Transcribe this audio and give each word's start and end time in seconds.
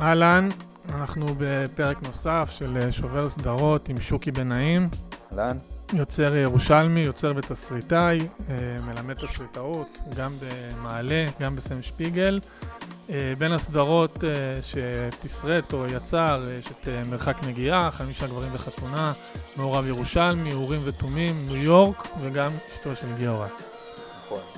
אהלן, 0.00 0.48
אנחנו 0.94 1.26
בפרק 1.38 2.02
נוסף 2.02 2.48
של 2.50 2.78
אה, 2.82 2.92
שובר 2.92 3.28
סדרות 3.28 3.88
עם 3.88 4.00
שוקי 4.00 4.30
בן 4.30 4.48
נעים. 4.48 4.88
אהלן. 5.32 5.56
יוצר 5.92 6.34
ירושלמי, 6.34 7.00
יוצר 7.00 7.32
ותסריטאי, 7.36 8.18
אה, 8.20 8.54
מלמד 8.86 9.14
תסריטאות, 9.14 10.00
גם 10.16 10.32
במעלה, 10.40 11.26
גם 11.40 11.56
בסם 11.56 11.82
שפיגל. 11.82 12.40
אה, 13.10 13.32
בין 13.38 13.52
הסדרות 13.52 14.24
שתסרט 14.62 15.72
או 15.72 15.86
יצר, 15.86 16.48
יש 16.58 16.66
את 16.66 16.88
מרחק 17.10 17.44
נגיעה, 17.46 17.90
חמישה 17.90 18.26
גברים 18.26 18.52
בחתונה, 18.52 19.12
מעורב 19.56 19.86
ירושלמי, 19.86 20.52
אורים 20.52 20.80
ותומים, 20.84 21.46
ניו 21.46 21.56
יורק, 21.56 22.08
וגם 22.22 22.50
אשתו 22.72 22.96
של 22.96 23.06
גיורא. 23.18 23.46
אה, 24.32 24.55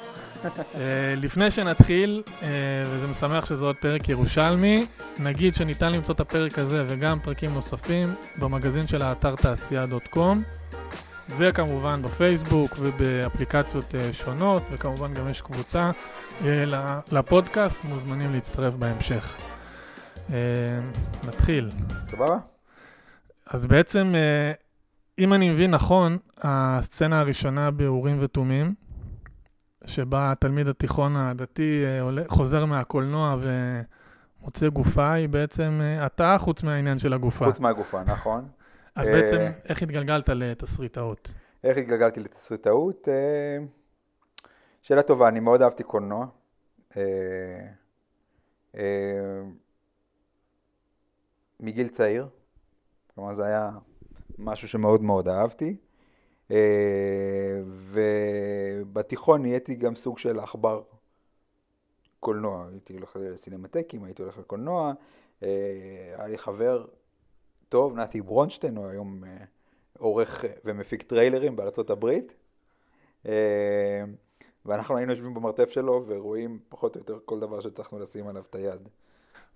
לפני 1.16 1.50
שנתחיל, 1.50 2.23
אה, 2.43 2.48
וזה 2.86 3.07
משמח 3.07 3.46
שזה 3.46 3.64
עוד 3.64 3.77
פרק 3.77 4.09
ירושלמי, 4.09 4.86
נגיד 5.18 5.54
שניתן 5.54 5.93
למצוא 5.93 6.14
את 6.14 6.21
הפרק 6.21 6.58
הזה 6.58 6.85
וגם 6.89 7.21
פרקים 7.21 7.54
נוספים 7.54 8.14
במגזין 8.39 8.86
של 8.86 9.03
האתר 9.03 9.36
תעשייה.קום, 9.36 10.43
וכמובן 11.39 12.03
בפייסבוק 12.03 12.71
ובאפליקציות 12.80 13.94
אה, 13.94 14.13
שונות, 14.13 14.63
וכמובן 14.72 15.14
גם 15.14 15.29
יש 15.29 15.40
קבוצה 15.40 15.90
לפודקאסט, 17.13 17.85
מוזמנים 17.85 18.32
להצטרף 18.32 18.75
בהמשך. 18.75 19.36
נתחיל. 21.25 21.71
סבבה? 22.11 22.39
אז 23.46 23.66
בעצם, 23.66 24.14
אם 25.18 25.35
אני 25.35 25.50
מבין 25.50 25.71
נכון, 25.71 26.18
הסצנה 26.43 27.21
הראשונה 27.21 27.71
באורים 27.71 28.16
ותומים, 28.21 28.75
שבה 29.89 30.33
התלמיד 30.33 30.69
התיכון 30.69 31.17
הדתי 31.17 31.85
אה, 31.85 32.25
חוזר 32.28 32.65
מהקולנוע 32.65 33.37
ומוצא 34.41 34.69
גופה, 34.69 35.12
היא 35.12 35.28
בעצם 35.28 35.81
אה, 35.83 36.06
אתה, 36.06 36.37
חוץ 36.39 36.62
מהעניין 36.62 36.98
של 36.98 37.12
הגופה. 37.12 37.45
חוץ 37.45 37.61
מהגופה, 37.61 38.03
נכון. 38.03 38.48
אז 38.95 39.08
בעצם, 39.08 39.36
אה, 39.36 39.50
איך 39.69 39.83
התגלגלת 39.83 40.28
לתסריטאות? 40.28 41.34
איך 41.64 41.78
התגלגלתי 41.78 42.20
לתסריטאות? 42.20 43.08
שאלה 44.83 45.03
טובה, 45.03 45.28
אני 45.28 45.41
מאוד 45.41 45.62
אהבתי 45.62 45.83
קולנוע. 45.83 46.27
מגיל 51.61 51.89
צעיר, 51.89 52.28
כלומר 53.14 53.34
זה 53.34 53.45
היה 53.45 53.70
משהו 54.39 54.69
שמאוד 54.69 55.02
מאוד 55.02 55.28
אהבתי. 55.28 55.77
אה, 56.50 57.60
ובתיכון 57.64 59.42
נהייתי 59.42 59.74
גם 59.74 59.94
סוג 59.94 60.18
של 60.18 60.41
עכבר 60.41 60.82
קולנוע, 62.20 62.66
הייתי 62.72 62.92
הולך 62.92 63.16
לסינמטקים, 63.20 64.05
הייתי 64.05 64.22
הולך 64.22 64.38
לקולנוע, 64.38 64.92
אה, 65.42 65.48
היה 66.16 66.27
לי 66.28 66.38
חבר 66.38 66.84
טוב, 67.68 67.96
נתי 67.96 68.22
ברונשטיין, 68.22 68.77
הוא 68.77 68.86
היום 68.86 69.24
אה, 69.24 69.44
עורך 69.98 70.44
ומפיק 70.64 71.02
טריילרים 71.02 71.56
בארצות 71.56 71.90
הברית, 71.90 72.34
ואנחנו 74.66 74.96
היינו 74.96 75.12
יושבים 75.12 75.34
במרתף 75.34 75.70
שלו 75.70 76.05
ורואים 76.06 76.58
פחות 76.68 76.96
או 76.96 77.00
יותר 77.00 77.18
כל 77.24 77.40
דבר 77.40 77.60
שהצלחנו 77.60 77.98
לשים 77.98 78.28
עליו 78.28 78.42
את 78.50 78.55
היד. 78.55 78.88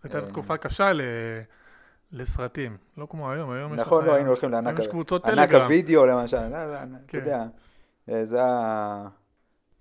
הייתה 0.04 0.28
תקופה 0.28 0.56
קשה. 0.56 0.92
לסרטים, 2.12 2.76
לא 2.96 3.06
כמו 3.10 3.30
היום, 3.30 3.50
היום 3.50 3.74
יש. 3.74 3.80
נכון, 3.80 4.04
לא, 4.04 4.14
היינו 4.14 4.28
הולכים 4.28 4.50
לענק 4.50 5.54
הווידאו 5.54 6.06
למשל, 6.06 6.48
לא, 6.48 6.66
לא, 6.66 6.74
אתה 6.74 6.84
כן. 7.08 7.18
יודע, 7.18 7.44
אה, 8.08 8.24
זה 8.24 8.42
ה... 8.42 9.08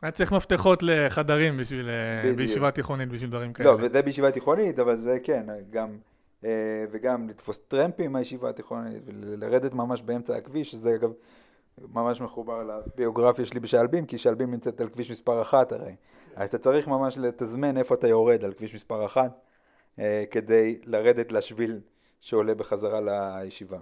היה 0.02 0.12
צריך 0.12 0.32
מפתחות 0.34 0.84
לחדרים 0.84 1.58
בשביל, 1.58 1.90
אה, 1.90 2.34
בישיבה 2.34 2.72
תיכונית, 2.72 3.10
בשביל 3.10 3.30
דברים 3.30 3.54
כאלה. 3.54 3.72
לא, 3.72 3.78
וזה 3.82 4.02
בישיבה 4.02 4.32
תיכונית, 4.32 4.80
אבל 4.80 4.96
זה 4.96 5.18
כן, 5.24 5.46
גם, 5.70 5.98
אה, 6.46 6.50
וגם 6.92 7.30
לתפוס 7.30 7.60
טרמפים 7.60 8.12
מהישיבה 8.12 8.50
התיכונית, 8.50 9.04
ולרדת 9.06 9.74
ממש 9.74 10.02
באמצע 10.02 10.36
הכביש, 10.36 10.72
שזה 10.72 10.96
אגב 10.96 11.12
ממש 11.94 12.22
מחובר 12.22 12.64
לביוגרפיה 12.64 13.46
שלי 13.46 13.60
בשעלבים, 13.60 14.06
כי 14.06 14.18
שעלבים 14.18 14.52
נמצאת 14.52 14.82
על 14.82 14.90
כביש 14.90 15.12
מספר 15.12 15.42
אחת 15.42 15.72
הרי. 15.72 15.96
אז 16.36 16.50
אתה 16.50 16.58
צריך 16.58 16.88
ממש 16.88 17.18
לתזמן 17.18 17.78
איפה 17.78 17.96
אתה 17.96 18.08
יורד 18.08 18.46
על 18.46 18.54
כביש 18.54 18.76
מספר 18.76 19.06
אחת, 19.06 19.40
כדי 20.32 20.80
לרדת 20.86 21.32
לשביל 21.32 21.80
שעולה 22.22 22.56
בחזרה 22.56 23.00
לישיבה. 23.02 23.80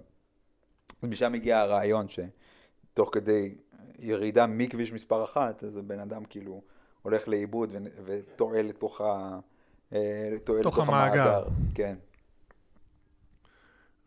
ומשם 1.03 1.33
הגיע 1.33 1.59
הרעיון 1.59 2.05
שתוך 2.09 3.09
כדי 3.11 3.55
ירידה 3.99 4.47
מכביש 4.47 4.93
מספר 4.93 5.23
אחת, 5.23 5.63
אז 5.63 5.77
הבן 5.77 5.99
אדם 5.99 6.25
כאילו 6.25 6.61
הולך 7.01 7.27
לאיבוד 7.27 7.75
וטועה 8.05 8.61
לתוך, 8.61 9.01
ה... 9.01 9.39
אה, 9.93 10.29
לתוך 10.59 10.79
המאגר. 10.79 11.21
המאגר. 11.21 11.43
כן. 11.75 11.95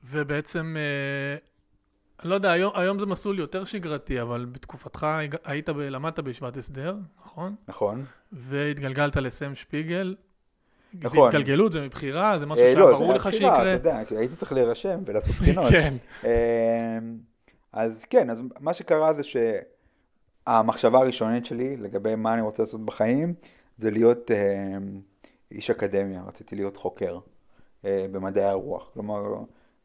ובעצם, 0.05 0.77
אה, 0.79 1.37
לא 2.25 2.35
יודע, 2.35 2.53
היום, 2.53 2.73
היום 2.75 2.99
זה 2.99 3.07
מסלול 3.07 3.39
יותר 3.39 3.65
שגרתי, 3.65 4.23
אבל 4.23 4.47
בתקופתך 4.53 5.07
היית, 5.45 5.69
למדת 5.69 6.19
בישיבת 6.19 6.57
הסדר, 6.57 6.97
נכון? 7.25 7.55
נכון. 7.69 8.05
והתגלגלת 8.33 9.17
לסם 9.17 9.55
שפיגל, 9.55 10.15
נכון. 10.95 11.31
זה 11.31 11.39
התגלגלות, 11.39 11.73
זה 11.73 11.81
מבחירה, 11.81 12.39
זה 12.39 12.47
משהו 12.47 12.65
אה, 12.65 12.73
שהיה 12.73 12.85
לא, 12.85 12.93
ברור 12.93 13.15
לך 13.15 13.33
שיקרה. 13.33 13.65
לא, 13.65 13.65
זה 13.65 13.75
אתה 13.75 13.89
יודע, 13.89 14.19
הייתי 14.19 14.37
צריך 14.37 14.53
להירשם 14.53 15.01
ולעשות 15.07 15.35
בחינות. 15.41 15.71
כן. 15.71 15.95
אמ, 16.25 16.29
אז 17.73 18.05
כן, 18.05 18.31
אז 18.31 18.43
מה 18.61 18.75
שקרה 18.75 19.13
זה 19.13 19.23
שהמחשבה 20.47 20.99
הראשונית 20.99 21.47
שלי 21.47 21.77
לגבי 21.77 22.15
מה 22.15 22.35
אני 22.35 22.43
רוצה 22.43 22.63
לעשות 22.63 22.85
בחיים, 22.85 23.35
זה 23.77 23.91
להיות 23.91 24.31
אה, 24.31 24.77
איש 25.51 25.71
אקדמיה, 25.71 26.23
רציתי 26.27 26.57
להיות 26.57 26.77
חוקר 26.77 27.19
אה, 27.85 28.07
במדעי 28.13 28.45
הרוח. 28.45 28.91
כלומר, 28.95 29.23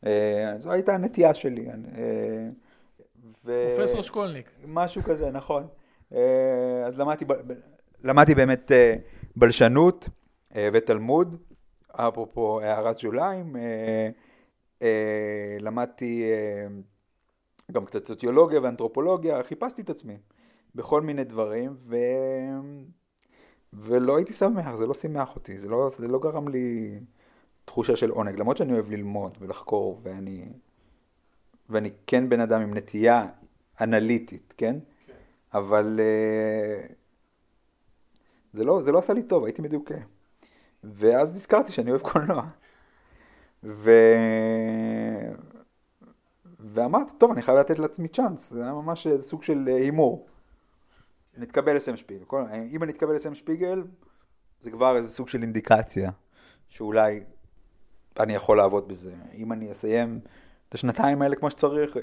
אה, 0.06 0.54
זו 0.58 0.72
הייתה 0.72 0.94
הנטייה 0.94 1.34
שלי. 1.34 1.68
אה, 1.70 1.74
ו... 3.46 3.70
פרופסור 3.76 4.02
שקולניק. 4.02 4.50
משהו 4.68 5.02
כזה, 5.02 5.32
נכון. 5.32 5.68
אה, 6.14 6.84
אז 6.86 7.00
למדתי, 7.00 7.26
למדתי 8.04 8.36
באמת 8.36 8.72
אה, 8.72 8.96
בלשנות. 9.36 10.10
אה, 10.56 10.70
ותלמוד, 10.74 11.36
אפרופו 11.92 12.62
הערת 12.62 13.00
שוליים, 13.00 13.56
אה, 13.56 14.10
אה, 14.82 15.58
למדתי 15.60 16.24
גם 17.72 17.86
קצת 17.86 18.06
סוציולוגיה 18.06 18.60
ואנתרופולוגיה, 18.64 19.44
חיפשתי 19.44 19.82
את 19.82 19.90
עצמי 19.90 20.18
בכל 20.76 21.02
מיני 21.02 21.24
דברים, 21.24 21.76
ו... 21.78 21.96
ולא 23.74 24.18
הייתי 24.18 24.34
שמח, 24.34 24.76
זה 24.76 24.88
לא 24.88 24.94
שימח 24.94 25.36
אותי, 25.36 25.58
זה 25.58 25.70
לא, 25.70 25.90
זה 25.98 26.08
לא 26.08 26.20
גרם 26.20 26.48
לי 26.48 27.00
תחושה 27.66 27.96
של 27.96 28.10
עונג, 28.10 28.40
למרות 28.40 28.58
שאני 28.58 28.74
אוהב 28.74 28.92
ללמוד 28.92 29.38
ולחקור, 29.40 30.00
ואני, 30.04 30.46
ואני 31.70 31.90
כן 32.08 32.30
בן 32.30 32.40
אדם 32.40 32.62
עם 32.62 32.74
נטייה 32.74 33.28
אנליטית, 33.82 34.54
כן? 34.58 34.76
כן. 35.08 35.14
אבל 35.54 36.00
זה 38.54 38.64
לא, 38.64 38.82
זה 38.82 38.92
לא 38.92 39.00
עשה 39.00 39.14
לי 39.14 39.24
טוב, 39.24 39.44
הייתי 39.44 39.62
מדוכא. 39.62 39.98
ואז 40.84 41.32
נזכרתי 41.32 41.72
שאני 41.72 41.92
אוהב 41.92 42.02
קולנוע. 42.02 42.44
ו... 43.64 43.92
ואמרתי, 46.60 47.14
טוב, 47.18 47.32
אני 47.32 47.42
חייב 47.42 47.58
לתת 47.58 47.80
לעצמי 47.80 48.08
צ'אנס, 48.08 48.54
זה 48.54 48.64
היה 48.64 48.74
ממש 48.74 49.08
סוג 49.20 49.44
של 49.44 49.68
הימור. 49.68 50.28
נתקבל 51.38 51.76
לסם 51.76 51.98
שפיגל. 51.98 52.24
אם 52.70 52.84
אני 52.84 52.92
אתקבל 52.92 53.16
לסם 53.16 53.36
שפיגל, 53.36 53.84
זה 54.62 54.72
כבר 54.72 54.96
איזה 54.96 55.08
סוג 55.08 55.30
של 55.30 55.42
אינדיקציה, 55.42 56.12
שאולי 56.70 57.24
אני 58.20 58.34
יכול 58.34 58.58
לעבוד 58.58 58.88
בזה. 58.88 59.14
אם 59.34 59.52
אני 59.52 59.72
אסיים 59.72 60.20
את 60.70 60.74
השנתיים 60.74 61.22
האלה 61.22 61.36
כמו 61.36 61.52
שצריך, 61.52 61.98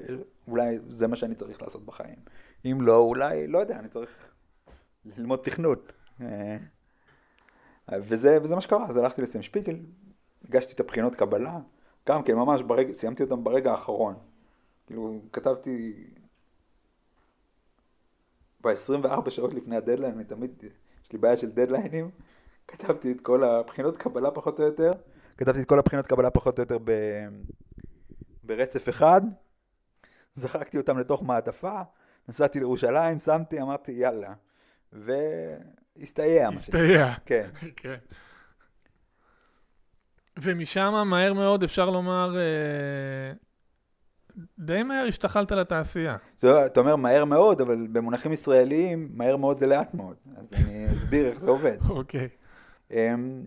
אולי 0.48 0.78
זה 0.91 1.06
מה 1.06 1.16
שאני 1.16 1.34
צריך 1.34 1.62
לעשות 1.62 1.86
בחיים. 1.86 2.16
אם 2.64 2.78
לא, 2.80 2.98
אולי, 2.98 3.46
לא 3.46 3.58
יודע, 3.58 3.78
אני 3.78 3.88
צריך 3.88 4.28
ללמוד 5.16 5.41
תכנות. 5.42 5.92
וזה, 7.93 8.39
וזה 8.43 8.55
מה 8.55 8.61
שקרה, 8.61 8.87
אז 8.87 8.97
הלכתי 8.97 9.22
לסם 9.22 9.43
שפיגל, 9.43 9.77
הגשתי 10.48 10.72
את 10.72 10.81
הבחינות 10.81 11.15
קבלה, 11.15 11.59
גם 12.09 12.22
כן, 12.22 12.34
ממש 12.34 12.63
ברגע, 12.63 12.92
סיימתי 12.92 13.22
אותם 13.22 13.45
ברגע 13.45 13.71
האחרון. 13.71 14.15
כאילו, 14.86 15.21
כתבתי 15.33 16.04
ב-24 18.60 19.31
שעות 19.31 19.54
לפני 19.54 19.77
הדדליין, 19.77 20.15
אני 20.15 20.25
תמיד, 20.25 20.65
יש 21.04 21.13
לי 21.13 21.19
בעיה 21.19 21.36
של 21.36 21.51
דדליינים, 21.51 22.10
כתבתי 22.69 23.13
את 23.13 23.21
כל 23.21 23.45
הבחינות 23.45 23.97
קבלה 23.97 24.30
פחות 24.30 24.60
או 24.60 24.65
יותר, 24.65 24.92
כתבתי 25.39 25.60
את 25.60 25.69
כל 25.69 25.78
הבחינות 25.78 26.07
קבלה 26.07 26.30
פחות 26.30 26.59
או 26.59 26.63
יותר 26.63 26.78
ב... 26.84 26.92
ברצף 28.42 28.89
אחד, 28.89 29.22
זרקתי 30.34 30.78
אותם 30.78 30.98
לתוך 30.98 31.22
מעטפה, 31.22 31.80
נסעתי 32.28 32.59
לירושלים, 32.59 33.21
שמתי, 33.21 33.60
אמרתי 33.60 33.92
יאללה. 33.92 34.34
ו... 34.92 35.13
הסתייע. 36.02 36.48
הסתייע. 36.48 37.14
כן. 37.26 37.50
כן. 37.76 37.96
ומשם 40.36 41.04
מהר 41.06 41.34
מאוד 41.34 41.62
אפשר 41.62 41.91
לומר, 41.91 42.36
אה, 42.38 43.32
די 44.58 44.82
מהר 44.82 45.06
השתחלת 45.08 45.52
לתעשייה. 45.52 46.16
זה, 46.38 46.66
אתה 46.66 46.80
אומר 46.80 46.96
מהר 46.96 47.24
מאוד, 47.24 47.60
אבל 47.60 47.86
במונחים 47.92 48.32
ישראליים, 48.32 49.08
מהר 49.12 49.36
מאוד 49.36 49.58
זה 49.58 49.66
לאט 49.66 49.94
מאוד. 49.94 50.16
אז 50.36 50.54
אני 50.54 50.92
אסביר 50.92 51.26
איך 51.26 51.41
זה 51.41 51.50
עובד. 51.50 51.76
אוקיי. 51.91 52.28
אמ, 52.91 53.42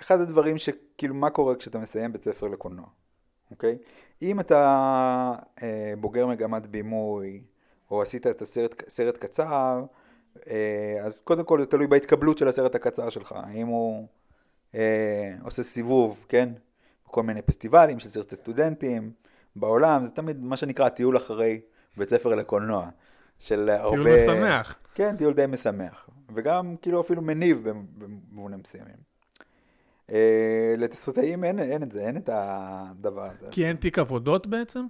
אחד 0.00 0.20
הדברים 0.20 0.58
שכאילו 0.58 1.14
מה 1.14 1.30
קורה 1.30 1.56
כשאתה 1.56 1.78
מסיים 1.78 2.12
בית 2.12 2.24
ספר 2.24 2.48
לקולנוע, 2.48 2.86
אוקיי? 3.50 3.78
אם 4.22 4.40
אתה 4.40 5.32
אה, 5.62 5.94
בוגר 6.00 6.26
מגמת 6.26 6.66
בימוי, 6.66 7.42
או 7.90 8.02
עשית 8.02 8.26
את 8.26 8.42
הסרט 8.42 8.82
סרט 8.88 9.16
קצר, 9.16 9.84
אז 11.04 11.20
קודם 11.20 11.44
כל 11.44 11.60
זה 11.60 11.66
תלוי 11.66 11.86
בהתקבלות 11.86 12.38
של 12.38 12.48
הסרט 12.48 12.74
הקצר 12.74 13.08
שלך, 13.08 13.34
האם 13.36 13.66
הוא 13.66 14.06
אה, 14.74 15.32
עושה 15.44 15.62
סיבוב, 15.62 16.24
כן? 16.28 16.48
כל 17.02 17.22
מיני 17.22 17.42
פסטיבלים 17.42 17.98
של 17.98 18.08
סרטי 18.08 18.36
סטודנטים 18.36 19.12
בעולם, 19.56 20.04
זה 20.04 20.10
תמיד 20.10 20.44
מה 20.44 20.56
שנקרא 20.56 20.88
טיול 20.88 21.16
אחרי 21.16 21.60
בית 21.96 22.08
ספר 22.08 22.34
לקולנוע. 22.34 22.88
של 23.38 23.70
הרבה... 23.70 23.96
טיול 23.96 24.14
משמח. 24.16 24.76
כן, 24.94 25.16
טיול 25.16 25.34
די 25.34 25.46
משמח. 25.48 26.08
וגם 26.34 26.76
כאילו 26.82 27.00
אפילו 27.00 27.22
מניב 27.22 27.68
במובנים 27.98 28.60
מסוימים. 28.64 28.96
אה, 30.12 30.74
לתסריטאים 30.78 31.44
אין, 31.44 31.58
אין 31.58 31.82
את 31.82 31.92
זה, 31.92 32.00
אין 32.06 32.16
את 32.16 32.30
הדבר 32.32 33.30
הזה. 33.34 33.46
כי 33.50 33.66
אין 33.66 33.76
תיק 33.76 33.98
עבודות 33.98 34.46
בעצם? 34.46 34.86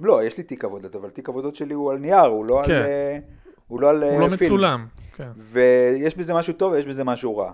לא, 0.00 0.24
יש 0.24 0.38
לי 0.38 0.44
תיק 0.44 0.64
עבודות, 0.64 0.96
אבל 0.96 1.10
תיק 1.10 1.28
עבודות 1.28 1.54
שלי 1.54 1.74
הוא 1.74 1.92
על 1.92 1.98
נייר, 1.98 2.20
הוא 2.20 2.44
לא 2.44 2.62
כן. 2.66 2.72
על... 2.74 2.82
אה, 3.66 3.74
הוא 3.74 3.80
לא 3.80 3.90
על 3.90 4.02
הוא 4.02 4.20
לא 4.20 4.26
פילם. 4.26 4.32
מצולם. 4.32 4.86
כן. 5.14 5.28
ויש 5.36 6.16
בזה 6.16 6.34
משהו 6.34 6.52
טוב 6.52 6.72
ויש 6.72 6.86
בזה 6.86 7.04
משהו 7.04 7.36
רע. 7.36 7.52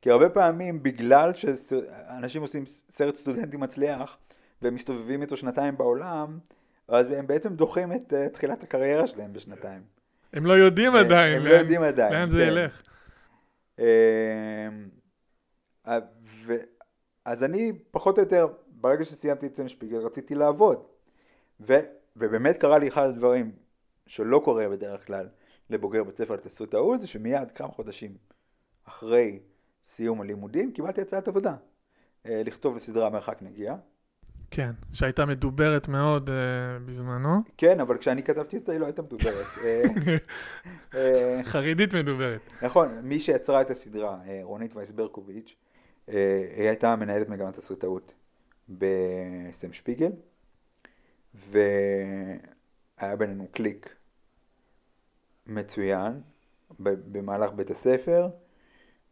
כי 0.00 0.10
הרבה 0.10 0.28
פעמים, 0.28 0.82
בגלל 0.82 1.32
שאנשים 1.32 2.42
עושים 2.42 2.64
סרט 2.66 3.14
סטודנטי 3.14 3.56
מצליח, 3.56 4.18
והם 4.62 4.74
מסתובבים 4.74 5.22
איתו 5.22 5.36
שנתיים 5.36 5.76
בעולם, 5.76 6.38
אז 6.88 7.10
הם 7.10 7.26
בעצם 7.26 7.54
דוחים 7.54 7.92
את 7.92 8.12
uh, 8.12 8.28
תחילת 8.32 8.62
הקריירה 8.62 9.06
שלהם 9.06 9.32
בשנתיים. 9.32 9.82
הם 10.32 10.46
לא 10.46 10.52
יודעים 10.52 10.94
עדיין. 10.94 11.38
הם 11.38 11.46
לא 11.46 11.52
יודעים 11.52 11.82
עדיין. 11.82 12.12
לאן 12.12 12.30
זה 12.30 12.36
כן. 12.36 12.48
ילך. 12.48 12.82
אמ, 13.78 13.84
ו... 16.26 16.54
אז 17.24 17.44
אני, 17.44 17.72
פחות 17.90 18.18
או 18.18 18.22
יותר, 18.22 18.46
ברגע 18.66 19.04
שסיימתי 19.04 19.46
את 19.46 19.54
סמשפיגל, 19.54 19.98
רציתי 19.98 20.34
לעבוד. 20.34 20.82
ו... 21.60 21.74
ובאמת 22.16 22.56
קרה 22.56 22.78
לי 22.78 22.88
אחד 22.88 23.08
הדברים 23.08 23.52
שלא 24.06 24.40
קורה 24.44 24.68
בדרך 24.68 25.06
כלל 25.06 25.28
לבוגר 25.72 26.04
בית 26.04 26.16
ספר 26.16 26.34
לתסריטאות, 26.34 27.00
זה 27.00 27.06
שמיד 27.06 27.50
כמה 27.50 27.68
חודשים 27.68 28.16
אחרי 28.84 29.38
סיום 29.84 30.20
הלימודים, 30.20 30.72
קיבלתי 30.72 31.00
הצעת 31.00 31.28
עבודה. 31.28 31.54
אה, 32.26 32.42
לכתוב 32.44 32.76
לסדרה 32.76 33.10
מרחק 33.10 33.42
נגיעה. 33.42 33.76
כן, 34.50 34.70
שהייתה 34.92 35.26
מדוברת 35.26 35.88
מאוד 35.88 36.28
uh, 36.28 36.32
בזמנו. 36.86 37.38
כן, 37.56 37.80
אבל 37.80 37.96
כשאני 37.96 38.22
כתבתי 38.22 38.56
אותה 38.56 38.72
היא 38.72 38.80
לא 38.80 38.86
הייתה 38.86 39.02
מדוברת. 39.02 39.46
אה, 40.94 41.40
חרדית 41.44 41.94
מדוברת. 41.94 42.40
נכון, 42.62 42.88
מי 43.02 43.20
שיצרה 43.20 43.60
את 43.60 43.70
הסדרה, 43.70 44.18
רונית 44.42 44.76
וייס 44.76 44.90
ברקוביץ', 44.90 45.56
היא 46.06 46.68
הייתה 46.68 46.96
מנהלת 46.96 47.28
מגמת 47.28 47.58
הסרטאות 47.58 48.14
בסם 48.68 49.72
שפיגל, 49.72 50.12
והיה 51.34 53.16
בינינו 53.18 53.46
קליק 53.52 53.96
מצוין 55.46 56.20
במהלך 56.80 57.52
בית 57.52 57.70
הספר. 57.70 58.28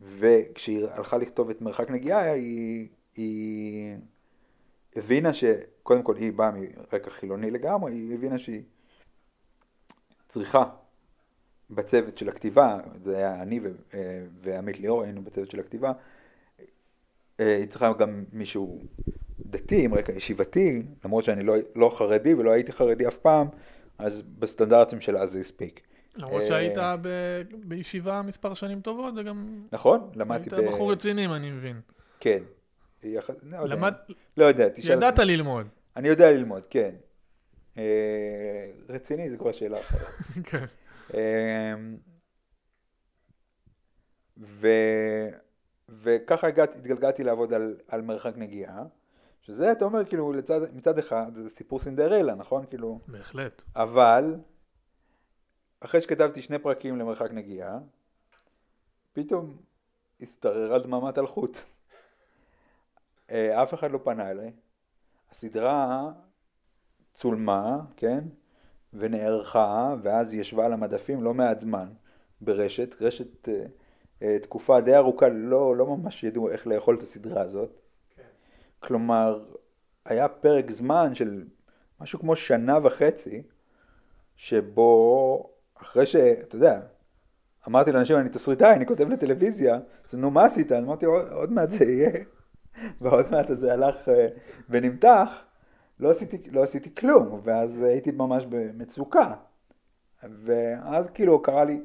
וכשהיא 0.01 0.87
הלכה 0.87 1.17
לכתוב 1.17 1.51
את 1.51 1.61
מרחק 1.61 1.91
נגיעה, 1.91 2.33
היא, 2.33 2.89
היא 3.17 3.97
הבינה 4.97 5.35
שקודם 5.35 6.03
כל 6.03 6.17
היא 6.17 6.33
באה 6.33 6.51
מרקע 6.51 7.11
חילוני 7.11 7.51
לגמרי, 7.51 7.93
היא 7.93 8.15
הבינה 8.15 8.39
שהיא 8.39 8.63
צריכה 10.29 10.65
בצוות 11.71 12.19
של 12.19 12.29
הכתיבה, 12.29 12.79
זה 13.03 13.17
היה 13.17 13.43
אני 13.43 13.61
ועמית 14.37 14.81
ליאור 14.81 15.03
היינו 15.03 15.23
בצוות 15.23 15.51
של 15.51 15.61
הכתיבה, 15.61 15.93
היא 17.39 17.67
צריכה 17.67 17.93
גם 17.93 18.25
מישהו 18.33 18.81
דתי 19.47 19.85
עם 19.85 19.95
רקע 19.95 20.13
ישיבתי, 20.13 20.83
למרות 21.05 21.25
שאני 21.25 21.43
לא, 21.43 21.55
לא 21.75 21.91
חרדי 21.95 22.35
ולא 22.35 22.51
הייתי 22.51 22.73
חרדי 22.73 23.09
אף 23.09 23.17
פעם, 23.17 23.47
אז 23.99 24.23
בסטנדרטים 24.23 25.01
של 25.01 25.17
אז 25.17 25.31
זה 25.31 25.39
הספיק. 25.39 25.81
למרות 26.21 26.47
שהיית 26.47 26.79
אה, 26.79 26.97
בישיבה 27.65 28.23
מספר 28.23 28.55
שנים 28.55 28.81
טובות, 28.81 29.15
וגם... 29.17 29.67
נכון, 29.73 30.11
למדתי 30.15 30.51
ב... 30.51 30.55
היית 30.55 30.69
בחור 30.69 30.93
רציני, 30.93 31.27
אני 31.27 31.51
מבין. 31.51 31.81
כן. 32.21 32.43
לא 33.03 33.65
למד... 33.65 33.95
לא 34.37 34.45
יודע, 34.45 34.69
תשאל... 34.69 34.93
ידעת 34.93 35.19
ללמוד. 35.19 35.67
אני 35.97 36.09
יודע 36.09 36.31
ללמוד, 36.31 36.67
כן. 36.67 36.91
אה, 37.79 38.71
רציני 38.89 39.31
זה 39.31 39.37
כבר 39.37 39.53
שאלה 39.53 39.81
אחרת. 39.81 40.01
כן. 40.51 40.65
אמ, 41.15 41.97
ו... 44.39 44.69
וככה 45.89 46.47
הגעת, 46.47 46.77
התגלגלתי 46.77 47.25
לעבוד 47.25 47.53
על, 47.53 47.77
על 47.89 48.03
מרחק 48.03 48.33
נגיעה, 48.37 48.83
שזה, 49.41 49.73
אתה 49.73 49.85
אומר, 49.85 50.05
כאילו, 50.05 50.33
לצד, 50.33 50.61
מצד 50.75 50.99
אחד, 50.99 51.35
זה 51.35 51.49
סיפור 51.49 51.79
סינדרלה, 51.79 52.35
נכון? 52.35 52.65
כאילו... 52.71 53.01
בהחלט. 53.09 53.63
אבל, 53.77 54.35
אחרי 55.81 56.01
שכתבתי 56.01 56.43
שני 56.43 56.59
פרקים 56.59 56.99
למרחק 56.99 57.31
נגיעה, 57.31 57.79
פתאום 59.13 59.57
השתררה 60.21 60.79
דממת 60.79 61.19
אלחוט. 61.19 61.59
אה, 63.31 63.63
אף 63.63 63.75
אחד 63.75 63.91
לא 63.91 63.99
פנה 64.05 64.31
אליי. 64.31 64.53
הסדרה 65.31 66.11
צולמה, 67.15 67.81
כן? 67.97 68.25
ונערכה, 68.93 69.95
ואז 70.03 70.33
היא 70.33 70.41
ישבה 70.41 70.67
על 70.67 70.73
המדפים 70.73 71.23
לא 71.23 71.35
מעט 71.35 71.59
זמן 71.59 71.89
ברשת. 72.41 72.95
רשת 73.01 73.49
אה, 73.49 73.65
אה, 74.23 74.39
תקופה 74.39 74.81
די 74.81 74.97
ארוכה 74.97 75.29
לא, 75.29 75.77
לא 75.77 75.87
ממש 75.87 76.25
ידעו 76.25 76.51
איך 76.51 76.67
לאכול 76.67 76.97
את 76.97 77.03
הסדרה 77.03 77.43
הזאת. 77.43 77.81
כן. 78.17 78.23
כלומר, 78.81 79.45
היה 80.05 80.29
פרק 80.29 80.71
זמן 80.71 81.15
של 81.15 81.45
משהו 82.01 82.19
כמו 82.19 82.37
שנה 82.37 82.79
וחצי, 82.83 83.43
שבו 84.37 85.51
אחרי 85.83 86.07
ש... 86.07 86.17
אתה 86.17 86.57
יודע, 86.57 86.81
אמרתי 87.69 87.93
לאנשים, 87.93 88.17
אני 88.17 88.29
תסריטאי, 88.29 88.75
אני 88.75 88.87
כותב 88.87 89.09
לטלוויזיה, 89.09 89.79
אז 90.09 90.15
נו, 90.15 90.31
מה 90.31 90.45
עשית? 90.45 90.73
אז 90.73 90.85
אמרתי, 90.85 91.07
עוד, 91.07 91.53
מעט 91.53 91.71
זה 91.71 91.85
יהיה. 91.85 92.11
ועוד 93.01 93.31
מעט 93.31 93.47
זה 93.53 93.73
הלך 93.73 94.09
uh, 94.09 94.11
ונמתח, 94.71 95.45
לא 96.01 96.11
עשיתי, 96.11 96.51
לא 96.51 96.63
עשיתי 96.63 96.95
כלום, 96.95 97.41
ואז 97.43 97.83
הייתי 97.83 98.11
ממש 98.11 98.47
במצוקה. 98.49 99.35
ואז 100.23 101.11
כאילו 101.11 101.43
קרה 101.43 101.65
לי 101.65 101.81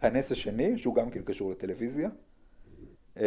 הנס 0.00 0.32
השני, 0.32 0.78
שהוא 0.78 0.94
גם 0.94 1.10
כאילו 1.10 1.24
קשור 1.24 1.50
לטלוויזיה, 1.50 2.08
uh, 3.14 3.20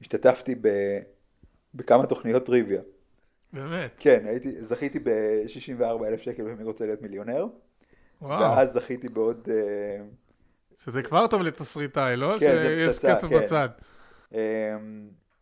שהשתתפתי 0.00 0.52
uh, 0.52 0.56
בכמה 1.74 2.06
תוכניות 2.06 2.46
טריוויה. 2.46 2.82
באמת? 3.52 3.90
כן, 3.98 4.22
הייתי, 4.24 4.64
זכיתי 4.64 4.98
ב-64 4.98 6.06
אלף 6.06 6.20
שקל 6.20 6.42
במי 6.42 6.64
רוצה 6.64 6.86
להיות 6.86 7.02
מיליונר. 7.02 7.46
וואו. 8.22 8.40
ואז 8.40 8.72
זכיתי 8.72 9.08
בעוד... 9.08 9.48
אה, 9.50 10.04
שזה 10.76 11.02
כבר 11.02 11.26
טוב 11.26 11.42
לתסריטאי, 11.42 12.16
לא? 12.16 12.32
כן, 12.32 12.38
שיש 12.38 12.88
פצצה, 12.88 13.10
כסף 13.10 13.28
כן. 13.28 13.38
בצד. 13.38 13.68
אמ, 14.32 14.38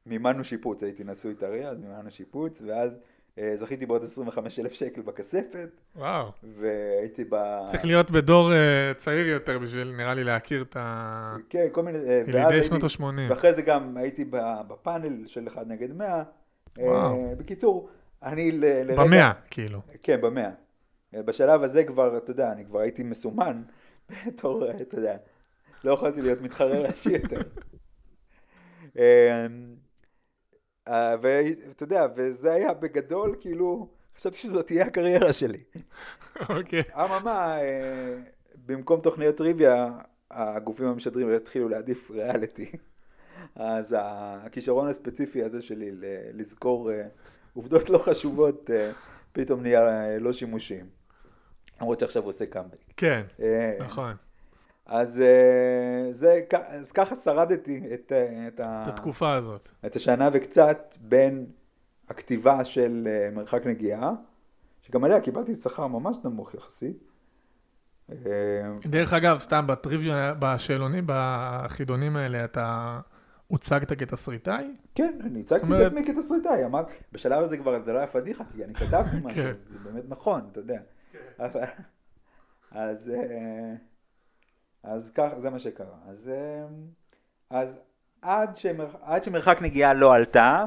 מימנו 0.07 0.45
שיפוץ, 0.45 0.83
הייתי 0.83 1.05
נשוי 1.05 1.35
טרי, 1.35 1.67
אז 1.69 1.79
מימנו 1.79 2.11
שיפוץ, 2.11 2.63
ואז 2.67 2.99
אה, 3.39 3.53
זכיתי 3.57 3.87
בעוד 3.87 4.05
25 4.05 4.59
אלף 4.61 4.73
שקל 4.73 5.01
בכספת. 5.01 5.69
וואו. 5.97 6.33
והייתי 6.59 7.25
ב... 7.31 7.37
צריך 7.67 7.85
להיות 7.85 8.11
בדור 8.11 8.51
uh, 8.51 8.55
צעיר 8.97 9.27
יותר 9.27 9.59
בשביל, 9.59 9.93
נראה 9.97 10.15
לי, 10.15 10.25
להכיר 10.25 10.63
את 10.63 10.77
ה... 10.77 11.37
כן, 11.51 11.67
כל 11.73 11.83
מיני... 11.83 11.99
ילידי 11.99 12.63
שנות 12.63 12.83
ה-80. 12.85 13.03
ואחרי 13.29 13.55
זה 13.55 13.63
גם 13.63 13.97
הייתי 13.97 14.25
בפאנל 14.69 15.27
של 15.27 15.49
1 15.49 15.67
נגד 15.67 15.97
100. 15.97 16.23
וואו. 16.79 17.35
בקיצור, 17.39 17.89
אני 18.23 18.53
ל, 18.53 18.65
לרגע... 18.65 19.05
במאה, 19.05 19.33
כאילו. 19.51 19.81
כן, 20.03 20.21
במאה. 20.21 20.51
בשלב 21.13 21.63
הזה 21.63 21.85
כבר, 21.85 22.17
אתה 22.17 22.31
יודע, 22.31 22.53
אני 22.53 22.65
כבר 22.65 22.81
הייתי 22.81 23.03
מסומן 23.03 23.63
בתור, 24.27 24.71
אתה 24.71 24.99
יודע, 24.99 25.17
לא 25.85 25.93
יכולתי 25.93 26.21
להיות 26.23 26.41
מתחרה 26.41 26.79
ראשי 26.79 27.11
יותר. 27.11 27.41
אמ, 28.97 29.03
אה, 30.89 31.17
ואתה 31.23 31.83
יודע, 31.83 32.07
וזה 32.17 32.53
היה 32.53 32.75
בגדול, 32.75 33.37
כאילו, 33.41 33.89
חשבתי 34.17 34.37
שזאת 34.37 34.67
תהיה 34.67 34.87
הקריירה 34.87 35.33
שלי. 35.33 35.63
אוקיי. 36.49 36.83
אממה, 36.95 37.61
אה, 37.61 38.15
במקום 38.67 39.01
תוכניות 39.01 39.37
טריוויה, 39.37 39.99
הגופים 40.31 40.87
המשדרים 40.87 41.31
התחילו 41.33 41.69
להעדיף 41.69 42.11
ריאליטי. 42.11 42.73
אז 43.55 43.97
הכישרון 43.99 44.89
הספציפי 44.89 45.43
הזה 45.43 45.63
שלי 45.63 45.91
לזכור 46.33 46.93
אה, 46.93 47.03
עובדות 47.59 47.91
לא 47.91 47.99
חשובות 47.99 48.71
אה, 48.71 48.91
פתאום 49.33 49.63
נהיה 49.63 49.89
אה, 49.89 50.19
לא 50.19 50.33
שימושיים. 50.33 50.87
למרות 51.81 52.01
שעכשיו 52.01 52.23
הוא 52.23 52.29
עושה 52.29 52.47
קאמבק. 52.47 52.79
כן, 52.97 53.23
נכון. 53.81 54.15
אז, 54.87 55.23
זה, 56.11 56.41
אז 56.67 56.93
ככה 56.93 57.17
שרדתי 57.17 57.83
את, 57.95 58.13
את, 58.49 58.61
את 58.61 58.61
התקופה 58.65 59.35
הזאת. 59.35 59.69
את 59.87 59.97
השנה 59.97 60.29
וקצת 60.33 60.97
בין 61.01 61.47
הכתיבה 62.09 62.65
של 62.65 63.09
מרחק 63.33 63.67
נגיעה, 63.67 64.13
שגם 64.83 65.05
עליה 65.05 65.21
קיבלתי 65.21 65.55
שכר 65.55 65.87
ממש 65.87 66.17
נמוך 66.25 66.55
יחסית, 66.55 67.09
אה, 68.11 68.17
דרך 68.81 69.13
אגב, 69.13 69.39
סתם 69.39 69.67
בטריוויה, 69.67 70.35
בשאלונים, 70.39 71.05
בחידונים 71.07 72.17
האלה, 72.17 72.45
אתה 72.45 73.01
הוצגת 73.53 73.93
כתסריטאי? 73.93 74.67
כן, 74.95 75.19
אני 75.25 75.41
הצגתי 75.41 75.67
את 75.67 75.87
עצמי 75.87 76.05
כתסריטאי, 76.05 76.65
אמר, 76.65 76.85
בשלב 77.13 77.43
הזה 77.43 77.57
כבר 77.59 77.83
זה 77.85 77.93
לא 77.93 77.99
היה 77.99 78.07
פדיחה, 78.07 78.45
כי 78.55 78.65
אני 78.65 78.75
כתבתי 78.75 79.17
משהו, 79.25 79.43
כן. 79.43 79.53
זה 79.69 79.79
באמת 79.79 80.05
נכון, 80.09 80.49
אתה 80.53 80.61
יודע. 80.61 80.81
אבל- 81.39 81.61
אז, 82.71 83.11
אה, 83.17 83.75
אז 84.83 85.13
כך, 85.15 85.29
זה 85.37 85.51
מה 85.51 85.59
שקרה. 85.59 85.97
אז, 86.09 86.29
אה, 86.29 86.67
אז 87.51 87.79
עד, 88.23 88.57
שמר, 88.57 88.89
עד 89.03 89.23
שמרחק 89.23 89.59
נגיעה 89.63 89.95
לא 89.95 90.15
עלתה, 90.15 90.65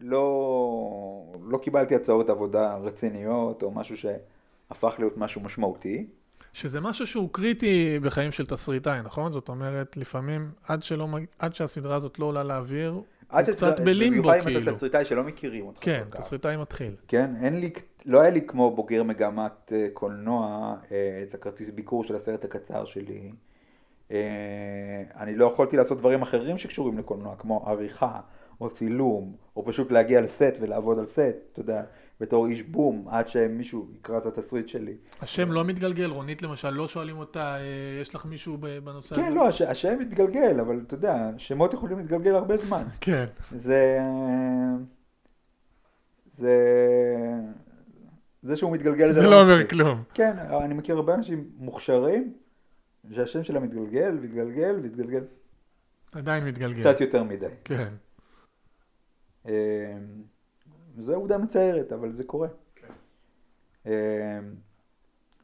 לא, 0.00 0.26
לא 1.42 1.58
קיבלתי 1.58 1.94
הצעות 1.94 2.28
עבודה 2.30 2.76
רציניות, 2.76 3.62
או 3.62 3.70
משהו 3.70 3.96
שהפך 3.96 4.94
להיות 4.98 5.16
משהו 5.16 5.40
משמעותי. 5.40 6.06
שזה 6.56 6.80
משהו 6.80 7.06
שהוא 7.06 7.28
קריטי 7.32 7.98
בחיים 8.02 8.32
של 8.32 8.46
תסריטאי, 8.46 9.02
נכון? 9.04 9.32
זאת 9.32 9.48
אומרת, 9.48 9.96
לפעמים 9.96 10.50
עד, 10.68 10.82
שלא, 10.82 11.08
עד 11.38 11.54
שהסדרה 11.54 11.96
הזאת 11.96 12.18
לא 12.18 12.26
עולה 12.26 12.44
לאוויר, 12.44 12.90
הוא 12.90 13.04
עד 13.28 13.50
קצת 13.50 13.80
בלימבו, 13.80 14.22
במיוחד 14.22 14.36
אם 14.36 14.44
כאילו. 14.44 14.62
אתה 14.62 14.72
תסריטאי 14.72 15.04
שלא 15.04 15.24
מכירים 15.24 15.66
אותך. 15.66 15.78
כן. 15.80 16.04
תסריטאי 16.10 16.56
מתחיל. 16.56 16.94
כן, 17.08 17.30
אין 17.42 17.60
לי, 17.60 17.70
לא 18.04 18.20
היה 18.20 18.30
לי 18.30 18.46
כמו 18.46 18.70
בוגר 18.70 19.02
מגמת 19.02 19.72
אה, 19.72 19.86
קולנוע 19.92 20.74
אה, 20.92 21.24
את 21.28 21.34
הכרטיס 21.34 21.70
ביקור 21.70 22.04
של 22.04 22.16
הסרט 22.16 22.44
הקצר 22.44 22.84
שלי. 22.84 23.32
אה, 24.10 24.16
אני 25.16 25.36
לא 25.36 25.44
יכולתי 25.44 25.76
לעשות 25.76 25.98
דברים 25.98 26.22
אחרים 26.22 26.58
שקשורים 26.58 26.98
לקולנוע, 26.98 27.36
כמו 27.38 27.64
עריכה, 27.66 28.20
או 28.60 28.70
צילום, 28.70 29.36
או 29.56 29.64
פשוט 29.64 29.92
להגיע 29.92 30.20
לסט 30.20 30.54
ולעבוד 30.60 30.98
על 30.98 31.06
סט, 31.06 31.20
אתה 31.52 31.60
יודע, 31.60 31.82
בתור 32.20 32.46
איש 32.46 32.62
בום, 32.62 33.08
עד 33.10 33.28
שמישהו 33.28 33.86
יקרא 33.98 34.18
את 34.18 34.26
התסריט 34.26 34.68
שלי. 34.68 34.94
השם 35.20 35.52
לא 35.52 35.64
מתגלגל, 35.64 36.10
רונית 36.10 36.42
למשל, 36.42 36.70
לא 36.70 36.88
שואלים 36.88 37.18
אותה, 37.18 37.56
אה, 37.56 37.98
יש 38.00 38.14
לך 38.14 38.26
מישהו 38.26 38.58
בנושא 38.84 39.14
הזה? 39.14 39.24
כן, 39.24 39.32
לא, 39.32 39.48
הש, 39.48 39.62
השם 39.62 39.98
מתגלגל, 39.98 40.60
אבל 40.60 40.80
אתה 40.86 40.94
יודע, 40.94 41.30
שמות 41.38 41.74
יכולים 41.74 41.98
להתגלגל 41.98 42.34
הרבה 42.34 42.56
זמן. 42.56 42.82
כן. 43.00 43.24
זה... 43.50 43.98
זה... 46.32 46.56
זה 48.42 48.56
שהוא 48.56 48.72
מתגלגל 48.72 49.12
זה 49.12 49.26
לא 49.26 49.42
אומר 49.42 49.54
מספיק. 49.54 49.70
כלום. 49.70 50.02
כן, 50.14 50.36
אני 50.64 50.74
מכיר 50.74 50.96
הרבה 50.96 51.14
אנשים 51.14 51.50
מוכשרים, 51.56 52.32
שהשם 53.12 53.44
שלהם 53.44 53.62
מתגלגל, 53.62 54.10
מתגלגל, 54.10 54.76
מתגלגל 54.82 55.20
עדיין 56.12 56.44
מתגלגל. 56.44 56.80
קצת 56.80 57.00
יותר 57.00 57.22
מדי. 57.22 57.46
כן. 57.64 57.88
אה, 59.48 59.52
זו 60.98 61.14
עובדה 61.14 61.38
מצערת, 61.38 61.92
אבל 61.92 62.12
זה 62.12 62.24
קורה. 62.24 62.48
אה, 63.86 64.38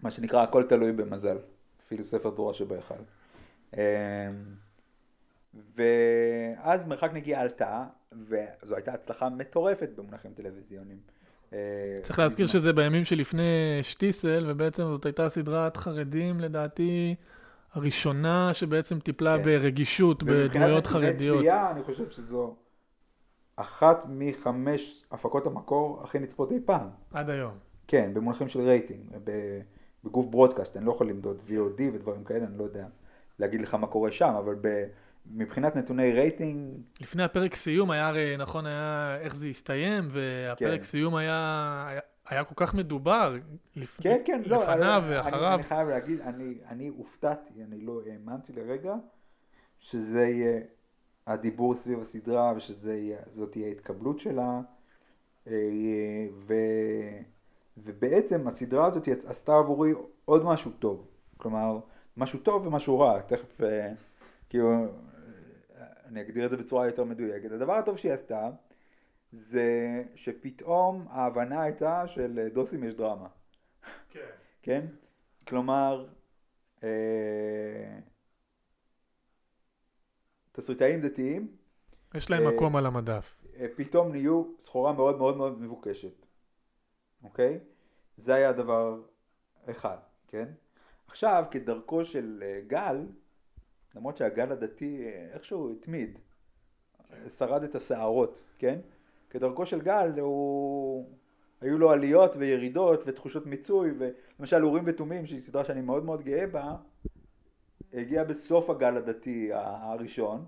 מה 0.02 0.10
שנקרא, 0.10 0.42
הכל 0.42 0.62
תלוי 0.68 0.92
במזל. 0.92 1.38
אפילו 1.86 2.04
ספר 2.04 2.30
תורה 2.30 2.54
שבהיכל. 2.54 2.94
אה, 3.76 4.30
ואז 5.76 6.86
מרחק 6.86 7.10
נגיעה 7.12 7.40
עלתה, 7.40 7.84
וזו 8.12 8.74
הייתה 8.74 8.92
הצלחה 8.92 9.28
מטורפת 9.28 9.88
במונחים 9.96 10.30
טלוויזיוניים. 10.34 10.98
אה, 11.52 11.58
צריך 12.02 12.18
להזכיר 12.18 12.46
שזה 12.46 12.72
בימים 12.72 13.04
שלפני 13.04 13.78
שטיסל, 13.82 14.44
ובעצם 14.48 14.82
זאת 14.92 15.06
הייתה 15.06 15.28
סדרת 15.28 15.76
חרדים, 15.76 16.40
לדעתי, 16.40 17.14
הראשונה 17.74 18.54
שבעצם 18.54 19.00
טיפלה 19.00 19.36
כן. 19.36 19.42
ברגישות 19.42 20.22
בדמויות 20.22 20.56
ומבחינת 20.56 20.86
נתוני 20.86 21.06
חרדיות. 21.06 21.38
צפייה, 21.38 21.70
אני 21.70 21.82
חושב 21.82 22.10
שזו 22.10 22.56
אחת 23.56 24.04
מחמש 24.08 25.04
הפקות 25.10 25.46
המקור 25.46 26.00
הכי 26.04 26.18
נצפות 26.18 26.52
אי 26.52 26.60
פעם. 26.64 26.88
עד 27.12 27.30
היום. 27.30 27.54
כן, 27.88 28.10
במונחים 28.14 28.48
של 28.48 28.60
רייטינג, 28.60 29.00
בגוף 30.04 30.26
broadcast, 30.26 30.76
אני 30.76 30.86
לא 30.86 30.92
יכול 30.92 31.08
למדוד 31.08 31.40
VOD 31.48 31.82
ודברים 31.94 32.24
כאלה, 32.24 32.44
אני 32.44 32.58
לא 32.58 32.64
יודע 32.64 32.86
להגיד 33.38 33.60
לך 33.60 33.74
מה 33.74 33.86
קורה 33.86 34.10
שם, 34.10 34.34
אבל 34.38 34.54
ב- 34.60 34.86
מבחינת 35.26 35.76
נתוני 35.76 36.12
רייטינג, 36.12 36.80
לפני 37.00 37.22
הפרק 37.22 37.54
סיום 37.54 37.90
היה 37.90 38.08
הרי, 38.08 38.36
נכון, 38.38 38.66
היה 38.66 39.18
איך 39.20 39.36
זה 39.36 39.46
הסתיים, 39.46 40.04
והפרק 40.08 40.78
כן. 40.78 40.84
סיום 40.84 41.14
היה, 41.14 41.84
היה, 41.88 42.00
היה 42.28 42.44
כל 42.44 42.54
כך 42.56 42.74
מדובר, 42.74 43.36
לפ... 43.76 44.00
כן, 44.00 44.16
כן, 44.24 44.42
לא, 44.46 44.56
לפניו 44.56 45.02
אני, 45.06 45.16
ואחריו. 45.16 45.46
אני, 45.46 45.54
אני 45.54 45.62
חייב 45.62 45.88
להגיד, 45.88 46.20
אני, 46.20 46.54
אני 46.68 46.88
הופתעתי, 46.88 47.54
אני 47.68 47.80
לא 47.80 48.00
האמנתי 48.06 48.52
לרגע 48.52 48.94
שזה 49.78 50.22
יהיה 50.22 50.60
הדיבור 51.26 51.74
סביב 51.74 52.00
הסדרה 52.00 52.52
ושזאת 52.56 53.52
תהיה 53.52 53.66
ההתקבלות 53.66 54.18
שלה, 54.18 54.60
אה, 55.46 55.52
ו, 56.46 56.54
ובעצם 57.76 58.48
הסדרה 58.48 58.86
הזאת 58.86 59.08
עשתה 59.08 59.58
עבורי 59.58 59.92
עוד 60.24 60.44
משהו 60.44 60.70
טוב, 60.70 61.06
כלומר, 61.36 61.80
משהו 62.16 62.38
טוב 62.38 62.66
ומשהו 62.66 63.00
רע, 63.00 63.20
תכף, 63.20 63.60
אה, 63.60 63.92
כאילו, 64.48 64.70
אה, 64.72 64.86
אני 66.06 66.20
אגדיר 66.20 66.44
את 66.44 66.50
זה 66.50 66.56
בצורה 66.56 66.86
יותר 66.86 67.04
מדויקת. 67.04 67.52
הדבר 67.52 67.72
הטוב 67.72 67.96
שהיא 67.96 68.12
עשתה, 68.12 68.50
זה 69.32 70.02
שפתאום 70.14 71.06
ההבנה 71.10 71.62
הייתה 71.62 72.06
שלדוסים 72.06 72.84
יש 72.84 72.94
דרמה. 72.94 73.28
כן? 74.62 74.86
כלומר, 75.48 76.06
אה, 76.82 77.98
תסריטאים 80.52 81.00
דתיים 81.00 81.56
יש 82.14 82.30
להם 82.30 82.46
אה, 82.46 82.52
מקום 82.52 82.76
על 82.76 82.86
המדף. 82.86 83.44
אה, 83.56 83.66
פתאום 83.76 84.12
נהיו 84.12 84.44
סחורה 84.64 84.92
מאוד 84.92 85.18
מאוד 85.18 85.36
מאוד 85.36 85.60
מבוקשת, 85.60 86.26
אוקיי? 87.24 87.58
זה 88.16 88.34
היה 88.34 88.52
דבר 88.52 89.00
אחד, 89.70 89.96
כן? 90.28 90.48
עכשיו, 91.06 91.44
כדרכו 91.50 92.04
של 92.04 92.42
אה, 92.42 92.60
גל, 92.66 93.06
למרות 93.94 94.16
שהגל 94.16 94.52
הדתי 94.52 95.04
איכשהו 95.32 95.72
התמיד, 95.72 96.18
שרד 97.38 97.62
את 97.62 97.74
הסערות, 97.74 98.38
כן? 98.58 98.80
כדרכו 99.30 99.66
של 99.66 99.80
גל, 99.80 100.20
הוא... 100.20 101.06
היו 101.60 101.78
לו 101.78 101.90
עליות 101.90 102.36
וירידות 102.36 103.02
ותחושות 103.06 103.46
מיצוי, 103.46 103.90
ולמשל 103.98 104.64
אורים 104.64 104.82
ותומים, 104.86 105.26
שהיא 105.26 105.40
סדרה 105.40 105.64
שאני 105.64 105.80
מאוד 105.80 106.04
מאוד 106.04 106.22
גאה 106.22 106.46
בה, 106.46 106.76
הגיעה 107.94 108.24
בסוף 108.24 108.70
הגל 108.70 108.96
הדתי 108.96 109.50
הראשון, 109.52 110.44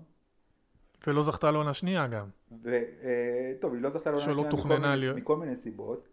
ולא 1.07 1.21
זכתה 1.21 1.51
לעונה 1.51 1.73
שנייה 1.73 2.07
גם. 2.07 2.27
וטוב, 2.61 3.73
היא 3.73 3.81
לא 3.81 3.89
זכתה 3.89 4.09
לעונה 4.11 4.23
שנייה 4.23 4.47
מכל, 4.47 4.67
מיני, 4.67 4.97
להיות. 4.97 5.17
מכל 5.17 5.37
מיני 5.37 5.55
סיבות, 5.55 6.07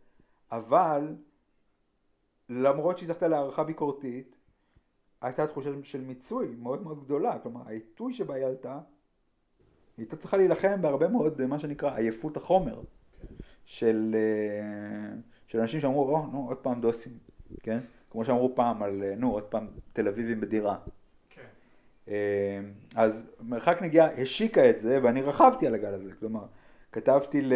אבל 0.52 1.14
למרות 2.48 2.98
שהיא 2.98 3.08
זכתה 3.08 3.28
להערכה 3.28 3.64
ביקורתית, 3.64 4.36
הייתה 5.20 5.46
תחושה 5.46 5.70
של 5.82 6.00
מיצוי 6.00 6.54
מאוד 6.58 6.82
מאוד 6.82 7.04
גדולה, 7.04 7.38
כלומר 7.38 7.60
העיתוי 7.66 8.12
שבה 8.12 8.34
היא 8.34 8.44
עלתה, 8.44 8.72
היא 8.74 10.04
הייתה 10.04 10.16
צריכה 10.16 10.36
להילחם 10.36 10.82
בהרבה 10.82 11.08
מאוד 11.08 11.46
מה 11.46 11.58
שנקרא 11.58 11.96
עייפות 11.96 12.36
החומר 12.36 12.80
של, 13.64 14.16
אה, 14.18 15.16
של 15.46 15.60
אנשים 15.60 15.80
שאמרו, 15.80 16.16
או, 16.16 16.26
נו, 16.26 16.48
עוד 16.48 16.56
פעם 16.56 16.80
דוסים, 16.80 17.18
כן? 17.62 17.78
כמו 18.10 18.24
שאמרו 18.24 18.54
פעם 18.54 18.82
על, 18.82 19.02
אה, 19.02 19.14
נו, 19.14 19.32
עוד 19.32 19.42
פעם 19.42 19.66
תל 19.92 20.08
אביבים 20.08 20.40
בדירה. 20.40 20.78
אה, 22.08 22.14
אז 22.94 23.22
מרחק 23.40 23.82
נגיעה 23.82 24.22
השיקה 24.22 24.70
את 24.70 24.78
זה 24.80 24.98
ואני 25.02 25.22
רכבתי 25.22 25.66
על 25.66 25.74
הגל 25.74 25.94
הזה, 25.94 26.10
כלומר 26.20 26.44
כתבתי 26.92 27.40
ל... 27.42 27.52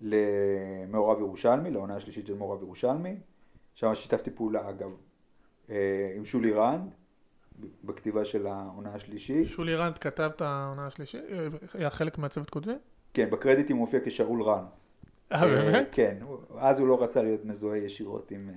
למעורב 0.00 1.18
ירושלמי, 1.20 1.70
לעונה 1.70 1.96
השלישית 1.96 2.26
של 2.26 2.34
מעורב 2.34 2.62
ירושלמי, 2.62 3.16
שם 3.74 3.94
שיתפתי 3.94 4.30
פעולה 4.30 4.70
אגב 4.70 4.90
אה, 5.70 5.76
עם 6.16 6.24
שולי 6.24 6.52
רנד 6.52 6.90
בכתיבה 7.84 8.24
של 8.24 8.46
העונה 8.46 8.94
השלישית, 8.94 9.46
שולי 9.46 9.74
רנד 9.74 9.98
כתב 9.98 10.30
את 10.36 10.40
העונה 10.42 10.86
השלישית? 10.86 11.20
אה, 11.30 11.46
היה 11.74 11.90
חלק 11.90 12.18
מהצוות 12.18 12.50
כותבים? 12.50 12.78
כן 13.14 13.30
בקרדיטים 13.30 13.76
הוא 13.76 13.80
מופיע 13.84 14.00
כשאול 14.04 14.42
רן, 14.42 14.64
אה, 15.32 15.46
באמת? 15.46 15.88
כן, 15.92 16.16
הוא- 16.20 16.38
אז 16.58 16.78
הוא 16.78 16.88
לא 16.88 17.02
רצה 17.02 17.22
להיות 17.22 17.44
מזוהה 17.44 17.78
ישירות 17.78 18.30
עם, 18.30 18.38
אה, 18.48 18.54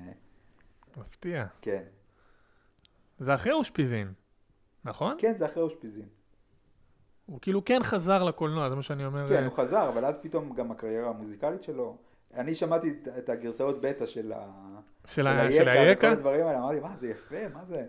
מפתיע. 1.01 1.45
כן, 1.61 1.83
זה 3.19 3.33
אחרי 3.33 3.53
אושפיזין, 3.53 4.13
נכון? 4.85 5.15
כן 5.19 5.33
זה 5.37 5.45
אחרי 5.45 5.63
אושפיזין, 5.63 6.05
הוא 7.25 7.39
כאילו 7.41 7.65
כן 7.65 7.79
חזר 7.83 8.23
לקולנוע, 8.23 8.69
זה 8.69 8.75
מה 8.75 8.81
שאני 8.81 9.05
אומר. 9.05 9.29
כן 9.29 9.35
אה, 9.35 9.45
הוא 9.45 9.53
חזר 9.53 9.89
אבל 9.89 10.05
אז 10.05 10.17
פתאום 10.23 10.53
גם 10.55 10.71
הקריירה 10.71 11.09
המוזיקלית 11.09 11.63
שלו, 11.63 11.97
אני 12.33 12.55
שמעתי 12.55 12.93
את- 13.17 13.29
הגרסאות 13.29 13.81
בטא 13.81 14.05
של 14.05 14.31
ה... 14.31 14.45
של 15.07 15.27
ה- 15.27 15.51
של 15.51 15.67
היקה? 15.67 16.07
וכל 16.07 16.17
הדברים 16.17 16.45
האלה, 16.47 16.59
אמרתי, 16.59 16.79
מה 16.79 16.95
זה 16.95 17.07
יפה, 17.09 17.47
מה 17.53 17.65
זה? 17.65 17.85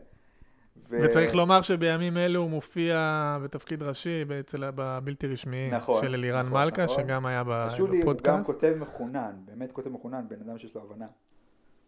ו- 0.91 0.99
וצריך 1.03 1.35
לומר 1.35 1.61
שבימים 1.63 2.17
אלו 2.17 2.41
הוא 2.41 2.51
מופיע 2.51 2.99
בתפקיד 3.45 3.83
ראשי 3.83 4.25
אצל 4.41 4.65
הבלתי 4.65 5.27
רשמיים 5.27 5.75
נכון, 5.75 6.03
של 6.05 6.15
אלירן 6.15 6.47
נכון, 6.47 6.65
מלכה, 6.65 6.85
נכון. 6.85 6.97
שגם 7.05 7.27
היה 7.27 7.45
ב- 7.45 7.51
אז 7.51 7.73
שולי 7.73 7.91
הוא 7.91 7.95
גם 7.95 8.01
בפודקאסט. 8.01 8.47
כותב 8.51 8.75
מחונן, 8.79 9.37
באמת 9.45 9.73
כותב 9.73 9.89
מחונן, 9.91 10.25
בן 10.29 10.41
אדם 10.41 10.59
שיש 10.59 10.75
לו 10.75 10.83
הבנה 10.83 11.07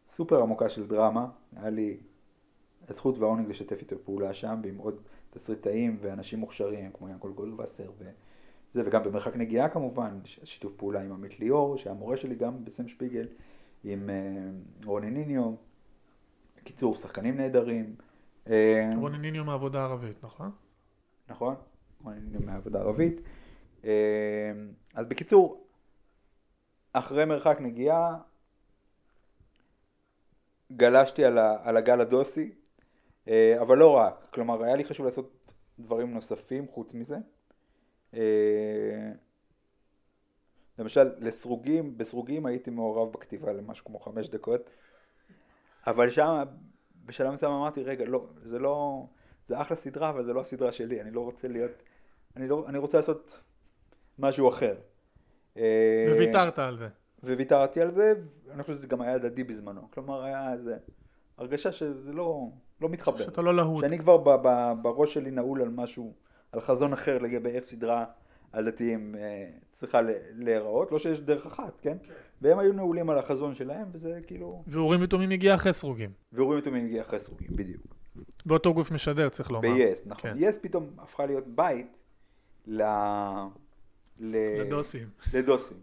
סופר 0.09 0.43
עמוקה 0.43 0.69
של 0.69 0.87
דרמה, 0.87 1.27
היה 1.57 1.71
לי 1.71 1.97
הזכות 2.91 3.19
והעונג 3.19 3.49
לשתף 3.49 3.81
איתו 3.81 3.97
פעולה 4.05 4.35
שם, 4.35 4.61
ועם 4.63 4.79
עוד 4.79 5.01
תסריטאים 5.31 5.99
ואנשים 6.01 6.39
מוכשרים, 6.39 6.91
כמו 6.93 7.09
ינקול 7.09 7.33
גולדווסר 7.33 7.91
וזה, 7.99 8.83
וגם 8.85 9.05
במרחק 9.05 9.37
נגיעה 9.37 9.69
כמובן, 9.69 10.21
שיתוף 10.25 10.73
פעולה 10.73 11.01
עם 11.01 11.13
עמית 11.13 11.41
ליאור, 11.41 11.77
שהיה 11.77 11.95
מורה 11.95 12.17
שלי 12.17 12.35
גם 12.35 12.65
בסם 12.65 12.89
שפיגל, 12.89 13.27
עם 13.85 14.11
אה, 14.11 14.51
רוני 14.85 15.11
ניניו, 15.11 15.55
בקיצור, 16.57 16.97
שחקנים 16.97 17.37
נהדרים. 17.37 17.95
אה, 18.51 18.91
רוני 18.97 19.19
ניניו 19.19 19.45
מהעבודה 19.45 19.81
הערבית, 19.81 20.25
נכון? 20.25 20.51
נכון, 21.29 21.55
רוני 22.05 22.21
ניניו 22.21 22.41
מהעבודה 22.47 22.79
הערבית. 22.79 23.21
אה, 23.85 24.53
אז 24.95 25.07
בקיצור, 25.07 25.65
אחרי 26.93 27.25
מרחק 27.25 27.59
נגיעה, 27.61 28.19
גלשתי 30.77 31.25
על, 31.25 31.39
ה, 31.39 31.57
על 31.63 31.77
הגל 31.77 32.01
הדוסי, 32.01 32.53
אבל 33.61 33.79
לא 33.79 33.91
רק, 33.97 34.27
כלומר 34.31 34.65
היה 34.65 34.77
לי 34.77 34.85
חשוב 34.85 35.07
לעשות 35.07 35.53
דברים 35.79 36.15
נוספים 36.15 36.69
חוץ 36.69 36.95
מזה. 36.95 37.17
אה, 38.15 39.13
למשל, 40.79 41.11
לסרוגים, 41.19 41.99
בסרוגים 41.99 42.47
הייתי 42.47 42.71
מעורב 42.71 43.13
בכתיבה 43.13 43.53
למשהו 43.53 43.85
כמו 43.85 43.99
חמש 43.99 44.29
דקות, 44.29 44.71
אבל 45.87 46.11
שם, 46.11 46.43
בשלב 47.05 47.33
מסוים 47.33 47.53
אמרתי, 47.53 47.83
רגע, 47.83 48.05
לא, 48.05 48.27
זה 48.43 48.59
לא, 48.59 49.07
זה 49.49 49.61
אחלה 49.61 49.77
סדרה, 49.77 50.11
אבל 50.11 50.25
זה 50.25 50.33
לא 50.33 50.41
הסדרה 50.41 50.73
שלי, 50.73 51.01
אני 51.01 51.11
לא 51.11 51.21
רוצה 51.21 51.49
להיות, 51.49 51.71
אני, 52.37 52.49
לא, 52.49 52.65
אני 52.69 52.79
רוצה 52.79 52.97
לעשות 52.97 53.41
משהו 54.19 54.49
אחר. 54.49 54.77
אה, 55.57 56.07
וויתרת 56.17 56.59
על 56.59 56.77
זה. 56.77 56.89
וויתרתי 57.23 57.81
על 57.81 57.91
זה, 57.91 58.13
ואני 58.47 58.63
חושב 58.63 58.75
שזה 58.75 58.87
גם 58.87 59.01
היה 59.01 59.15
הדדי 59.15 59.45
בזמנו. 59.45 59.91
כלומר, 59.91 60.23
היה 60.23 60.53
איזה 60.53 60.77
הרגשה 61.39 61.73
שזה 61.73 62.13
לא, 62.13 62.49
לא 62.81 62.89
מתחבר. 62.89 63.17
שאתה 63.17 63.43
לא 63.43 63.57
להוט. 63.57 63.85
שאני 63.85 63.99
כבר 63.99 64.17
ב, 64.17 64.31
ב, 64.43 64.73
בראש 64.83 65.15
שלי 65.15 65.31
נעול 65.31 65.63
על 65.63 65.69
משהו, 65.69 66.13
על 66.53 66.61
חזון 66.61 66.93
אחר 66.93 67.19
לגבי 67.19 67.51
איך 67.51 67.65
סדרה 67.65 68.05
על 68.53 68.71
דתיים 68.71 69.15
אה, 69.19 69.51
צריכה 69.73 70.03
ל- 70.03 70.11
להיראות. 70.33 70.93
לא 70.93 70.99
שיש 70.99 71.21
דרך 71.21 71.47
אחת, 71.47 71.81
כן? 71.83 71.97
והם 72.43 72.59
היו 72.59 72.73
נעולים 72.73 73.11
על 73.11 73.19
החזון 73.19 73.55
שלהם, 73.55 73.89
וזה 73.93 74.21
כאילו... 74.27 74.63
ואורים 74.67 75.03
ותומים 75.03 75.31
הגיע 75.31 75.55
אחרי 75.55 75.73
סרוגים. 75.73 76.11
ואורים 76.33 76.59
יתומים 76.59 76.85
הגיע 76.87 77.03
אחרי 77.03 77.21
סרוגים, 77.21 77.49
בדיוק. 77.51 77.83
באותו 78.47 78.75
גוף 78.75 78.91
משדר, 78.91 79.29
צריך 79.29 79.51
לומר. 79.51 79.69
ב-yes, 79.69 80.03
נכון. 80.07 80.31
כן. 80.31 80.49
yes 80.49 80.59
פתאום 80.63 80.91
הפכה 80.99 81.27
להיות 81.27 81.47
בית 81.47 81.97
ל... 82.67 82.83
ל... 84.19 84.37
לדוסים. 84.61 85.09
לדוסים. 85.35 85.77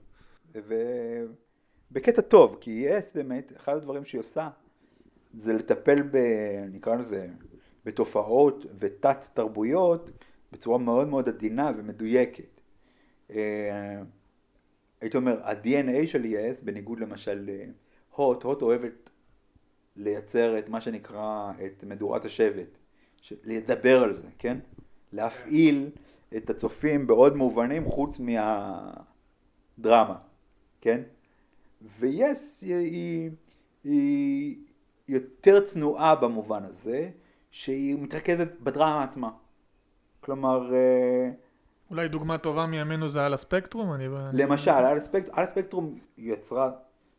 ובקטע 1.91 2.21
טוב, 2.21 2.57
כי 2.61 2.71
יס 2.71 3.13
באמת, 3.13 3.53
אחד 3.55 3.75
הדברים 3.75 4.05
שהיא 4.05 4.19
עושה 4.19 4.49
זה 5.33 5.53
לטפל 5.53 6.01
ב... 6.01 6.17
נקרא 6.71 6.95
לזה, 6.95 7.27
בתופעות 7.85 8.65
ותת 8.79 9.25
תרבויות 9.33 10.09
בצורה 10.51 10.77
מאוד 10.77 11.07
מאוד 11.07 11.29
עדינה 11.29 11.71
ומדויקת. 11.77 12.61
אה, 13.29 14.01
הייתי 15.01 15.17
אומר, 15.17 15.43
ה-DNA 15.43 16.07
של 16.07 16.25
יס, 16.25 16.61
בניגוד 16.61 16.99
למשל 16.99 17.49
להוט, 17.49 18.43
הוט 18.43 18.61
אוהבת 18.61 19.09
לייצר 19.95 20.59
את 20.59 20.69
מה 20.69 20.81
שנקרא, 20.81 21.51
את 21.65 21.83
מדורת 21.83 22.25
השבט, 22.25 22.77
לדבר 23.43 24.03
על 24.03 24.13
זה, 24.13 24.27
כן? 24.37 24.57
להפעיל 25.13 25.89
את 26.37 26.49
הצופים 26.49 27.07
בעוד 27.07 27.35
מובנים 27.35 27.85
חוץ 27.85 28.19
מהדרמה, 29.79 30.17
כן? 30.81 31.01
ויס 31.99 32.61
היא, 32.61 33.29
היא 33.83 34.57
יותר 35.07 35.59
צנועה 35.59 36.15
במובן 36.15 36.63
הזה, 36.63 37.09
שהיא 37.51 37.97
מתרכזת 37.99 38.59
בדרמה 38.61 39.03
עצמה. 39.03 39.29
כלומר, 40.19 40.73
אה, 40.73 41.29
אולי 41.89 42.07
דוגמה 42.07 42.37
טובה 42.37 42.65
מימינו 42.65 43.07
זה 43.07 43.25
על 43.25 43.33
הספקטרום? 43.33 43.93
אני... 43.93 44.07
למשל, 44.33 44.71
על 44.71 44.97
הספקטרום, 44.97 45.35
על 45.37 45.43
הספקטרום 45.43 45.99
יצרה 46.17 46.71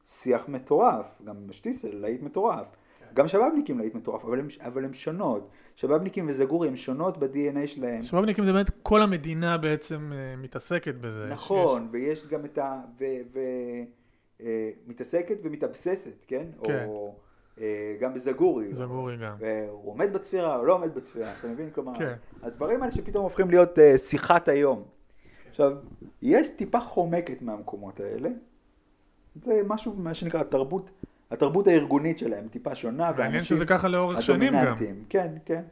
שיח 0.06 0.48
מטורף, 0.48 1.22
גם 1.24 1.36
שטיסל, 1.50 1.96
להיט 1.96 2.22
מטורף. 2.22 2.70
גם 3.14 3.28
שבאבניקים 3.28 3.78
להיט 3.78 3.94
מטורף, 3.94 4.24
אבל 4.24 4.38
הם, 4.38 4.48
אבל 4.60 4.84
הם 4.84 4.92
שונות. 4.92 5.48
שבאבניקים 5.76 6.28
וזגורי 6.28 6.68
הם 6.68 6.76
שונות 6.76 7.18
ב-DNA 7.18 7.66
שלהם. 7.66 8.02
שבאבניקים 8.02 8.44
זה 8.44 8.52
באמת 8.52 8.70
כל 8.82 9.02
המדינה 9.02 9.58
בעצם 9.58 10.12
אה, 10.12 10.34
מתעסקת 10.36 10.94
בזה. 10.94 11.26
נכון, 11.30 11.88
ויש 11.90 12.26
גם 12.26 12.44
את 12.44 12.58
ה... 12.58 12.80
ו... 13.00 13.04
ו... 13.32 13.38
אה, 14.40 14.70
מתעסקת 14.86 15.36
ומתאבססת, 15.42 16.24
כן? 16.26 16.46
כן. 16.64 16.84
או 16.88 17.16
גם 18.00 18.14
בזגורי. 18.14 18.74
זגורי 18.74 19.16
גם. 19.16 19.36
הוא 19.70 19.92
עומד 19.92 20.12
בצפירה 20.12 20.56
או 20.56 20.64
לא 20.64 20.74
עומד 20.74 20.94
בצפירה, 20.94 21.32
אתה 21.40 21.48
מבין? 21.48 21.70
כלומר, 21.70 21.94
כן. 21.98 22.14
הדברים 22.42 22.82
האלה 22.82 22.92
שפתאום 22.92 23.22
הופכים 23.24 23.50
להיות 23.50 23.78
אה, 23.78 23.98
שיחת 23.98 24.48
היום. 24.48 24.82
עכשיו, 25.50 25.72
יש 26.22 26.50
טיפה 26.50 26.80
חומקת 26.80 27.42
מהמקומות 27.42 28.00
האלה. 28.00 28.28
זה 29.42 29.60
משהו, 29.66 29.94
מה 29.96 30.14
שנקרא, 30.14 30.40
התרבות, 30.40 30.90
התרבות 31.30 31.66
הארגונית 31.66 32.18
שלהם 32.18 32.48
טיפה 32.48 32.74
שונה. 32.74 33.12
מעניין 33.18 33.44
שזה 33.44 33.66
ככה 33.66 33.88
לאורך 33.88 34.22
שנים 34.22 34.52
גם. 34.64 34.74
כן, 35.08 35.32
כן. 35.44 35.62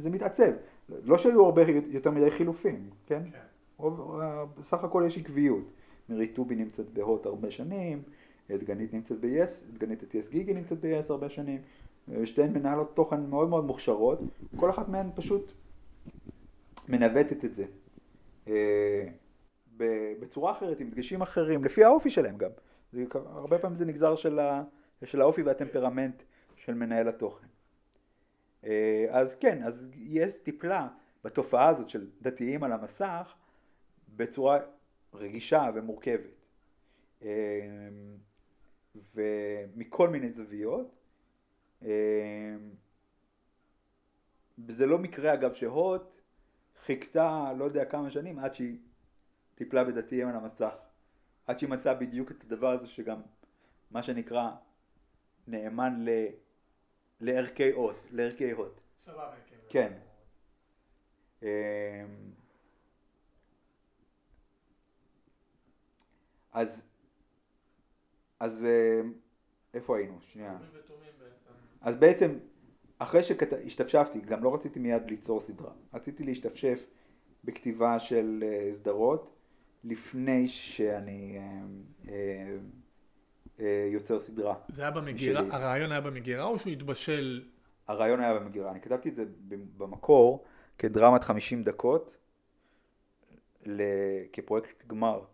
זה 0.00 0.10
מתעצב. 0.10 0.50
לא 1.04 1.18
שהיו 1.18 1.44
הרבה 1.44 1.62
יותר 1.88 2.10
מדי 2.10 2.30
חילופים, 2.30 2.90
כן? 3.06 3.22
רוב- 3.78 4.20
בסך 4.60 4.84
הכל 4.84 5.02
יש 5.06 5.18
עקביות. 5.18 5.70
מירי 6.08 6.26
טובי 6.26 6.54
נמצאת 6.54 6.90
בהוט 6.92 7.26
הרבה 7.26 7.50
שנים, 7.50 8.02
דגנית 8.50 8.94
נמצאת 8.94 9.20
ב-yes, 9.20 9.72
דגנית 9.72 10.02
את 10.02 10.14
יס 10.14 10.28
גיגי 10.28 10.54
נמצאת 10.54 10.80
ב-yes 10.80 11.06
הרבה 11.10 11.28
שנים, 11.28 11.62
ושתיהן 12.08 12.52
מנהלות 12.52 12.96
תוכן 12.96 13.20
מאוד 13.20 13.48
מאוד 13.48 13.64
מוכשרות, 13.64 14.18
כל 14.56 14.70
אחת 14.70 14.88
מהן 14.88 15.10
פשוט 15.14 15.52
מנווטת 16.88 17.44
את 17.44 17.54
זה. 17.54 17.64
אה, 18.48 19.08
בצורה 20.20 20.52
אחרת, 20.52 20.80
עם 20.80 20.90
דגשים 20.90 21.22
אחרים, 21.22 21.64
לפי 21.64 21.84
האופי 21.84 22.10
שלהם 22.10 22.38
גם. 22.38 22.50
זה, 22.92 23.04
הרבה 23.14 23.58
פעמים 23.58 23.74
זה 23.74 23.84
נגזר 23.84 24.16
של, 24.16 24.38
ה, 24.38 24.64
של 25.04 25.20
האופי 25.20 25.42
והטמפרמנט 25.42 26.22
של 26.56 26.74
מנהל 26.74 27.08
התוכן. 27.08 27.46
אה, 28.64 29.06
אז 29.10 29.34
כן, 29.34 29.62
אז 29.62 29.88
יש 29.94 30.38
טיפלה 30.38 30.88
בתופעה 31.24 31.68
הזאת 31.68 31.88
של 31.88 32.06
דתיים 32.22 32.64
על 32.64 32.72
המסך 32.72 33.34
בצורה 34.16 34.58
רגישה 35.14 35.70
ומורכבת. 35.74 36.30
ומכל 39.14 40.08
מיני 40.08 40.30
זוויות. 40.30 40.94
אה, 41.82 42.56
זה 44.68 44.86
לא 44.86 44.98
מקרה 44.98 45.34
אגב 45.34 45.52
שהוט 45.52 46.20
חיכתה 46.80 47.52
לא 47.58 47.64
יודע 47.64 47.84
כמה 47.84 48.10
שנים 48.10 48.38
עד 48.38 48.54
שהיא 48.54 48.78
טיפלה 49.54 49.84
בדתיים 49.84 50.28
על 50.28 50.36
המסך. 50.36 50.74
עד 51.46 51.58
שהיא 51.58 51.70
מצאה 51.70 51.94
בדיוק 51.94 52.30
את 52.30 52.44
הדבר 52.44 52.70
הזה 52.72 52.86
שגם 52.86 53.20
מה 53.90 54.02
שנקרא 54.02 54.50
נאמן 55.46 56.04
ל... 56.04 56.08
לערכי 57.20 57.72
הוט, 57.72 57.96
לערכי 58.10 58.50
הוט. 58.50 58.80
כן. 59.68 59.92
אמ, 61.42 61.48
אז, 66.52 66.88
אז 68.40 68.66
אמ, 68.66 69.12
איפה 69.74 69.96
היינו? 69.96 70.18
שנייה. 70.20 70.58
אז 71.80 71.96
בעצם, 71.96 72.38
אחרי 72.98 73.22
שהשתפשפתי, 73.22 74.20
גם 74.20 74.44
לא 74.44 74.54
רציתי 74.54 74.78
מיד 74.78 75.10
ליצור 75.10 75.40
סדרה. 75.40 75.72
רציתי 75.94 76.24
להשתפשף 76.24 76.86
בכתיבה 77.44 77.98
של 77.98 78.44
אה, 78.46 78.72
סדרות, 78.72 79.36
לפני 79.84 80.48
שאני 80.48 81.38
אה, 81.38 81.62
אה, 82.08 82.56
אה, 83.60 83.88
יוצר 83.92 84.20
סדרה. 84.20 84.54
זה 84.68 84.82
היה 84.82 84.90
במגירה, 84.90 85.40
שלי. 85.40 85.50
הרעיון 85.52 85.92
היה 85.92 86.00
במגירה 86.00 86.44
או 86.44 86.58
שהוא 86.58 86.72
התבשל? 86.72 87.48
הרעיון 87.88 88.20
היה 88.20 88.34
במגירה. 88.34 88.70
אני 88.70 88.80
כתבתי 88.80 89.08
את 89.08 89.14
זה 89.14 89.24
במקור 89.76 90.44
כדרמת 90.78 91.24
50 91.24 91.64
דקות. 91.64 92.16
כפרויקט 94.32 94.86
גמר 94.86 95.24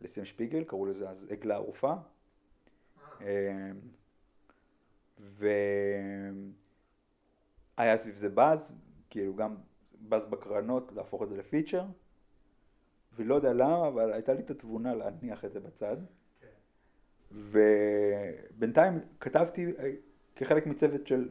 לסם 0.00 0.24
שפיגל, 0.24 0.64
קראו 0.64 0.86
לזה 0.86 1.08
אז 1.10 1.26
עגלה 1.30 1.54
ערופה. 1.54 1.92
אה, 3.22 3.70
והיה 7.76 7.98
סביב 7.98 8.14
זה 8.14 8.28
באז, 8.28 8.72
כאילו 9.10 9.34
גם 9.34 9.54
באז 10.00 10.26
בקרנות 10.26 10.92
להפוך 10.92 11.22
את 11.22 11.28
זה 11.28 11.36
לפיצ'ר, 11.36 11.84
ולא 13.16 13.34
יודע 13.34 13.52
למה, 13.52 13.88
אבל 13.88 14.12
הייתה 14.12 14.32
לי 14.32 14.42
את 14.42 14.50
התבונה 14.50 14.94
להניח 14.94 15.44
את 15.44 15.52
זה 15.52 15.60
בצד. 15.60 15.96
ובינתיים 17.32 19.00
כתבתי 19.20 19.66
אה, 19.78 19.90
כחלק 20.36 20.66
מצוות 20.66 21.06
של 21.06 21.28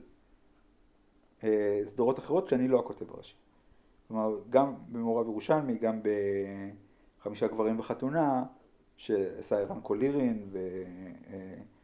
אה, 1.44 1.82
סדרות 1.88 2.20
אחרות 2.20 2.48
שאני 2.48 2.68
לא 2.68 2.80
הכותב 2.80 3.12
הראשי. 3.12 3.36
כלומר, 4.08 4.40
גם 4.50 4.74
במעורב 4.92 5.28
ירושלמי, 5.28 5.78
גם 5.78 6.00
בחמישה 7.20 7.48
גברים 7.48 7.80
וחתונה, 7.80 8.44
שעשה 8.98 9.64
רן 9.64 9.82
קולירין 9.82 10.50
ושי 10.52 11.77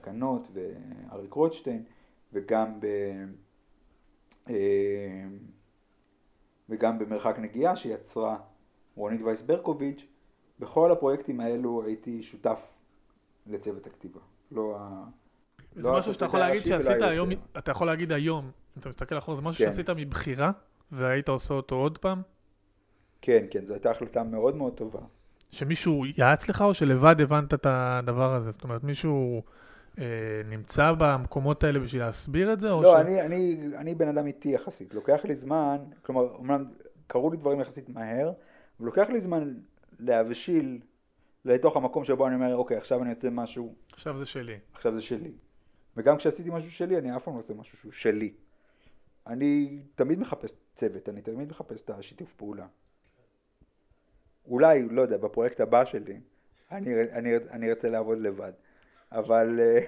קנות 0.00 0.48
ואריק 0.52 1.32
רוטשטיין, 1.32 1.84
וגם 2.32 2.80
ב... 2.80 2.86
אה, 4.50 5.24
וגם 6.68 6.98
במרחק 6.98 7.38
נגיעה 7.38 7.76
שיצרה 7.76 8.36
רונית 8.96 9.20
וייס 9.22 9.42
ברקוביץ', 9.42 10.06
בכל 10.58 10.92
הפרויקטים 10.92 11.40
האלו 11.40 11.84
הייתי 11.84 12.22
שותף 12.22 12.80
לצוות 13.46 13.86
הכתיבה. 13.86 14.20
לא 14.52 14.76
ה... 14.78 15.04
זה 15.76 15.88
לא 15.88 15.98
משהו 15.98 16.14
שאתה 16.14 16.24
יכול 16.24 16.40
להגיד 16.40 16.62
שעשית 16.62 17.02
היום, 17.02 17.28
היוצר. 17.28 17.44
אתה 17.58 17.70
יכול 17.70 17.86
להגיד 17.86 18.12
היום, 18.12 18.44
אם 18.44 18.80
אתה 18.80 18.88
מסתכל 18.88 19.18
אחורה, 19.18 19.36
זה 19.36 19.42
משהו 19.42 19.64
כן. 19.64 19.70
שעשית 19.70 19.90
מבחירה, 19.90 20.50
והיית 20.92 21.28
עושה 21.28 21.54
אותו 21.54 21.76
עוד 21.76 21.98
פעם? 21.98 22.22
כן, 23.20 23.46
כן, 23.50 23.66
זו 23.66 23.74
הייתה 23.74 23.90
החלטה 23.90 24.22
מאוד 24.22 24.56
מאוד 24.56 24.76
טובה. 24.76 25.00
שמישהו 25.54 26.04
יעץ 26.16 26.48
לך, 26.48 26.62
או 26.62 26.74
שלבד 26.74 27.20
הבנת 27.20 27.54
את 27.54 27.66
הדבר 27.68 28.34
הזה? 28.34 28.50
זאת 28.50 28.64
אומרת, 28.64 28.84
מישהו 28.84 29.42
אה, 29.98 30.04
נמצא 30.44 30.92
במקומות 30.98 31.64
האלה 31.64 31.78
בשביל 31.78 32.02
להסביר 32.02 32.52
את 32.52 32.60
זה, 32.60 32.68
לא, 32.68 32.94
ש... 32.96 33.00
אני, 33.00 33.20
אני, 33.20 33.68
אני 33.76 33.94
בן 33.94 34.08
אדם 34.08 34.26
איטי 34.26 34.48
יחסית. 34.48 34.94
לוקח 34.94 35.24
לי 35.24 35.34
זמן, 35.34 35.76
כלומר, 36.02 36.36
אמנם 36.40 36.64
קרו 37.06 37.30
לי 37.30 37.36
דברים 37.36 37.60
יחסית 37.60 37.88
מהר, 37.88 38.32
אבל 38.78 38.86
לוקח 38.86 39.08
לי 39.08 39.20
זמן 39.20 39.54
להבשיל 39.98 40.80
לתוך 41.44 41.76
המקום 41.76 42.04
שבו 42.04 42.26
אני 42.26 42.34
אומר, 42.34 42.56
אוקיי, 42.56 42.76
עכשיו 42.76 43.02
אני 43.02 43.10
עושה 43.10 43.30
משהו, 43.30 43.74
עכשיו 43.92 44.16
זה 44.16 44.26
שלי. 44.26 44.58
עכשיו 44.72 44.94
זה 44.94 45.00
שלי. 45.00 45.32
וגם 45.96 46.16
כשעשיתי 46.16 46.50
משהו 46.50 46.70
שלי, 46.70 46.98
אני 46.98 47.16
אף 47.16 47.24
פעם 47.24 47.34
לא 47.34 47.38
עושה 47.38 47.54
משהו 47.54 47.78
שהוא 47.78 47.92
שלי. 47.92 48.32
אני 49.26 49.82
תמיד 49.94 50.18
מחפש 50.18 50.54
צוות, 50.74 51.08
אני 51.08 51.22
תמיד 51.22 51.48
מחפש 51.48 51.82
את 51.82 51.90
השיתוף 51.90 52.34
פעולה. 52.34 52.66
אולי, 54.46 54.82
לא 54.90 55.02
יודע, 55.02 55.16
בפרויקט 55.16 55.60
הבא 55.60 55.84
שלי, 55.84 56.20
אני, 56.72 56.94
אני, 57.12 57.36
אני 57.50 57.70
ארצה 57.70 57.88
לעבוד 57.88 58.18
לבד. 58.18 58.52
אבל... 59.12 59.60
אה, 59.60 59.80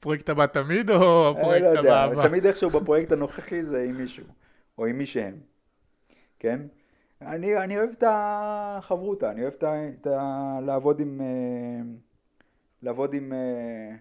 פרויקט 0.00 0.28
הבא 0.28 0.46
תמיד, 0.46 0.90
או 0.90 1.30
אני 1.30 1.40
הפרויקט 1.40 1.64
לא 1.64 1.68
יודע, 1.78 1.80
הבא 2.02 2.12
הבא? 2.12 2.28
תמיד 2.28 2.46
איכשהו 2.46 2.70
בפרויקט 2.70 3.12
הנוכחי 3.12 3.62
זה 3.62 3.82
עם 3.82 3.96
מישהו, 3.96 4.24
או 4.78 4.86
עם 4.86 4.98
מי 4.98 5.06
שהם, 5.06 5.34
כן? 6.38 6.60
אני, 7.22 7.56
אני 7.58 7.78
אוהב 7.78 7.90
את 7.90 8.04
החברותא, 8.06 9.26
אני 9.30 9.42
אוהב 9.42 9.52
את 9.54 9.62
ה, 9.62 9.88
את 9.88 10.06
ה, 10.06 10.58
לעבוד 10.66 11.00
עם, 11.00 11.20
אה, 11.20 11.82
לעבוד 12.82 13.14
עם, 13.14 13.32
אה, 13.32 13.96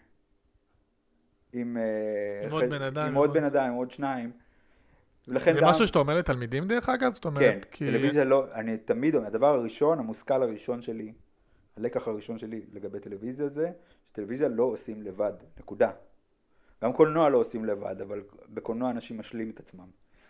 עם, 1.54 1.78
אה, 1.78 2.46
עם 2.46 2.52
עוד 2.52 2.64
בן 2.70 2.82
אדם, 2.82 3.02
עם 3.04 3.08
עם 3.10 3.16
עוד- 3.16 3.34
בן 3.34 3.44
אדם, 3.44 3.68
עם 3.68 3.74
עוד 3.74 3.92
שניים. 3.92 4.32
ולכן 5.28 5.54
זה 5.54 5.60
גם, 5.60 5.68
משהו 5.68 5.88
שאתה 5.88 6.00
אומר 6.00 6.18
לתלמידים 6.18 6.68
דרך 6.68 6.90
אגב? 6.90 7.14
זאת 7.14 7.24
כן, 7.24 7.30
אומרת, 7.30 7.66
כי... 7.72 7.92
טלוויזיה 7.92 8.24
לא, 8.24 8.46
אני 8.54 8.78
תמיד 8.78 9.16
אומר, 9.16 9.28
הדבר 9.28 9.48
הראשון, 9.48 10.00
המושכל 10.00 10.44
הראשון 10.44 10.82
שלי, 10.82 11.14
הלקח 11.78 12.08
הראשון 12.08 12.38
שלי 12.38 12.62
לגבי 12.74 13.00
טלוויזיה 13.00 13.50
זה, 13.50 13.72
שטלוויזיה 14.12 14.48
לא 14.48 14.64
עושים 14.64 15.02
לבד, 15.02 15.34
נקודה. 15.60 15.92
גם 16.84 16.94
קולנוע 16.94 17.30
לא 17.30 17.38
עושים 17.38 17.66
לבד, 17.66 18.02
אבל 18.02 18.24
בקולנוע 18.50 18.90
אנשים 18.90 19.18
משלים 19.18 19.50
את 19.50 19.60
עצמם, 19.60 19.88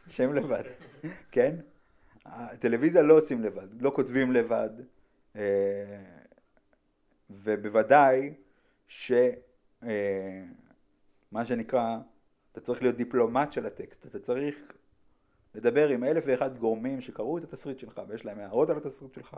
שהם 0.10 0.34
לבד, 0.34 0.64
כן? 1.32 1.56
הטלוויזיה 2.26 3.02
לא 3.02 3.18
עושים 3.18 3.42
לבד, 3.42 3.82
לא 3.82 3.92
כותבים 3.96 4.32
לבד, 4.32 4.70
אה, 5.36 5.42
ובוודאי 7.30 8.34
שמה 8.88 9.86
שנקרא, 11.44 11.98
אתה 12.52 12.62
צריך 12.62 12.82
להיות 12.82 12.96
דיפלומט 12.96 13.52
של 13.52 13.66
הטקסט, 13.66 14.06
אתה 14.06 14.20
צריך 14.20 14.74
לדבר 15.56 15.90
עם 15.90 16.04
אלף 16.04 16.24
ואחד 16.28 16.58
גורמים 16.58 17.02
שקראו 17.02 17.38
את 17.38 17.44
התסריט 17.44 17.80
שלך 17.80 18.02
ויש 18.08 18.26
להם 18.26 18.40
הערות 18.40 18.70
על 18.70 18.78
התסריט 18.78 19.14
שלך 19.14 19.38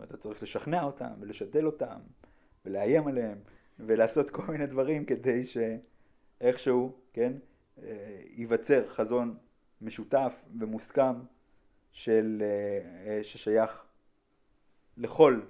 ואתה 0.00 0.16
צריך 0.16 0.42
לשכנע 0.42 0.82
אותם 0.82 1.12
ולשדל 1.20 1.66
אותם 1.66 1.98
ולאיים 2.64 3.06
עליהם 3.06 3.38
ולעשות 3.78 4.30
כל 4.30 4.42
מיני 4.52 4.66
דברים 4.66 5.04
כדי 5.04 5.42
שאיכשהו, 5.44 6.98
כן, 7.12 7.32
אה, 7.82 8.20
ייווצר 8.36 8.88
חזון 8.88 9.36
משותף 9.80 10.44
ומוסכם 10.58 11.14
של, 11.92 12.42
אה, 12.42 13.12
אה, 13.16 13.24
ששייך 13.24 13.84
לכל 14.96 15.40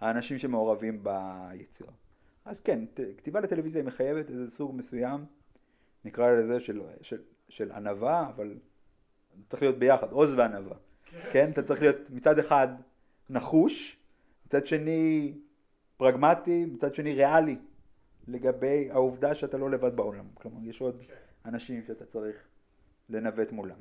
האנשים 0.00 0.38
שמעורבים 0.38 1.04
ביצירה. 1.04 1.92
אז 2.44 2.60
כן, 2.60 2.84
כתיבה 3.18 3.40
לטלוויזיה 3.40 3.82
מחייבת 3.82 4.30
איזה 4.30 4.50
סוג 4.50 4.76
מסוים, 4.76 5.24
נקרא 6.04 6.30
לזה 6.30 6.60
של, 6.60 6.82
של, 7.02 7.22
של 7.48 7.72
ענווה, 7.72 8.28
אבל 8.28 8.58
צריך 9.48 9.62
להיות 9.62 9.78
ביחד, 9.78 10.12
עוז 10.12 10.34
וענווה. 10.34 10.76
כן? 11.32 11.50
אתה 11.50 11.62
צריך 11.62 11.80
להיות 11.80 12.10
מצד 12.10 12.38
אחד 12.38 12.68
נחוש, 13.30 13.96
מצד 14.46 14.66
שני 14.66 15.32
פרגמטי, 15.96 16.64
מצד 16.64 16.94
שני 16.94 17.12
ריאלי, 17.14 17.56
לגבי 18.28 18.88
העובדה 18.90 19.34
שאתה 19.34 19.56
לא 19.56 19.70
לבד 19.70 19.96
בעולם. 19.96 20.24
כלומר, 20.34 20.58
יש 20.68 20.80
עוד 20.80 21.02
אנשים 21.44 21.82
שאתה 21.86 22.04
צריך 22.04 22.36
לנווט 23.10 23.52
מולם. 23.52 23.76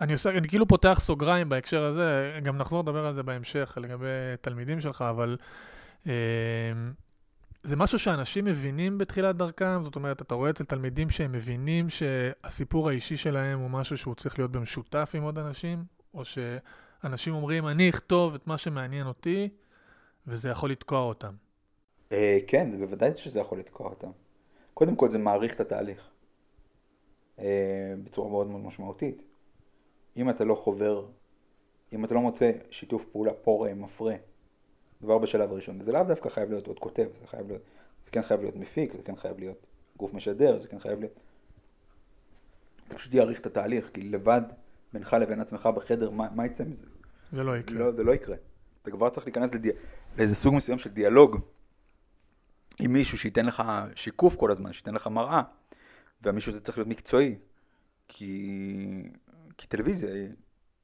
אני 0.00 0.12
עושה, 0.12 0.30
אני 0.30 0.48
כאילו 0.48 0.68
פותח 0.68 0.98
סוגריים 1.00 1.48
בהקשר 1.48 1.82
הזה, 1.84 2.38
גם 2.42 2.56
נחזור 2.56 2.82
לדבר 2.82 3.06
על 3.06 3.12
זה 3.12 3.22
בהמשך, 3.22 3.78
לגבי 3.80 4.06
תלמידים 4.40 4.80
שלך, 4.80 5.04
אבל 5.10 5.36
אה, 6.06 6.12
זה 7.62 7.76
משהו 7.76 7.98
שאנשים 7.98 8.44
מבינים 8.44 8.98
בתחילת 8.98 9.36
דרכם, 9.36 9.84
זאת 9.84 9.96
אומרת, 9.96 10.22
אתה 10.22 10.34
רואה 10.34 10.50
אצל 10.50 10.64
תלמידים 10.64 11.10
שהם 11.10 11.32
מבינים 11.32 11.88
שהסיפור 11.88 12.88
האישי 12.88 13.16
שלהם 13.16 13.58
הוא 13.58 13.70
משהו 13.70 13.96
שהוא 13.96 14.14
צריך 14.14 14.38
להיות 14.38 14.52
במשותף 14.52 15.12
עם 15.14 15.22
עוד 15.22 15.38
אנשים, 15.38 15.84
או 16.14 16.22
שאנשים 16.24 17.34
אומרים, 17.34 17.68
אני 17.68 17.90
אכתוב 17.90 18.34
את 18.34 18.46
מה 18.46 18.58
שמעניין 18.58 19.06
אותי, 19.06 19.48
וזה 20.26 20.48
יכול 20.48 20.70
לתקוע 20.70 21.00
אותם. 21.00 21.32
אה, 22.12 22.38
כן, 22.46 22.78
בוודאי 22.78 23.10
שזה 23.16 23.40
יכול 23.40 23.58
לתקוע 23.58 23.86
אותם. 23.86 24.10
קודם 24.74 24.96
כל 24.96 25.10
זה 25.10 25.18
מעריך 25.18 25.54
את 25.54 25.60
התהליך 25.60 26.10
אה, 27.38 27.94
בצורה 28.04 28.30
מאוד 28.30 28.46
מאוד 28.46 28.60
משמעותית. 28.60 29.22
אם 30.16 30.30
אתה 30.30 30.44
לא 30.44 30.54
חובר, 30.54 31.06
אם 31.92 32.04
אתה 32.04 32.14
לא 32.14 32.20
מוצא 32.20 32.50
שיתוף 32.70 33.04
פעולה 33.04 33.34
פורה, 33.34 33.74
מפרה, 33.74 34.14
כבר 35.02 35.18
בשלב 35.18 35.52
הראשון, 35.52 35.80
וזה 35.80 35.92
לאו 35.92 36.02
דווקא 36.02 36.28
חייב 36.28 36.50
להיות 36.50 36.66
עוד 36.66 36.78
כותב, 36.78 37.08
זה 37.20 37.26
חייב 37.26 37.46
להיות, 37.48 37.62
זה 38.04 38.10
כן 38.10 38.22
חייב 38.22 38.40
להיות 38.40 38.56
מפיק, 38.56 38.92
זה 38.96 39.02
כן 39.02 39.16
חייב 39.16 39.38
להיות 39.38 39.66
גוף 39.96 40.14
משדר, 40.14 40.58
זה 40.58 40.68
כן 40.68 40.78
חייב 40.78 41.00
להיות... 41.00 41.20
אתה 42.88 42.96
פשוט 42.96 43.14
יעריך 43.14 43.40
את 43.40 43.46
התהליך, 43.46 43.90
כי 43.94 44.02
לבד, 44.02 44.42
בינך 44.92 45.16
לבין 45.20 45.40
עצמך 45.40 45.66
בחדר, 45.66 46.10
מה, 46.10 46.28
מה 46.34 46.46
יצא 46.46 46.64
מזה? 46.64 46.86
זה 47.32 47.44
לא 47.44 47.56
יקרה. 47.56 47.78
לא, 47.78 47.92
זה 47.92 48.04
לא 48.04 48.12
יקרה. 48.12 48.36
אתה 48.82 48.90
כבר 48.90 49.08
צריך 49.08 49.26
להיכנס 49.26 49.54
לדי... 49.54 49.70
לאיזה 50.18 50.34
סוג 50.34 50.54
מסוים 50.54 50.78
של 50.78 50.90
דיאלוג 50.90 51.40
עם 52.80 52.92
מישהו 52.92 53.18
שייתן 53.18 53.46
לך 53.46 53.62
שיקוף 53.94 54.36
כל 54.36 54.50
הזמן, 54.50 54.72
שייתן 54.72 54.94
לך 54.94 55.06
מראה, 55.06 55.42
והמישהו 56.22 56.52
הזה 56.52 56.60
צריך 56.60 56.78
להיות 56.78 56.88
מקצועי, 56.88 57.38
כי, 58.08 59.10
כי 59.58 59.66
טלוויזיה 59.66 60.14
היא 60.14 60.28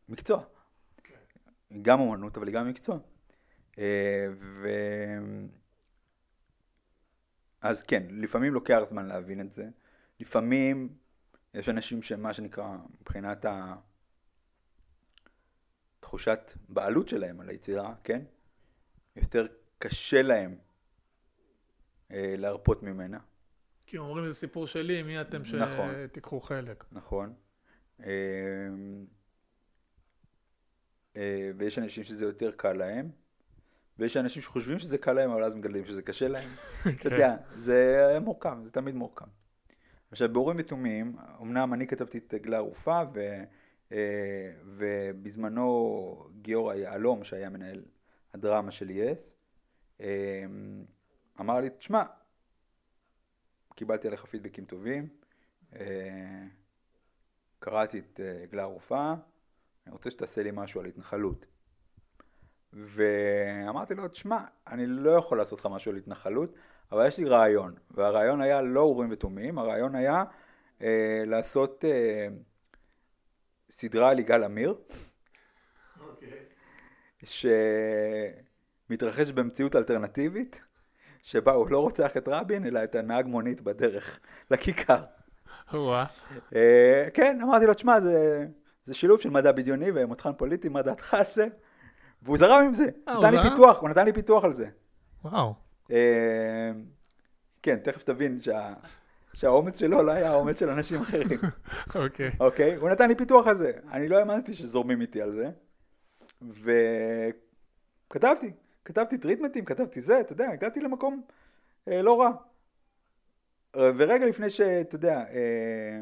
מקצוע. 0.09 0.43
היא 1.71 1.83
גם 1.83 2.01
אומנות, 2.01 2.37
אבל 2.37 2.47
היא 2.47 2.55
גם 2.55 2.69
מקצוע. 2.69 2.99
אה, 3.79 4.27
ו... 4.37 4.69
אז 7.61 7.83
כן, 7.83 8.03
לפעמים 8.11 8.55
לוקח 8.55 8.81
זמן 8.85 9.07
להבין 9.07 9.41
את 9.41 9.53
זה. 9.53 9.69
לפעמים 10.21 10.89
יש 11.55 11.69
אנשים 11.69 12.03
שמה 12.03 12.35
שנקרא, 12.35 12.77
מבחינת 13.01 13.45
ה... 13.45 13.75
תחושת 16.01 16.53
בעלות 16.69 17.09
שלהם 17.09 17.41
על 17.41 17.49
היצירה, 17.49 17.95
כן? 18.05 18.23
יותר 19.17 19.47
קשה 19.79 20.23
להם 20.23 20.59
אה, 22.11 22.35
להרפות 22.39 22.83
ממנה, 22.83 23.19
כי 23.89 23.97
הם 23.97 24.03
אומרים, 24.03 24.29
זה 24.29 24.35
סיפור 24.35 24.67
שלי, 24.67 25.03
מי 25.03 25.21
אתם 25.21 25.43
נכון. 25.59 25.91
שתיקחו 26.09 26.41
חלק? 26.41 26.85
נכון? 26.93 27.35
אה, 28.01 28.07
אה, 31.17 31.51
ויש 31.57 31.79
אנשים 31.79 32.05
שזה 32.05 32.25
יותר 32.25 32.51
קל 32.51 32.73
להם, 32.73 33.11
ויש 33.99 34.17
אנשים 34.17 34.43
שחושבים 34.43 34.79
שזה 34.79 34.99
קל 34.99 35.13
להם, 35.13 35.31
אבל 35.31 35.45
אז 35.45 35.55
מגלים 35.55 35.85
שזה 35.85 36.03
קשה 36.03 36.29
להם. 36.29 36.49
אתה 37.01 37.09
יודע, 37.09 37.37
זה 37.55 38.19
מורכב, 38.21 38.57
זה 38.65 38.71
תמיד 38.71 38.95
מורכב. 38.95 39.27
עכשיו, 40.11 40.33
באורים 40.33 40.57
ותומים, 40.61 41.17
אמנם 41.43 41.75
אני 41.75 41.87
כתבתי 41.87 42.19
את 42.19 42.35
עגלה 42.35 42.57
ערופה, 42.57 43.01
ו, 43.15 43.43
אה, 43.93 44.53
ובזמנו 44.65 46.29
גיורא 46.41 46.75
יהלום, 46.75 47.25
שהיה 47.25 47.49
מנהל 47.49 47.85
הדרמה 48.35 48.71
של 48.71 48.91
יס, 48.91 49.31
אה, 50.01 50.45
אמר 51.41 51.61
לי, 51.61 51.71
תשמע, 51.71 52.03
קיבלתי 53.75 54.09
עליך 54.09 54.25
פידבקים 54.25 54.65
טובים, 54.65 55.09
אה, 55.77 56.45
קראתי 57.59 57.99
את 57.99 58.21
אה, 58.21 58.43
עגלה 58.43 58.63
ערופה, 58.63 59.15
אני 59.87 59.93
רוצה 59.93 60.11
שתעשה 60.11 60.43
לי 60.43 60.51
משהו 60.53 60.81
על 60.81 60.87
התנחלות. 60.87 61.47
ואמרתי 62.73 63.95
לו, 63.95 64.09
תשמע, 64.09 64.39
אני 64.67 64.87
לא 64.87 65.11
יכול 65.11 65.39
לעשות 65.39 65.59
לך 65.59 65.67
משהו 65.67 65.93
על 65.93 65.97
התנחלות, 65.97 66.53
אבל 66.93 67.07
יש 67.07 67.19
לי 67.19 67.25
רעיון, 67.25 67.75
והרעיון 67.91 68.41
היה 68.41 68.63
לא 68.63 68.81
אורים 68.81 69.09
ותומים, 69.13 69.59
הרעיון 69.59 69.95
היה 69.95 70.25
אה, 70.83 71.23
לעשות 71.27 71.85
אה, 71.85 72.29
סדרה 73.71 74.11
על 74.11 74.19
יגאל 74.19 74.45
עמיר, 74.45 74.75
שמתרחש 78.89 79.31
במציאות 79.31 79.77
אלטרנטיבית, 79.77 80.61
שבה 81.23 81.53
הוא 81.53 81.71
לא 81.71 81.81
רוצח 81.81 82.17
את 82.17 82.29
רבין, 82.29 82.67
אלא 82.67 82.85
את 82.85 82.95
הנהג 82.95 83.27
מונית 83.27 83.61
בדרך 83.61 84.21
לכיכר. 84.51 85.05
אה, 86.55 87.09
כן, 87.15 87.39
אמרתי 87.43 87.67
לו, 87.67 87.75
תשמע, 87.75 88.01
זה, 88.01 88.47
זה 88.85 88.95
שילוב 88.95 89.21
של 89.21 89.31
מדע 89.31 89.53
בדיוני 89.53 89.91
ומותחן 89.95 90.33
פוליטי, 90.33 90.69
מה 90.69 90.83
דעתך 90.83 91.15
על 91.15 91.25
זה? 91.33 91.47
והוא 92.23 92.39
זרם 92.39 92.63
עם 92.65 92.75
זה, 92.75 92.87
אה, 93.09 93.15
הוא 93.15 93.27
נתן 93.27 93.37
לי? 93.37 93.51
פיתוח, 93.51 93.81
הוא 93.81 93.89
נתן 93.89 94.05
לי 94.05 94.13
פיתוח 94.13 94.45
על 94.45 94.53
זה. 94.53 94.69
וואו. 95.25 95.55
אה, 95.91 96.71
כן, 97.63 97.77
תכף 97.77 98.03
תבין 98.03 98.41
שה... 98.43 98.75
שהאומץ 99.35 99.79
שלו 99.79 100.03
לא 100.03 100.13
היה 100.13 100.31
האומץ 100.31 100.61
של 100.61 100.69
אנשים 100.69 101.01
אחרים. 101.01 101.39
אוקיי. 101.95 102.31
אוקיי? 102.41 102.75
הוא 102.75 102.91
נתן 102.91 103.09
לי 103.09 103.15
פיתוח 103.15 103.47
על 103.47 103.55
זה. 103.55 103.73
אני 103.93 104.09
לא 104.09 104.19
האמנתי 104.19 104.55
שזורמים 104.55 105.01
איתי 105.01 105.23
על 105.23 105.33
זה. 105.33 105.51
וכתבתי, 108.09 108.53
כתבתי 108.85 109.19
טריטמנטים, 109.19 109.65
כתבתי 109.65 110.01
זה, 110.01 110.21
אתה 110.21 110.33
יודע, 110.33 110.49
הגעתי 110.51 110.81
למקום 110.81 111.23
אה, 111.89 112.03
לא 112.03 112.21
רע. 112.21 112.31
ורגע 113.77 114.27
לפני 114.27 114.51
שאתה 114.51 114.95
יודע, 114.95 115.19
אה, 115.19 116.01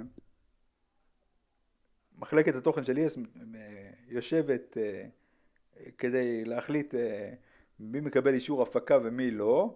מחלקת 2.19 2.55
התוכן 2.55 2.85
של 2.85 2.97
ES 2.97 3.19
אה, 3.55 3.91
יושבת 4.09 4.77
אה, 4.77 5.07
כדי 5.99 6.45
להחליט 6.45 6.95
אה, 6.95 7.31
מי 7.81 8.01
מקבל 8.01 8.35
אישור 8.35 8.63
הפקה 8.63 8.99
ומי 9.03 9.31
לא, 9.31 9.75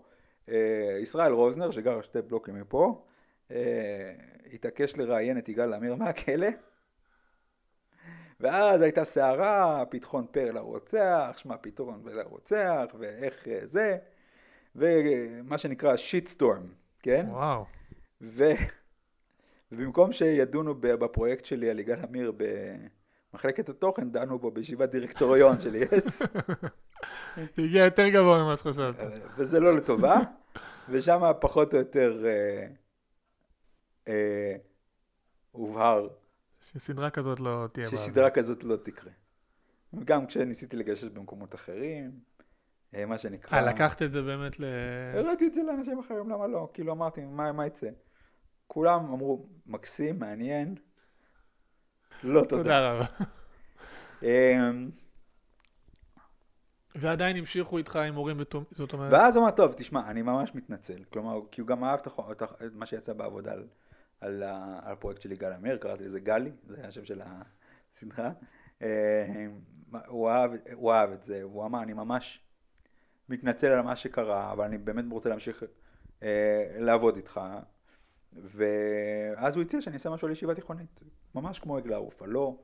אה, 0.49 0.99
ישראל 1.03 1.33
רוזנר, 1.33 1.71
שגר 1.71 2.01
שתי 2.01 2.23
בלוקים 2.23 2.55
מפה, 2.55 3.05
אה, 3.51 4.13
התעקש 4.53 4.97
לראיין 4.97 5.39
את 5.39 5.49
יגאל 5.49 5.75
עמיר 5.75 5.95
מהכלא. 5.95 6.49
ואז 8.41 8.83
הייתה 8.83 9.05
סערה, 9.05 9.85
פתחון 9.91 10.27
פה 10.33 10.41
לרוצח, 10.41 11.35
שמע 11.37 11.57
פתרון 11.61 12.03
לרוצח, 12.05 12.95
ואיך 12.99 13.49
זה, 13.65 13.99
ומה 14.77 15.59
שנקרא 15.59 15.97
שיט 15.97 16.27
סטורם, 16.27 16.67
כן? 17.03 17.27
וואו. 17.29 17.65
ו... 18.21 18.45
ובמקום 19.73 20.13
שידונו 20.13 20.75
בפרויקט 20.81 21.45
שלי 21.45 21.71
על 21.71 21.79
יגאל 21.79 22.01
עמיר 22.01 22.33
במחלקת 23.33 23.69
התוכן, 23.69 24.11
דנו 24.11 24.38
בו 24.38 24.51
בישיבת 24.51 24.90
דירקטוריון 24.90 25.61
של 25.61 25.75
יס, 25.75 26.23
הגיע 27.59 27.85
יותר 27.85 28.09
גבוה 28.09 28.45
ממה 28.45 28.57
שחשבת. 28.57 29.03
וזה 29.37 29.61
לא 29.61 29.77
לטובה, 29.77 30.21
ושם 30.88 31.21
פחות 31.40 31.75
או 31.75 31.79
יותר 31.79 32.25
אה, 32.27 32.66
אה, 34.09 34.57
הובהר 35.51 36.09
שסדרה 36.61 37.11
כזאת 37.11 37.40
לא 37.40 37.66
תהיה 37.73 37.87
באוויר. 37.87 38.01
שסדרה 38.01 38.31
כזאת 38.31 38.64
לא 38.64 38.77
תקרה. 38.77 39.12
גם 40.05 40.27
כשניסיתי 40.27 40.77
לגשש 40.77 41.05
במקומות 41.05 41.55
אחרים, 41.55 42.11
אה, 42.95 43.07
מה 43.07 43.19
שנקרא... 43.19 43.59
אה, 43.59 43.62
לקחת 43.62 44.03
את 44.03 44.12
זה 44.12 44.23
באמת 44.23 44.61
ל... 44.61 44.64
הראיתי 45.14 45.47
את 45.47 45.55
זה 45.55 45.62
לאנשים 45.62 45.99
אחרים, 45.99 46.31
למה 46.31 46.47
לא? 46.47 46.69
כאילו 46.75 46.93
אמרתי, 46.93 47.25
מה, 47.25 47.53
מה 47.53 47.66
יצא? 47.66 47.88
כולם 48.66 49.12
אמרו, 49.12 49.47
מקסים, 49.66 50.19
מעניין. 50.19 50.75
לא 52.24 52.44
תודה. 52.44 52.62
תודה 52.62 52.92
רבה. 52.92 53.06
אמ, 54.22 54.90
ועדיין 56.94 57.37
המשיכו 57.37 57.78
איתך 57.78 57.96
עם 57.96 58.14
הורים 58.14 58.37
ותום... 58.40 58.64
זאת 58.70 58.92
אומרת... 58.92 59.12
ואז 59.12 59.37
הוא 59.37 59.44
אמר, 59.44 59.50
טוב, 59.50 59.72
תשמע, 59.72 60.11
אני 60.11 60.22
ממש 60.22 60.54
מתנצל. 60.54 61.04
כלומר, 61.12 61.40
כי 61.50 61.61
הוא 61.61 61.68
גם 61.68 61.85
אהב 61.85 62.00
את 62.66 62.72
מה 62.74 62.87
שיצא 62.87 63.12
בעבודה 63.12 63.52
על, 63.52 63.66
על, 64.20 64.42
על 64.42 64.92
הפרויקט 64.92 65.22
שלי, 65.22 65.37
גל 65.37 65.52
אמיר, 65.52 65.76
קראתי 65.76 66.04
לזה 66.04 66.20
גלי, 66.20 66.50
זה 66.66 66.76
היה 66.76 66.88
השם 66.88 67.04
של 67.04 67.22
הסדרה. 67.24 68.30
אמ, 68.83 68.87
הוא 70.06 70.30
אהב, 70.30 70.50
הוא 70.72 70.92
אהב 70.92 71.11
את 71.11 71.22
זה, 71.22 71.46
והוא 71.46 71.66
אמר, 71.66 71.83
אני 71.83 71.92
ממש 71.92 72.42
מתנצל 73.28 73.66
על 73.66 73.80
מה 73.80 73.96
שקרה, 73.96 74.52
אבל 74.52 74.64
אני 74.64 74.78
באמת 74.78 75.04
רוצה 75.11 75.28
להמשיך 75.28 75.62
אה, 76.22 76.76
לעבוד 76.78 77.16
איתך. 77.16 77.40
ואז 78.33 79.54
הוא 79.56 79.62
הציע 79.62 79.80
שאני 79.80 79.94
אעשה 79.94 80.11
משהו 80.11 80.26
על 80.26 80.33
ישיבה 80.33 80.54
תיכונית, 80.54 81.00
ממש 81.35 81.59
כמו 81.59 81.77
עגלה 81.77 81.97
ערופה, 81.97 82.27
לא 82.27 82.59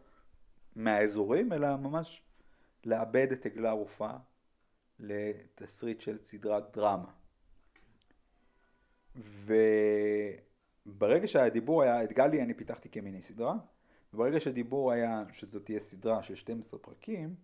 מהאזורים, 0.76 1.52
אלא 1.52 1.76
ממש 1.76 2.22
לאבד 2.84 3.32
את 3.32 3.46
עגלה 3.46 3.68
ערופה 3.68 4.10
לתסריט 4.98 6.00
של 6.00 6.18
סדרת 6.22 6.76
דרמה. 6.76 7.10
וברגע 10.86 11.26
שהדיבור 11.26 11.82
היה, 11.82 12.04
את 12.04 12.12
גלי 12.12 12.42
אני 12.42 12.54
פיתחתי 12.54 12.88
כמיני 12.88 13.22
סדרה, 13.22 13.54
וברגע 14.14 14.40
שהדיבור 14.40 14.92
היה 14.92 15.24
שזאת 15.32 15.64
תהיה 15.64 15.80
סדרה 15.80 16.22
של 16.22 16.34
12 16.34 16.80
פרקים, 16.80 17.34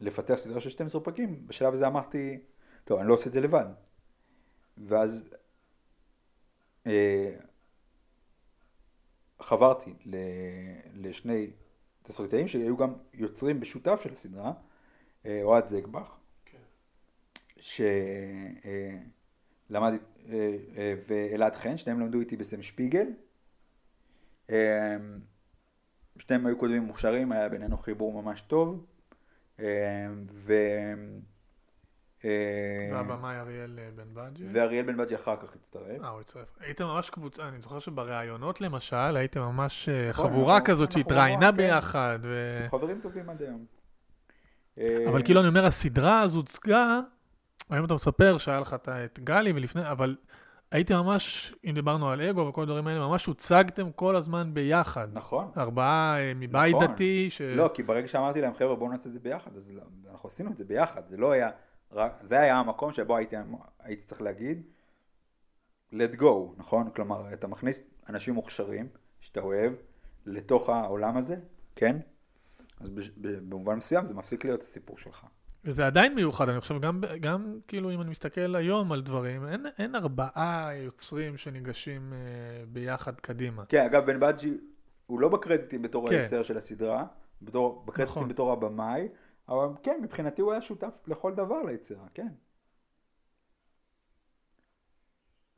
לפתח 0.00 0.34
סדרה 0.34 0.60
של 0.60 0.70
12 0.70 1.00
פרקים, 1.00 1.46
בשלב 1.46 1.74
הזה 1.74 1.86
אמרתי, 1.86 2.38
טוב, 2.84 2.98
אני 2.98 3.08
לא 3.08 3.14
עושה 3.14 3.28
את 3.28 3.32
זה 3.32 3.40
לבד. 3.40 3.66
ואז 4.78 5.24
אה, 6.86 7.36
חברתי 9.40 9.94
ל- 10.06 10.16
לשני 10.94 11.50
תסריטאים 12.02 12.48
שהיו 12.48 12.76
גם 12.76 12.92
יוצרים 13.14 13.60
בשותף 13.60 14.00
של 14.02 14.12
הסדרה, 14.12 14.52
אה, 15.26 15.40
אוהד 15.42 15.68
זגבך, 15.68 16.16
שלמד, 17.56 17.82
ואלעד 21.06 21.54
חן, 21.54 21.76
שניהם 21.76 22.00
למדו 22.00 22.20
איתי 22.20 22.36
בסם 22.36 22.62
שפיגל. 22.62 23.06
אה, 24.50 24.96
שניהם 26.18 26.46
היו 26.46 26.58
כותבים 26.58 26.82
מוכשרים, 26.82 27.32
היה 27.32 27.48
בינינו 27.48 27.78
חיבור 27.78 28.22
ממש 28.22 28.40
טוב. 28.40 28.86
אה, 29.60 30.06
ו... 30.30 30.52
אה, 32.26 32.94
והבמאי 32.96 33.36
אריאל 33.40 33.78
אה, 33.78 33.88
בן 33.96 34.14
בג'י. 34.14 34.44
ואריאל 34.52 34.86
בן 34.86 34.96
בג'י 34.96 35.14
אחר 35.14 35.36
כך 35.36 35.54
הצטרף. 35.54 36.02
אה, 36.04 36.08
הוא 36.08 36.20
הצטרף. 36.20 36.56
הייתם 36.60 36.84
ממש 36.84 37.10
קבוצה, 37.10 37.48
אני 37.48 37.60
זוכר 37.60 37.78
שבראיונות 37.78 38.60
למשל, 38.60 38.96
הייתם 39.16 39.40
ממש 39.40 39.88
אה, 39.88 40.08
נכון, 40.10 40.30
חבורה 40.30 40.54
אנחנו- 40.54 40.66
כזאת 40.66 40.88
אנחנו 40.88 41.00
שהתראיינה 41.02 41.50
כן. 41.50 41.56
ביחד. 41.56 42.18
חברים 42.70 43.00
טובים 43.02 43.30
עד 43.30 43.42
היום. 43.42 43.64
אבל 45.08 45.22
כאילו 45.22 45.40
אני 45.40 45.48
אומר, 45.48 45.66
הסדרה 45.66 46.22
אז 46.22 46.34
הוצגה, 46.34 47.00
היום 47.70 47.84
אתה 47.84 47.94
מספר 47.94 48.38
שהיה 48.38 48.60
לך 48.60 48.74
את- 49.04 49.18
גלי 49.18 49.52
ולפני, 49.52 49.90
אבל 49.90 50.16
הייתם 50.72 50.94
ממש, 50.96 51.54
אם 51.64 51.74
דיברנו 51.74 52.10
על 52.10 52.20
אגו 52.20 52.40
וכל 52.46 52.62
הדברים 52.62 52.86
האלה, 52.86 53.06
ממש 53.06 53.26
הוצגתם 53.26 53.90
כל 53.92 54.16
הזמן 54.16 54.50
ביחד. 54.54 55.08
נכון. 55.12 55.50
ארבעה 55.56 56.16
מבית 56.36 56.74
נכון. 56.76 56.86
דתי, 56.86 57.30
ש... 57.30 57.40
לא, 57.40 57.70
כי 57.74 57.82
ברגע 57.82 58.08
שאמרתי 58.08 58.40
להם, 58.40 58.54
חבר'ה, 58.54 58.74
בואו 58.76 58.90
נעשה 58.90 59.08
את 59.08 59.12
זה 59.14 59.20
ביחד, 59.20 59.50
אז 59.56 59.72
אנחנו 60.10 60.28
עשינו 60.28 60.50
את 60.50 60.56
זה 60.56 60.64
ביחד. 60.64 61.02
זה 61.08 61.16
לא 61.16 61.32
היה, 61.32 61.50
רק- 61.92 62.18
זה 62.22 62.40
היה 62.40 62.56
המקום 62.56 62.92
שבו 62.92 63.16
הייתי, 63.16 63.36
הייתי 63.80 64.02
צריך 64.02 64.22
להגיד, 64.22 64.62
let 65.92 66.20
go, 66.20 66.26
נכון? 66.56 66.90
כלומר, 66.90 67.32
אתה 67.32 67.46
מכניס 67.46 67.80
אנשים 68.08 68.34
מוכשרים, 68.34 68.88
שאתה 69.20 69.40
אוהב, 69.40 69.72
לתוך 70.26 70.68
העולם 70.68 71.16
הזה, 71.16 71.36
כן? 71.76 71.96
אז 72.80 72.88
במובן 73.16 73.74
מסוים 73.74 74.06
זה 74.06 74.14
מפסיק 74.14 74.44
להיות 74.44 74.62
הסיפור 74.62 74.98
שלך. 74.98 75.26
וזה 75.64 75.86
עדיין 75.86 76.14
מיוחד, 76.14 76.48
אני 76.48 76.60
חושב, 76.60 76.80
גם, 76.80 77.00
גם 77.20 77.58
כאילו 77.68 77.90
אם 77.90 78.00
אני 78.00 78.10
מסתכל 78.10 78.54
היום 78.54 78.92
על 78.92 79.02
דברים, 79.02 79.46
אין, 79.46 79.66
אין 79.78 79.94
ארבעה 79.94 80.70
יוצרים 80.76 81.36
שניגשים 81.36 82.12
אה, 82.12 82.18
ביחד 82.68 83.20
קדימה. 83.20 83.64
כן, 83.66 83.84
אגב, 83.84 84.06
בן 84.06 84.20
בג'י, 84.20 84.58
הוא 85.06 85.20
לא 85.20 85.28
בקרדיטים 85.28 85.82
בתור 85.82 86.08
כן. 86.08 86.14
היוצר 86.14 86.42
של 86.42 86.56
הסדרה, 86.56 87.04
בתור, 87.42 87.82
בקרדיטים 87.86 88.10
נכון. 88.10 88.28
בתור 88.28 88.52
הבמאי, 88.52 89.08
אבל 89.48 89.68
כן, 89.82 90.00
מבחינתי 90.02 90.42
הוא 90.42 90.52
היה 90.52 90.62
שותף 90.62 91.02
לכל 91.06 91.34
דבר 91.34 91.62
ליצירה, 91.62 92.08
כן. 92.14 92.32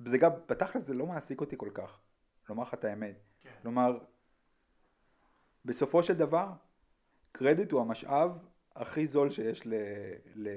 וזה 0.00 0.18
גם, 0.18 0.30
בתכלס 0.48 0.82
זה 0.82 0.94
לא 0.94 1.06
מעסיק 1.06 1.40
אותי 1.40 1.56
כל 1.58 1.70
כך, 1.74 2.00
לומר 2.48 2.62
לך 2.62 2.74
את 2.74 2.84
האמת. 2.84 3.16
כן. 3.40 3.50
כלומר, 3.62 3.98
בסופו 5.64 6.02
של 6.02 6.14
דבר, 6.14 6.52
קרדיט 7.32 7.72
הוא 7.72 7.80
המשאב 7.80 8.38
הכי 8.76 9.06
זול 9.06 9.30
שיש 9.30 9.66
ל, 9.66 9.74
ל, 10.34 10.48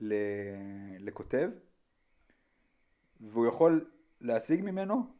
ל, 0.00 0.14
לכותב, 0.98 1.50
והוא 3.20 3.46
יכול 3.46 3.90
להשיג 4.20 4.60
ממנו 4.64 5.14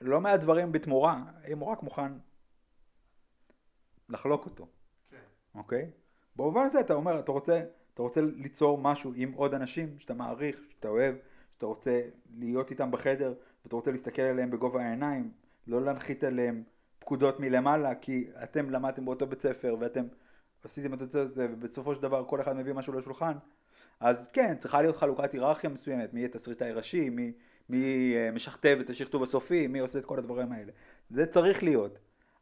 לא 0.00 0.20
מעט 0.20 0.40
דברים 0.40 0.72
בתמורה, 0.72 1.24
אם 1.52 1.58
הוא 1.58 1.68
רק 1.68 1.82
מוכן 1.82 2.12
לחלוק 4.08 4.44
אותו, 4.44 4.68
אוקיי? 5.60 5.90
במובן 6.36 6.64
הזה 6.64 6.80
אתה 6.80 6.94
אומר, 6.94 7.18
אתה 7.18 7.32
רוצה, 7.32 7.62
אתה 7.94 8.02
רוצה 8.02 8.20
ליצור 8.20 8.78
משהו 8.78 9.12
עם 9.16 9.32
עוד 9.32 9.54
אנשים 9.54 9.98
שאתה 9.98 10.14
מעריך, 10.14 10.60
שאתה 10.68 10.88
אוהב, 10.88 11.14
שאתה 11.54 11.66
רוצה 11.66 12.00
להיות 12.38 12.70
איתם 12.70 12.90
בחדר, 12.90 13.34
ואתה 13.64 13.76
רוצה 13.76 13.90
להסתכל 13.90 14.22
עליהם 14.22 14.50
בגובה 14.50 14.82
העיניים, 14.82 15.30
לא 15.66 15.82
להנחית 15.82 16.24
עליהם 16.24 16.62
פקודות 16.98 17.40
מלמעלה, 17.40 17.94
כי 17.94 18.26
אתם 18.42 18.70
למדתם 18.70 19.04
באותו 19.04 19.26
בית 19.26 19.40
ספר, 19.40 19.76
ואתם 19.80 20.04
עשיתם 20.64 20.94
את 20.94 21.10
זה, 21.10 21.46
ובסופו 21.50 21.94
של 21.94 22.02
דבר 22.02 22.24
כל 22.24 22.40
אחד 22.40 22.56
מביא 22.56 22.72
משהו 22.72 22.92
לשולחן, 22.92 23.32
אז 24.00 24.28
כן, 24.32 24.54
צריכה 24.58 24.82
להיות 24.82 24.96
חלוקת 24.96 25.32
היררכיה 25.32 25.70
מסוימת, 25.70 26.14
מי 26.14 26.20
יהיה 26.20 26.28
תסריטאי 26.28 26.72
ראשי, 26.72 27.10
מי, 27.10 27.32
מי 27.68 28.14
אה, 28.16 28.30
משכתב 28.30 28.78
את 28.80 28.90
השכתוב 28.90 29.22
הסופי, 29.22 29.66
מי 29.66 29.78
עושה 29.78 29.98
את 29.98 30.04
כל 30.04 30.18
הדברים 30.18 30.52
האלה. 30.52 30.72
זה 31.10 31.26
צריך 31.26 31.62
להיות, 31.62 31.98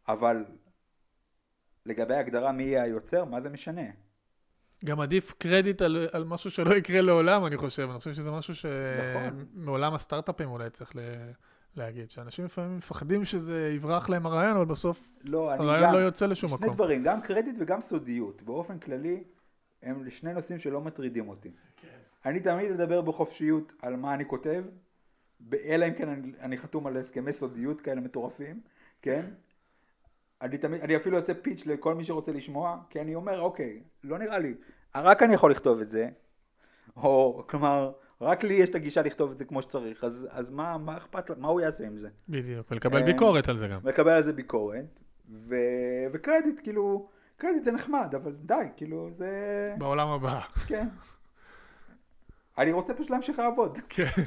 אבל 0.08 0.44
לגבי 1.88 2.14
ההגדרה 2.14 2.52
מי 2.52 2.62
יהיה 2.62 2.82
היוצר, 2.82 3.24
מה 3.24 3.40
זה 3.40 3.48
משנה? 3.48 3.82
גם 4.84 5.00
עדיף 5.00 5.32
קרדיט 5.32 5.82
על, 5.82 6.08
על 6.12 6.24
משהו 6.24 6.50
שלא 6.50 6.74
יקרה 6.74 7.00
לעולם, 7.00 7.46
אני 7.46 7.56
חושב. 7.56 7.88
אני 7.90 7.98
חושב 7.98 8.12
שזה 8.12 8.30
משהו 8.30 8.54
נכון. 8.54 9.46
שמעולם 9.54 9.94
הסטארט-אפים 9.94 10.48
אולי 10.48 10.70
צריך 10.70 10.96
ל... 10.96 11.00
להגיד, 11.76 12.10
שאנשים 12.10 12.44
לפעמים 12.44 12.76
מפחדים 12.76 13.24
שזה 13.24 13.72
יברח 13.74 14.08
להם 14.08 14.26
הרעיון, 14.26 14.56
אבל 14.56 14.64
בסוף 14.64 15.16
לא, 15.24 15.52
הרעיון 15.52 15.86
גם, 15.86 15.92
לא 15.92 15.98
יוצא 15.98 16.26
לשום 16.26 16.50
שני 16.50 16.58
מקום. 16.58 16.74
דברים, 16.74 17.02
גם 17.02 17.20
קרדיט 17.20 17.56
וגם 17.58 17.80
סודיות. 17.80 18.42
באופן 18.42 18.78
כללי, 18.78 19.24
הם 19.82 20.10
שני 20.10 20.32
נושאים 20.32 20.58
שלא 20.58 20.80
מטרידים 20.80 21.28
אותי. 21.28 21.50
כן. 21.76 21.88
אני 22.24 22.40
תמיד 22.40 22.72
אדבר 22.72 23.00
בחופשיות 23.00 23.72
על 23.82 23.96
מה 23.96 24.14
אני 24.14 24.28
כותב, 24.28 24.64
אלא 25.64 25.86
אם 25.88 25.94
כן 25.94 26.08
אני, 26.08 26.32
אני 26.40 26.58
חתום 26.58 26.86
על 26.86 26.96
הסכמי 26.96 27.32
סודיות 27.32 27.80
כאלה 27.80 28.00
מטורפים, 28.00 28.60
כן? 29.02 29.26
אני 30.42 30.58
תמיד, 30.58 30.80
אני 30.80 30.96
אפילו 30.96 31.16
עושה 31.16 31.34
פיץ' 31.34 31.66
לכל 31.66 31.94
מי 31.94 32.04
שרוצה 32.04 32.32
לשמוע, 32.32 32.78
כי 32.90 33.00
אני 33.00 33.14
אומר, 33.14 33.40
אוקיי, 33.40 33.82
לא 34.04 34.18
נראה 34.18 34.38
לי, 34.38 34.54
רק 34.94 35.22
אני 35.22 35.34
יכול 35.34 35.50
לכתוב 35.50 35.80
את 35.80 35.88
זה, 35.88 36.08
או 36.96 37.44
כלומר, 37.48 37.92
רק 38.20 38.44
לי 38.44 38.54
יש 38.54 38.70
את 38.70 38.74
הגישה 38.74 39.02
לכתוב 39.02 39.30
את 39.30 39.38
זה 39.38 39.44
כמו 39.44 39.62
שצריך, 39.62 40.04
אז, 40.04 40.28
אז 40.30 40.50
מה, 40.50 40.78
מה 40.78 40.96
אכפת, 40.96 41.30
מה 41.38 41.48
הוא 41.48 41.60
יעשה 41.60 41.86
עם 41.86 41.96
זה? 41.96 42.08
בדיוק, 42.28 42.66
ולקבל 42.70 43.00
אה, 43.00 43.04
ביקורת 43.04 43.48
על 43.48 43.56
זה 43.56 43.68
גם. 43.68 43.80
ולקבל 43.82 44.10
על 44.10 44.22
זה 44.22 44.32
ביקורת, 44.32 45.00
ו, 45.30 45.54
וקרדיט, 46.12 46.60
כאילו, 46.62 47.08
קרדיט 47.36 47.64
זה 47.64 47.72
נחמד, 47.72 48.14
אבל 48.14 48.32
די, 48.32 48.54
כאילו, 48.76 49.08
זה... 49.10 49.74
בעולם 49.78 50.08
הבא. 50.08 50.40
כן. 50.66 50.88
אני 52.58 52.72
רוצה 52.72 52.94
פשוט 52.94 53.10
להמשיך 53.10 53.38
לעבוד. 53.38 53.78
כן. 53.88 54.22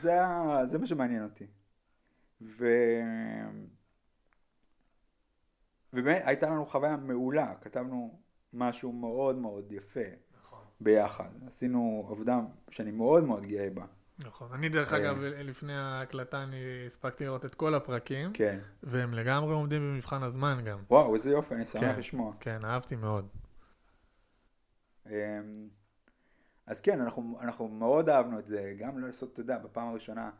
זה, 0.00 0.18
זה 0.64 0.78
מה 0.78 0.86
שמעניין 0.86 1.24
אותי. 1.24 1.46
ו... 2.42 2.66
ובאמת 5.92 6.22
הייתה 6.24 6.46
לנו 6.46 6.66
חוויה 6.66 6.96
מעולה, 6.96 7.54
כתבנו 7.60 8.18
משהו 8.52 8.92
מאוד 8.92 9.36
מאוד 9.36 9.72
יפה 9.72 10.00
נכון. 10.38 10.64
ביחד. 10.80 11.28
עשינו 11.46 12.06
עבודה 12.10 12.40
שאני 12.70 12.90
מאוד 12.90 13.24
מאוד 13.24 13.46
גאה 13.46 13.70
בה. 13.74 13.84
נכון. 14.26 14.48
אני 14.52 14.68
דרך 14.68 14.92
אה. 14.92 14.98
אגב, 14.98 15.18
לפני 15.20 15.74
ההקלטה 15.74 16.42
אני 16.42 16.86
הספקתי 16.86 17.24
לראות 17.24 17.44
את 17.44 17.54
כל 17.54 17.74
הפרקים, 17.74 18.32
כן. 18.32 18.58
והם 18.82 19.14
לגמרי 19.14 19.54
עומדים 19.54 19.82
במבחן 19.82 20.22
הזמן 20.22 20.60
גם. 20.64 20.78
וואו, 20.90 21.14
איזה 21.14 21.30
יופי, 21.30 21.54
אני 21.54 21.66
שמח 21.66 21.80
כן. 21.80 21.98
לשמוע. 21.98 22.32
כן, 22.40 22.58
אהבתי 22.64 22.96
מאוד. 22.96 23.28
אמ, 25.06 25.12
אז 26.66 26.80
כן, 26.80 27.00
אנחנו, 27.00 27.38
אנחנו 27.40 27.68
מאוד 27.68 28.08
אהבנו 28.08 28.38
את 28.38 28.46
זה, 28.46 28.74
גם 28.78 28.98
לעשות, 28.98 29.32
אתה 29.32 29.40
יודע, 29.40 29.58
בפעם 29.58 29.88
הראשונה 29.88 30.30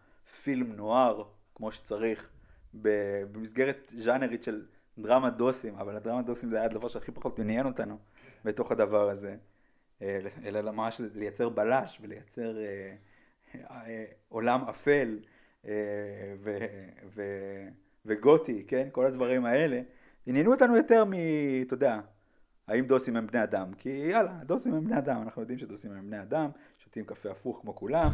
פילם 0.42 0.72
נוער, 0.72 1.22
כמו 1.54 1.72
שצריך, 1.72 2.30
במסגרת 2.74 3.92
ז'אנרית 3.96 4.44
של 4.44 4.66
דרמה 4.98 5.30
דוסים, 5.30 5.74
אבל 5.74 5.96
הדרמה 5.96 6.22
דוסים 6.22 6.50
זה 6.50 6.56
היה 6.56 6.64
הדבר 6.64 6.88
שהכי 6.88 7.12
פחות 7.12 7.38
עניין 7.38 7.66
אותנו 7.66 7.98
בתוך 8.44 8.72
הדבר 8.72 9.10
הזה, 9.10 9.36
אה, 10.02 10.18
אלא 10.44 10.72
ממש 10.72 11.00
לייצר 11.14 11.48
בלש 11.48 11.98
ולייצר 12.02 12.58
אה, 12.58 12.94
אה, 13.54 14.04
עולם 14.28 14.64
אפל 14.64 15.18
ו, 16.38 16.50
ו, 17.14 17.22
וגותי, 18.06 18.64
כן? 18.68 18.88
כל 18.92 19.04
הדברים 19.04 19.44
האלה, 19.44 19.80
עניינו 20.26 20.52
אותנו 20.52 20.76
יותר 20.76 21.04
מ... 21.04 21.12
אתה 21.66 21.74
יודע, 21.74 22.00
האם 22.68 22.86
דוסים 22.86 23.16
הם 23.16 23.26
בני 23.26 23.42
אדם? 23.42 23.74
כי 23.78 23.88
יאללה, 23.88 24.32
דוסים 24.44 24.74
הם 24.74 24.84
בני 24.84 24.98
אדם, 24.98 25.22
אנחנו 25.22 25.42
יודעים 25.42 25.58
שדוסים 25.58 25.92
הם 25.92 26.06
בני 26.06 26.22
אדם, 26.22 26.50
שותים 26.78 27.04
קפה 27.04 27.30
הפוך 27.30 27.58
כמו 27.62 27.76
כולם. 27.76 28.10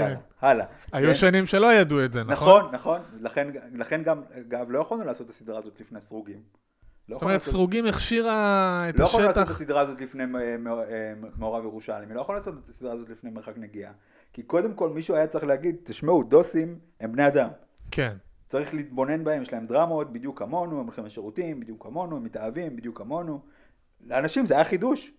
יאללה, 0.00 0.16
הלאה. 0.40 0.66
היו 0.92 1.06
כן? 1.06 1.14
שנים 1.14 1.46
שלא 1.46 1.72
ידעו 1.74 2.04
את 2.04 2.12
זה, 2.12 2.24
נכון? 2.24 2.58
נכון, 2.62 2.74
נכון, 2.74 2.98
לכן, 3.20 3.48
לכן 3.74 4.02
גם, 4.02 4.22
אגב, 4.40 4.70
לא 4.70 4.78
יכולנו 4.78 5.04
לעשות 5.04 5.26
את 5.26 5.30
הסדרה 5.32 5.58
הזאת 5.58 5.80
לפני 5.80 6.00
סרוגים. 6.00 6.40
לא 7.08 7.14
זאת 7.14 7.22
אומרת, 7.22 7.34
לעשות- 7.34 7.52
סרוגים 7.52 7.86
הכשירה 7.86 8.36
את 8.88 9.00
לא 9.00 9.04
יכולנו 9.04 9.26
לעשות 9.28 9.42
את 9.42 9.48
השטח. 9.48 9.60
הסדרה 9.60 9.80
הזאת 9.80 10.00
לפני 10.00 10.22
אה, 10.34 10.54
אה, 10.90 11.12
מעורב 11.36 11.64
ירושלמי, 11.64 12.14
לא 12.14 12.20
יכולנו 12.20 12.38
לעשות 12.38 12.54
את 12.64 12.68
הסדרה 12.68 12.92
הזאת 12.92 13.08
לפני 13.08 13.30
מרחק 13.30 13.58
נגיעה. 13.58 13.92
כי 14.32 14.42
קודם 14.42 14.74
כל 14.74 14.88
מישהו 14.90 15.14
היה 15.16 15.26
צריך 15.26 15.44
להגיד, 15.44 15.76
תשמעו, 15.84 16.22
דוסים 16.22 16.78
הם 17.00 17.12
בני 17.12 17.26
אדם. 17.26 17.48
כן, 17.90 18.16
צריך 18.48 18.74
להתבונן 18.74 19.24
בהם, 19.24 19.42
יש 19.42 19.52
להם 19.52 19.66
דרמות 19.66 20.12
בדיוק 20.12 20.38
כמונו, 20.38 20.78
הם 20.80 20.84
הולכים 20.86 21.04
לשירותים 21.06 21.60
בדיוק 21.60 21.82
כמונו, 21.82 22.16
הם 22.16 22.24
מתאהבים 22.24 22.76
בדיוק 22.76 22.98
כמונו. 22.98 23.40
לאנשים 24.06 24.46
זה 24.46 24.54
היה 24.54 24.64
חידוש. 24.64 25.12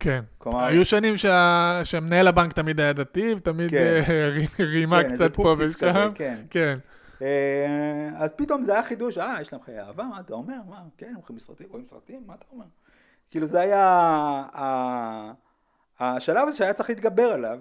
כן. 0.00 0.22
כלומר, 0.38 0.64
היו 0.64 0.84
שנים 0.84 1.16
שה- 1.16 1.80
שמנהל 1.84 2.28
הבנק 2.28 2.52
תמיד 2.52 2.80
היה 2.80 2.92
דתי, 2.92 3.34
ותמיד 3.36 3.70
כן. 3.70 3.76
אה, 3.76 4.28
רי- 4.30 4.64
רימה 4.64 5.02
כן, 5.02 5.08
קצת 5.14 5.34
פה 5.36 5.42
פופטיץ 5.42 5.74
כזה, 5.76 5.90
ושם. 5.90 6.12
כן. 6.14 6.40
כן. 6.50 6.74
אה, 7.22 7.66
אז 8.18 8.30
פתאום 8.36 8.64
זה 8.64 8.72
היה 8.72 8.82
חידוש, 8.82 9.18
אה, 9.18 9.36
יש 9.40 9.52
להם 9.52 9.62
חיי 9.62 9.80
אהבה, 9.80 10.02
מה 10.04 10.20
אתה 10.20 10.34
אומר? 10.34 10.54
מה, 10.68 10.82
כן, 10.98 11.12
הולכים 11.16 11.36
לסרטים, 11.36 11.66
רואים 11.70 11.86
סרטים, 11.86 12.22
מה 12.26 12.34
אתה 12.34 12.44
אומר? 12.52 12.64
כאילו 13.30 13.46
זה 13.46 13.60
היה 13.60 13.80
ה- 14.54 15.32
השלב 16.00 16.48
הזה 16.48 16.56
שהיה 16.56 16.72
צריך 16.72 16.88
להתגבר 16.88 17.22
עליו, 17.32 17.58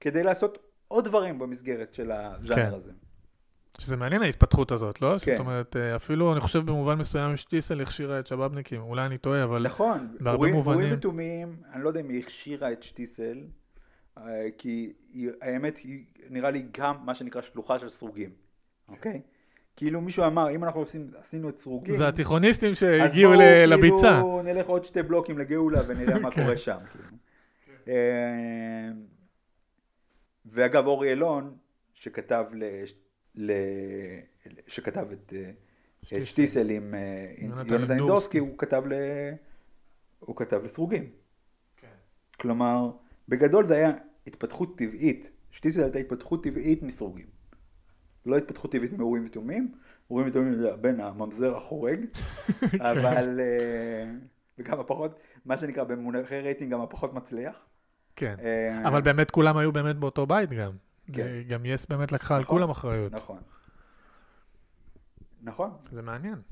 כדי 0.00 0.22
לעשות 0.22 0.58
עוד 0.88 1.04
דברים 1.04 1.38
במסגרת 1.38 1.94
של 1.94 2.12
הז'אנר 2.12 2.56
כן. 2.56 2.74
הזה. 2.74 2.90
שזה 3.78 3.96
מעניין 3.96 4.22
ההתפתחות 4.22 4.72
הזאת, 4.72 5.02
לא? 5.02 5.08
כן. 5.08 5.16
זאת 5.18 5.40
אומרת, 5.40 5.76
אה, 5.76 5.96
אפילו 5.96 6.32
אני 6.32 6.40
חושב 6.40 6.58
במובן 6.66 6.98
מסוים 6.98 7.36
שטיסל 7.36 7.80
הכשירה 7.80 8.18
את 8.18 8.26
שבאבניקים, 8.26 8.82
אולי 8.82 9.06
אני 9.06 9.18
טועה, 9.18 9.44
אבל 9.44 9.62
נכון, 9.66 10.16
בהרבה 10.20 10.36
אורים- 10.38 10.54
מובנים. 10.54 10.78
אורים 10.80 10.94
ותומים, 10.98 11.56
אני 11.72 11.82
לא 11.84 11.88
יודע 11.88 12.00
אם 12.00 12.08
היא 12.08 12.22
הכשירה 12.22 12.72
את 12.72 12.82
שטיסל, 12.82 13.38
אה, 14.18 14.22
כי 14.58 14.92
היא- 15.12 15.30
האמת 15.42 15.76
היא 15.76 16.04
נראה 16.30 16.50
לי 16.50 16.66
גם 16.78 16.94
מה 17.04 17.14
שנקרא 17.14 17.42
שלוחה 17.42 17.78
של 17.78 17.88
סרוגים, 17.88 18.30
אוקיי? 18.88 19.20
כאילו 19.76 20.00
מישהו 20.00 20.24
אמר, 20.26 20.50
אם 20.50 20.64
אנחנו 20.64 20.80
עושים, 20.80 21.10
עשינו 21.20 21.48
את 21.48 21.56
סרוגים, 21.58 21.94
זה 21.94 22.08
התיכוניסטים 22.08 22.70
אז 22.70 22.76
שהגיעו 22.76 23.32
בואו, 23.32 23.42
ל- 23.42 23.64
לביצה. 23.74 24.02
כאילו 24.20 24.42
נלך 24.44 24.66
עוד 24.66 24.84
שתי 24.84 25.02
בלוקים 25.02 25.38
לגאולה 25.38 25.80
ונראה 25.88 26.18
מה 26.18 26.30
כן. 26.32 26.42
קורה 26.44 26.56
שם. 26.56 26.78
כאילו. 26.92 27.04
אה, 27.88 27.94
ואגב, 30.46 30.86
אורי 30.86 31.12
אלון, 31.12 31.56
שכתב, 31.94 32.44
ל- 32.52 32.64
ל- 32.64 32.84
שכתב 34.66 35.06
את 35.12 35.32
אה, 35.36 36.24
שטיסל. 36.24 36.70
עם 36.70 36.94
אה, 36.94 37.32
עם 37.36 37.50
יונתן 37.50 37.90
אינדורסקי. 37.90 38.38
הוא 38.38 38.58
כתב 38.58 38.82
ל... 38.86 38.92
הוא 40.18 40.36
כתב 40.36 40.60
לסרוגים. 40.64 41.10
כלומר, 42.40 42.90
בגדול 43.28 43.64
זה 43.64 43.74
היה 43.74 43.92
התפתחות 44.26 44.78
טבעית. 44.78 45.30
שטיסל 45.50 45.82
הייתה 45.82 45.98
התפתחות 45.98 46.44
טבעית 46.44 46.82
מסרוגים. 46.82 47.26
לא 48.26 48.36
התפתחות 48.36 48.72
טבעית 48.72 48.92
מאורים 48.92 49.26
ותומים. 49.26 49.74
אורים 50.10 50.28
ותומים 50.28 50.54
זה 50.54 50.76
בין 50.80 51.00
הממזר 51.00 51.56
החורג, 51.56 52.00
אבל... 52.90 53.40
אה, 53.40 54.10
וגם 54.58 54.80
הפחות, 54.80 55.18
מה 55.44 55.58
שנקרא 55.58 55.84
במונחי 55.84 56.40
רייטינג 56.40 56.72
גם 56.72 56.80
הפחות 56.80 57.14
מצליח. 57.14 57.66
כן. 58.16 58.34
אבל 58.86 59.00
באמת 59.00 59.30
כולם 59.30 59.56
היו 59.56 59.72
באמת 59.72 59.96
באותו 59.96 60.26
בית 60.26 60.50
גם. 60.50 60.72
כן. 61.12 61.42
גם 61.48 61.66
יס 61.66 61.86
באמת 61.86 62.12
לקחה 62.12 62.36
על 62.36 62.42
נכון. 62.42 62.58
כולם 62.58 62.70
אחריות. 62.70 63.12
נכון. 63.12 63.40
נכון. 65.42 65.70
זה 65.90 66.02
מעניין. 66.02 66.42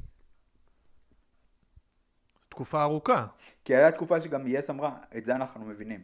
זו 2.40 2.48
תקופה 2.48 2.82
ארוכה. 2.82 3.26
כי 3.64 3.74
הייתה 3.74 3.96
תקופה 3.96 4.20
שגם 4.20 4.46
יס 4.46 4.70
אמרה, 4.70 4.98
את 5.16 5.24
זה 5.24 5.34
אנחנו 5.34 5.64
מבינים. 5.64 6.02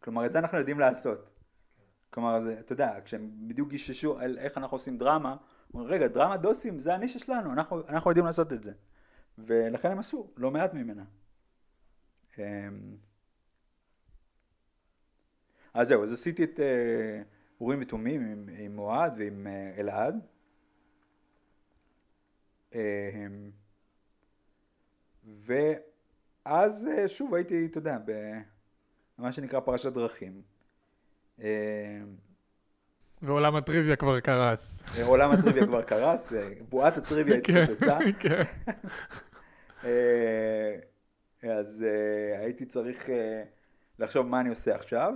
כלומר, 0.00 0.26
את 0.26 0.32
זה 0.32 0.38
אנחנו 0.38 0.58
יודעים 0.58 0.80
לעשות. 0.80 1.28
כלומר, 2.10 2.40
זה, 2.40 2.60
אתה 2.60 2.72
יודע, 2.72 2.98
כשהם 3.04 3.30
בדיוק 3.48 3.68
גיששו 3.68 4.18
על 4.18 4.38
איך 4.38 4.58
אנחנו 4.58 4.74
עושים 4.74 4.98
דרמה, 4.98 5.36
אומרים, 5.74 5.90
רגע, 5.90 6.08
דרמה 6.08 6.36
דוסים, 6.36 6.78
זה 6.78 6.94
הנישה 6.94 7.18
שלנו, 7.18 7.52
אנחנו, 7.52 7.88
אנחנו 7.88 8.10
יודעים 8.10 8.26
לעשות 8.26 8.52
את 8.52 8.62
זה. 8.62 8.72
ולכן 9.38 9.90
הם 9.90 9.98
עשו 9.98 10.30
לא 10.36 10.50
מעט 10.50 10.74
ממנה. 10.74 11.04
אמ, 12.38 12.96
אז 15.74 15.88
זהו, 15.88 16.04
אז 16.04 16.12
עשיתי 16.12 16.44
את 16.44 16.60
אה, 16.60 17.22
אורים 17.60 17.78
ותומים 17.82 18.20
עם, 18.20 18.48
עם 18.58 18.78
אוהד 18.78 19.12
ועם 19.16 19.46
אה, 19.46 19.72
אלעד. 19.78 20.26
אמ, 22.74 22.80
ואז 25.26 26.88
אה, 26.92 27.08
שוב 27.08 27.34
הייתי, 27.34 27.66
אתה 27.66 27.78
יודע, 27.78 27.98
במה 29.18 29.32
שנקרא 29.32 29.60
פרשת 29.60 29.92
דרכים. 29.92 30.42
אה, 31.42 32.00
ועולם 33.22 33.56
הטריוויה 33.56 33.96
כבר 33.96 34.20
קרס. 34.20 34.82
עולם 35.02 35.30
הטריוויה 35.30 35.66
כבר 35.66 35.82
קרס, 35.82 36.32
אה, 36.32 36.48
בועת 36.68 36.96
הטריוויה 36.96 37.40
כן, 37.44 37.62
התפוצצה. 37.62 37.98
כן. 38.20 38.42
אה, 39.84 40.76
אז 41.42 41.84
אה, 41.88 42.38
הייתי 42.38 42.66
צריך 42.66 43.10
אה, 43.10 43.42
לחשוב 43.98 44.26
מה 44.26 44.40
אני 44.40 44.48
עושה 44.48 44.74
עכשיו, 44.74 45.12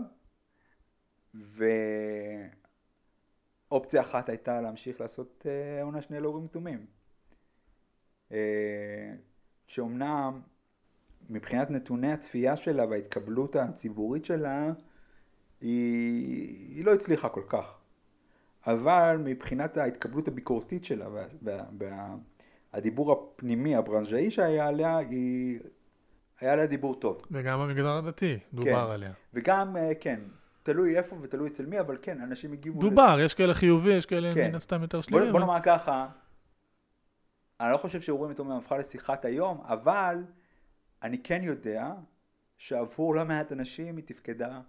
ואופציה 3.71 4.01
אחת 4.01 4.29
הייתה 4.29 4.61
להמשיך 4.61 5.01
לעשות 5.01 5.47
אה, 5.47 5.83
עונה 5.83 6.03
שנייה 6.03 6.23
להורים 6.23 6.45
יתומים. 6.45 6.87
אה, 8.33 9.13
שאומנם 9.67 10.41
מבחינת 11.31 11.71
נתוני 11.71 12.13
הצפייה 12.13 12.57
שלה 12.57 12.87
וההתקבלות 12.87 13.57
הציבורית 13.57 14.25
שלה, 14.25 14.73
היא, 15.61 16.77
היא 16.77 16.85
לא 16.85 16.95
הצליחה 16.95 17.29
כל 17.29 17.43
כך. 17.49 17.79
אבל 18.67 19.21
מבחינת 19.25 19.77
ההתקבלות 19.77 20.29
הביקורתית 20.29 20.85
שלה 20.85 21.09
וה, 21.09 21.27
וה, 21.43 21.65
וה, 21.79 22.15
הפנימי, 23.13 23.77
הברנז'אי 23.77 24.31
שהיה 24.31 24.67
עליה, 24.67 24.97
היא... 24.97 25.61
היה 26.41 26.57
לה 26.57 26.67
דיבור 26.67 27.01
טוב. 27.01 27.23
וגם 27.31 27.61
במגזר 27.61 27.97
הדתי 27.97 28.39
דובר 28.53 28.91
עליה. 28.93 29.13
וגם, 29.35 29.77
אה, 29.77 29.93
כן, 30.01 30.21
תלוי 30.73 30.97
איפה 30.99 31.17
ותלוי 31.23 31.49
אצל 31.49 31.67
מי, 31.67 31.81
אבל 31.81 31.99
כן, 32.03 32.21
אנשים 32.21 32.53
הגיבו... 32.53 32.81
דובר, 32.81 33.17
יש 33.21 33.35
כאלה 33.35 33.55
חיובי, 33.55 33.91
יש 33.93 34.07
כאלה 34.07 34.35
כן. 34.35 34.49
מן 34.49 34.55
הסתם 34.55 34.83
יותר 34.83 34.99
בוא, 34.99 35.03
שליליים. 35.03 35.33
בוא 35.33 35.39
אבל- 35.41 35.47
נאמר 35.47 35.61
ככה, 35.63 36.07
אני 37.61 37.73
לא 37.73 37.77
חושב 37.77 38.01
שאורים 38.01 38.31
ותומים 38.31 38.53
הפכה 38.57 38.79
לשיחת 38.79 39.25
היום, 39.25 39.61
אבל 39.65 40.17
אני 41.03 41.19
כן 41.23 41.41
יודע 41.43 41.93
שעבור 42.59 43.15
לא 43.15 43.25
מעט 43.25 43.53
אנשים 43.53 43.97
היא 43.97 44.05
תפקדה 44.05 44.61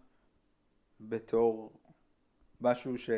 בתור 1.02 1.74
משהו 2.62 2.98
ש... 2.98 3.10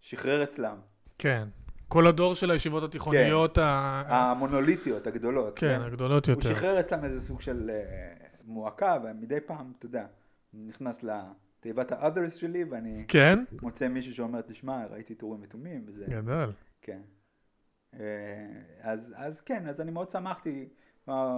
שחרר 0.00 0.42
אצלם. 0.44 0.76
כן. 1.18 1.48
כל 1.88 2.06
הדור 2.06 2.34
של 2.34 2.50
הישיבות 2.50 2.82
התיכוניות, 2.82 3.58
ה- 3.58 4.02
המונוליטיות, 4.08 5.06
הגדולות. 5.06 5.58
כן, 5.58 5.80
הגדולות 5.84 6.26
הוא 6.26 6.34
יותר. 6.34 6.48
שחרר 6.54 6.80
אצלם 6.80 7.04
איזה 7.04 7.20
סוג 7.20 7.40
של 7.40 7.70
אה, 7.70 8.12
מועקה, 8.44 8.98
ומדי 9.04 9.40
פעם, 9.46 9.72
אתה 9.78 9.86
יודע, 9.86 10.06
נכנס 10.54 11.02
לתיבת 11.58 11.92
ה-others 11.92 12.30
שלי, 12.30 12.64
ואני 12.64 13.04
כן? 13.08 13.44
מוצא 13.62 13.88
מישהו 13.88 14.14
שאומר, 14.14 14.40
תשמע, 14.40 14.86
ראיתי 14.86 15.14
טורים 15.14 15.40
ותומים, 15.42 15.84
וזה... 15.86 16.04
גדול. 16.08 16.52
כן. 16.82 17.00
אה, 17.94 18.00
אז, 18.80 19.14
אז 19.16 19.40
כן, 19.40 19.68
אז 19.68 19.80
אני 19.80 19.90
מאוד 19.90 20.10
שמחתי 20.10 20.68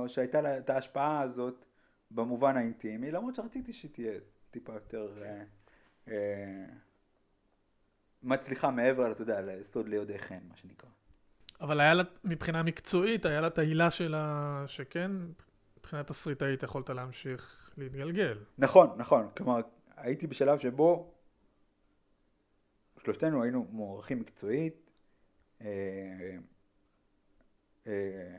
שהייתה 0.06 0.40
לה 0.40 0.58
את 0.58 0.70
ההשפעה 0.70 1.20
הזאת 1.20 1.64
במובן 2.10 2.56
האינטימי, 2.56 3.10
למרות 3.10 3.34
שרציתי 3.34 3.72
שתהיה 3.72 4.12
טיפה 4.50 4.72
יותר 4.72 5.22
אה, 5.22 5.42
אה, 6.08 6.64
מצליחה 8.22 8.70
מעבר, 8.70 9.12
אתה 9.12 9.22
יודע, 9.22 9.40
לסטוד 9.40 9.88
ליודעי 9.88 10.18
חן, 10.18 10.38
מה 10.48 10.56
שנקרא. 10.56 10.88
אבל 11.60 11.80
היה 11.80 11.94
לה, 11.94 12.02
מבחינה 12.24 12.62
מקצועית, 12.62 13.26
היה 13.26 13.40
לה 13.40 13.46
את 13.46 13.58
העילה 13.58 13.90
שלה, 13.90 14.64
שכן, 14.66 15.10
מבחינה 15.78 16.02
תסריטאית 16.02 16.62
יכולת 16.62 16.90
להמשיך 16.90 17.70
להתגלגל. 17.76 18.38
נכון, 18.58 18.90
נכון, 18.96 19.28
כלומר, 19.36 19.60
הייתי 20.02 20.26
בשלב 20.26 20.58
שבו 20.58 21.10
שלושתנו 22.98 23.42
היינו 23.42 23.66
מוערכים 23.70 24.20
מקצועית, 24.20 24.90
אה, 25.60 26.36
אה, 27.86 28.38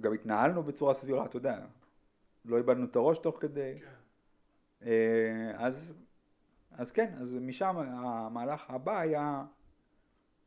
גם 0.00 0.14
התנהלנו 0.14 0.62
בצורה 0.62 0.94
סבירה, 0.94 1.24
אתה 1.24 1.36
יודע, 1.36 1.66
לא 2.44 2.56
איבדנו 2.56 2.84
את 2.84 2.96
הראש 2.96 3.18
תוך 3.18 3.40
כדי, 3.40 3.78
אה, 4.82 5.52
אז, 5.54 5.92
אז 6.70 6.92
כן, 6.92 7.14
אז 7.20 7.34
משם 7.34 7.76
המהלך 7.78 8.70
הבא 8.70 8.98
היה 8.98 9.44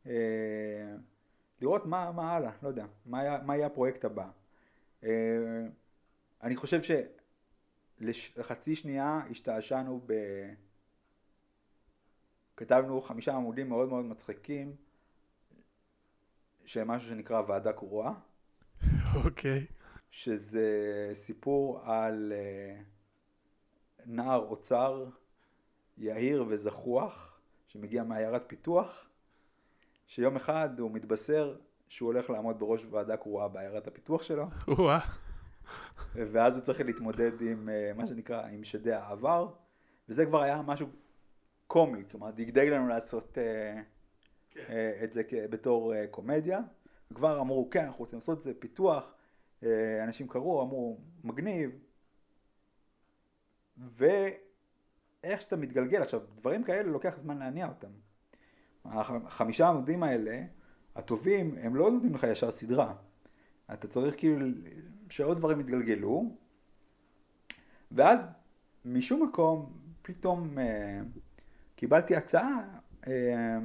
אה, 0.05 0.95
לראות 1.61 1.85
מה, 1.85 2.11
מה 2.11 2.35
הלאה, 2.35 2.51
לא 2.63 2.67
יודע, 2.67 2.85
מה, 3.05 3.19
היה, 3.19 3.39
מה 3.45 3.55
יהיה 3.55 3.67
הפרויקט 3.67 4.05
הבא. 4.05 4.29
אה, 5.03 5.09
אני 6.43 6.55
חושב 6.55 6.81
שלחצי 8.11 8.75
שנייה 8.75 9.21
השתעשענו 9.29 10.01
ב... 10.05 10.13
כתבנו 12.57 13.01
חמישה 13.01 13.35
עמודים 13.35 13.69
מאוד 13.69 13.89
מאוד 13.89 14.05
מצחיקים, 14.05 14.75
שהם 16.65 16.87
משהו 16.87 17.09
שנקרא 17.09 17.41
ועדה 17.47 17.73
קרואה, 17.73 18.11
אוקיי. 19.25 19.65
שזה 20.11 20.69
סיפור 21.13 21.81
על 21.83 22.33
אה, 22.35 22.81
נער 24.05 24.45
אוצר 24.45 25.05
יהיר 25.97 26.45
וזחוח, 26.47 27.39
שמגיע 27.67 28.03
מעיירת 28.03 28.43
פיתוח, 28.47 29.09
שיום 30.07 30.35
אחד 30.35 30.79
הוא 30.79 30.91
מתבשר 30.91 31.57
שהוא 31.89 32.07
הולך 32.07 32.29
לעמוד 32.29 32.59
בראש 32.59 32.85
ועדה 32.89 33.17
קרואה 33.17 33.47
בעיירת 33.47 33.87
הפיתוח 33.87 34.23
שלו. 34.23 34.45
ואז 36.15 36.57
הוא 36.57 36.63
צריך 36.63 36.81
להתמודד 36.81 37.41
עם 37.41 37.69
אה, 37.69 37.91
מה 37.95 38.07
שנקרא, 38.07 38.47
עם 38.47 38.63
שדי 38.63 38.93
העבר, 38.93 39.49
וזה 40.09 40.25
כבר 40.25 40.41
היה 40.41 40.61
משהו 40.61 40.87
קומי, 41.67 42.03
כלומר 42.11 42.31
דגדג 42.31 42.67
לנו 42.67 42.87
לעשות 42.87 43.37
אה, 43.37 43.81
אה, 44.69 45.03
את 45.03 45.11
זה 45.11 45.21
בתור 45.49 45.93
קומדיה, 46.11 46.59
וכבר 47.11 47.41
אמרו 47.41 47.69
כן 47.69 47.85
אנחנו 47.85 47.99
רוצים 47.99 48.19
לעשות 48.19 48.37
את 48.37 48.43
זה 48.43 48.51
פיתוח, 48.59 49.13
אנשים 50.03 50.27
קראו, 50.27 50.61
אמרו 50.61 50.97
מגניב, 51.23 51.71
ואיך 53.77 55.41
שאתה 55.41 55.55
מתגלגל, 55.55 56.01
עכשיו 56.01 56.21
דברים 56.35 56.63
כאלה 56.63 56.83
לוקח 56.91 57.17
זמן 57.17 57.37
להניע 57.37 57.67
אותם, 57.67 57.87
הח- 58.85 59.11
החמישה 59.11 59.67
עמודים 59.67 60.03
האלה, 60.03 60.43
הטובים, 60.95 61.55
הם 61.61 61.75
לא 61.75 61.91
נותנים 61.91 62.13
לך 62.13 62.23
ישר 62.23 62.51
סדרה, 62.51 62.93
אתה 63.73 63.87
צריך 63.87 64.15
כאילו 64.17 64.47
שעוד 65.09 65.37
דברים 65.37 65.59
יתגלגלו, 65.59 66.35
ואז 67.91 68.25
משום 68.85 69.23
מקום 69.23 69.73
פתאום 70.01 70.59
אה, 70.59 70.99
קיבלתי 71.75 72.15
הצעה 72.15 72.79
אה, 73.07 73.57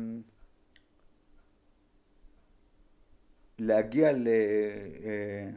להגיע 3.58 4.12
ל, 4.12 4.28
אה, 4.28 5.50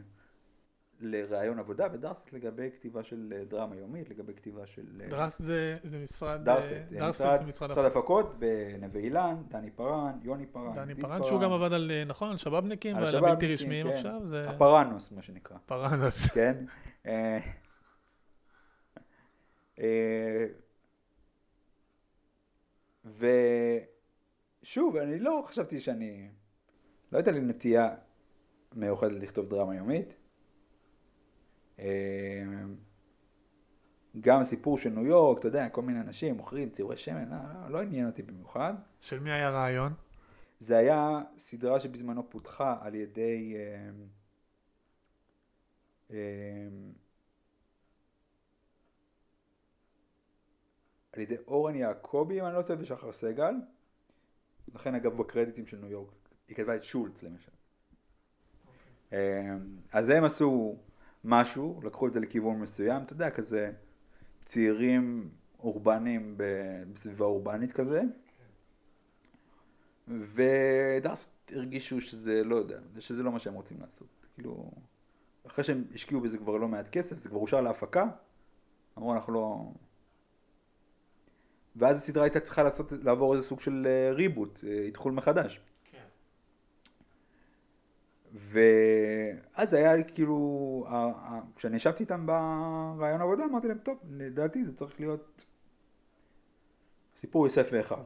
לראיון 1.00 1.58
עבודה 1.58 1.88
בדרסט 1.88 2.32
לגבי 2.32 2.70
כתיבה 2.70 3.02
של 3.04 3.34
אה, 3.36 3.44
דרמה 3.44 3.76
יומית, 3.76 4.10
לגבי 4.10 4.34
כתיבה 4.34 4.66
של... 4.66 5.00
אה, 5.00 5.08
דרס 5.08 5.42
זה, 5.42 5.76
זה 5.82 5.98
משרד... 5.98 6.44
דרסט, 6.44 6.72
אה, 6.72 6.82
דרסט 6.90 7.20
משרד, 7.20 7.36
זה 7.36 7.44
משרד 7.44 7.70
משרד 7.70 7.84
הפקות 7.84 8.34
בנווה 8.38 9.00
אילן, 9.00 9.42
דני 9.48 9.70
פארן, 9.70 10.18
יוני 10.22 10.46
פארן, 10.46 10.74
דני 10.74 10.94
פארן, 10.94 11.24
שהוא 11.24 11.40
גם 11.40 11.52
עבד 11.52 11.72
על, 11.72 11.90
נכון, 12.06 12.30
על 12.30 12.36
שבאבניקים 12.36 12.96
על 12.96 13.02
ועל 13.02 13.08
השב"בניקים, 13.08 13.34
הבלתי 13.34 13.54
רשמיים 13.54 13.86
כן. 13.86 13.92
עכשיו, 13.92 14.20
זה 14.24 14.50
הפרנוס 14.50 15.12
מה 15.12 15.22
שנקרא. 15.22 15.56
פארנס. 15.66 16.28
כן? 16.36 16.64
ושוב, 24.62 24.96
אני 24.96 25.18
לא 25.18 25.42
חשבתי 25.46 25.80
שאני, 25.80 26.28
לא 27.12 27.18
הייתה 27.18 27.30
לי 27.30 27.40
נטייה 27.40 27.88
מיוחדת 28.74 29.22
לכתוב 29.22 29.48
דרמה 29.48 29.76
יומית. 29.76 30.16
אה, 31.78 32.44
גם 34.20 34.42
סיפור 34.42 34.78
של 34.78 34.90
ניו 34.90 35.06
יורק, 35.06 35.38
אתה 35.38 35.48
יודע, 35.48 35.68
כל 35.68 35.82
מיני 35.82 36.00
אנשים 36.00 36.36
מוכרים 36.36 36.70
ציורי 36.70 36.96
שמן, 36.96 37.28
לא, 37.30 37.70
לא 37.70 37.82
עניין 37.82 38.06
אותי 38.06 38.22
במיוחד. 38.22 38.74
של 39.00 39.20
מי 39.20 39.32
היה 39.32 39.50
רעיון? 39.50 39.92
זה 40.60 40.76
היה 40.76 41.20
סדרה 41.36 41.80
שבזמנו 41.80 42.30
פותחה 42.30 42.76
על 42.80 42.94
ידי 42.94 43.54
אה, 43.56 43.90
אה, 46.10 46.68
על 51.12 51.20
ידי 51.20 51.36
אורן 51.46 51.74
יעקבי, 51.74 52.40
אם 52.40 52.46
אני 52.46 52.54
לא 52.54 52.62
טועה, 52.62 52.78
ושחר 52.80 53.12
סגל. 53.12 53.54
לכן 54.74 54.94
אגב 54.94 55.16
בקרדיטים 55.16 55.66
של 55.66 55.76
ניו 55.76 55.90
יורק, 55.90 56.28
היא 56.48 56.56
כתבה 56.56 56.76
את 56.76 56.82
שולץ 56.82 57.22
למשל. 57.22 57.52
אה, 59.12 59.56
אז 59.92 60.08
הם 60.08 60.24
עשו 60.24 60.76
משהו, 61.24 61.80
לקחו 61.84 62.06
את 62.06 62.12
זה 62.12 62.20
לכיוון 62.20 62.60
מסוים, 62.60 63.02
אתה 63.02 63.12
יודע, 63.12 63.30
כזה 63.30 63.72
צעירים 64.44 65.30
אורבניים 65.58 66.34
ב- 66.36 66.82
בסביבה 66.92 67.24
אורבנית 67.24 67.72
כזה. 67.72 68.02
ודאס 70.08 71.30
הרגישו 71.52 72.00
שזה 72.00 72.44
לא 72.44 72.56
יודע, 72.56 72.78
שזה 72.98 73.22
לא 73.22 73.32
מה 73.32 73.38
שהם 73.38 73.54
רוצים 73.54 73.80
לעשות. 73.80 74.26
כאילו, 74.34 74.70
אחרי 75.46 75.64
שהם 75.64 75.84
השקיעו 75.94 76.20
בזה 76.20 76.38
כבר 76.38 76.56
לא 76.56 76.68
מעט 76.68 76.88
כסף, 76.88 77.18
זה 77.18 77.28
כבר 77.28 77.38
אושר 77.38 77.60
להפקה, 77.60 78.06
אמרו 78.98 79.14
אנחנו 79.14 79.32
לא... 79.32 79.72
ואז 81.76 81.96
הסדרה 81.96 82.24
הייתה 82.24 82.40
צריכה 82.40 82.62
לעשות, 82.62 82.92
לעבור 82.92 83.34
איזה 83.34 83.46
סוג 83.46 83.60
של 83.60 83.86
אה, 83.86 84.12
ריבוט, 84.12 84.64
אה, 84.64 84.88
אתחול 84.88 85.12
מחדש. 85.12 85.60
ואז 88.34 89.74
היה 89.74 89.96
לי 89.96 90.02
כאילו, 90.14 90.86
כשאני 91.56 91.76
ישבתי 91.76 92.02
איתם 92.02 92.26
ברעיון 92.26 93.20
עבודה, 93.20 93.44
אמרתי 93.44 93.68
להם, 93.68 93.78
טוב, 93.78 93.98
לדעתי 94.10 94.64
זה 94.64 94.72
צריך 94.72 95.00
להיות 95.00 95.42
סיפור 97.16 97.46
יוסף 97.46 97.68
ואחיו. 97.72 97.98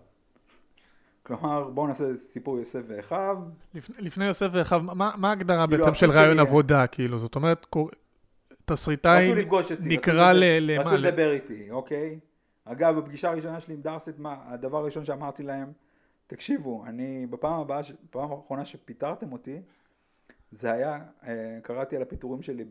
כלומר, 1.22 1.70
בואו 1.70 1.86
נעשה 1.86 2.16
סיפור 2.16 2.58
יוסף 2.58 2.80
ואחיו, 2.86 3.38
לפני, 3.74 3.96
לפני 3.98 4.24
יוסף 4.24 4.48
ואחיו, 4.52 4.80
מה, 4.82 5.10
מה 5.16 5.28
ההגדרה 5.28 5.66
כאילו, 5.66 5.84
בעצם 5.84 5.94
של 5.94 6.10
רעיון 6.10 6.38
עבודה, 6.38 6.86
כאילו? 6.86 7.18
זאת 7.18 7.36
אומרת, 7.36 7.64
קור... 7.64 7.90
תסריטאי 8.64 9.32
נקרא 9.80 10.32
ל... 10.32 10.44
למה? 10.60 10.84
רצו 10.84 10.96
לדבר 10.96 11.32
איתי, 11.32 11.70
אוקיי? 11.70 12.18
אגב, 12.64 12.98
בפגישה 12.98 13.30
הראשונה 13.30 13.60
שלי 13.60 13.74
עם 13.74 13.80
דרסט, 13.80 14.18
מה, 14.18 14.36
הדבר 14.46 14.78
הראשון 14.78 15.04
שאמרתי 15.04 15.42
להם, 15.42 15.72
תקשיבו, 16.26 16.84
אני 16.86 17.26
בפעם 17.30 17.60
הבאה, 17.60 17.80
בפעם 18.04 18.32
האחרונה 18.32 18.64
שפיטרתם 18.64 19.32
אותי, 19.32 19.60
זה 20.52 20.72
היה, 20.72 20.98
אה, 21.26 21.58
קראתי 21.62 21.96
על 21.96 22.02
הפיטורים 22.02 22.42
שלי 22.42 22.64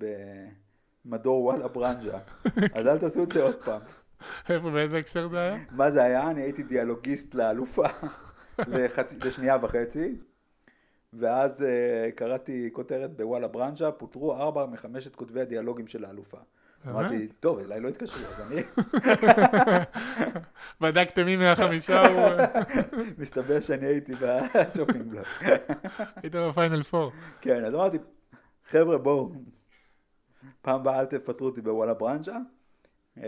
במדור 1.05 1.43
וואלה 1.43 1.67
ברנז'ה, 1.67 2.19
אז 2.75 2.87
אל 2.87 2.99
תעשו 2.99 3.23
את 3.23 3.31
זה 3.31 3.43
עוד 3.43 3.63
פעם. 3.63 3.81
איפה, 4.49 4.71
באיזה 4.71 4.97
הקשר 4.97 5.27
זה 5.27 5.39
היה? 5.39 5.57
מה 5.71 5.91
זה 5.91 6.03
היה? 6.03 6.31
אני 6.31 6.41
הייתי 6.41 6.63
דיאלוגיסט 6.63 7.35
לאלופה 7.35 7.87
לשנייה 9.23 9.57
וחצי, 9.61 10.15
ואז 11.13 11.61
uh, 11.61 12.11
קראתי 12.15 12.69
כותרת 12.73 13.17
בוואלה 13.17 13.47
ברנז'ה, 13.47 13.91
פוטרו 13.91 14.33
ארבע 14.33 14.65
מחמשת 14.65 15.15
כותבי 15.15 15.41
הדיאלוגים 15.41 15.87
של 15.87 16.05
האלופה. 16.05 16.37
אמרתי, 16.87 17.27
טוב, 17.39 17.59
אליי 17.59 17.79
לא 17.79 17.87
התקשרו, 17.89 18.17
אז 18.29 18.51
אני... 18.51 18.61
בדקתם 20.81 21.25
מי 21.25 21.35
מהחמישה 21.35 22.07
הוא... 22.07 22.41
מסתבר 23.17 23.59
שאני 23.61 23.85
הייתי 23.85 24.13
בצ'ופינג 24.15 25.03
בלוק. 25.11 25.27
היית 26.23 26.35
בפיינל 26.35 26.83
פור. 26.83 27.11
כן, 27.41 27.65
אז 27.65 27.73
אמרתי, 27.73 27.97
חבר'ה, 28.69 28.97
בואו, 28.97 29.31
פעם 30.61 30.75
הבאה 30.81 30.99
אל 30.99 31.05
תפטרו 31.05 31.47
אותי 31.47 31.61
בוואלה 31.61 31.93
ברנז'ה. 31.93 32.37
אה, 33.17 33.23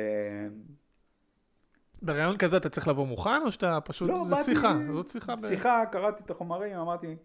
בראיון 2.01 2.37
כזה 2.37 2.57
אתה 2.57 2.69
צריך 2.69 2.87
לבוא 2.87 3.07
מוכן, 3.07 3.41
או 3.45 3.51
שאתה 3.51 3.79
פשוט, 3.81 4.09
לא, 4.09 4.23
באתי- 4.29 4.43
שיחה, 4.43 4.73
זאת 4.93 5.09
שיחה. 5.09 5.33
שיחה, 5.47 5.83
קראתי 5.91 6.23
את 6.23 6.29
החומרים, 6.31 6.77
אמרתי, 6.77 7.15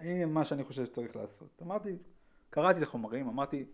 הנה 0.00 0.26
מה 0.26 0.44
שאני 0.44 0.64
חושב 0.64 0.84
שצריך 0.84 1.16
לעשות. 1.16 1.62
אמרתי, 1.62 1.96
קראתי 2.50 2.78
את 2.78 2.82
החומרים, 2.82 3.28
אמרתי, 3.28 3.64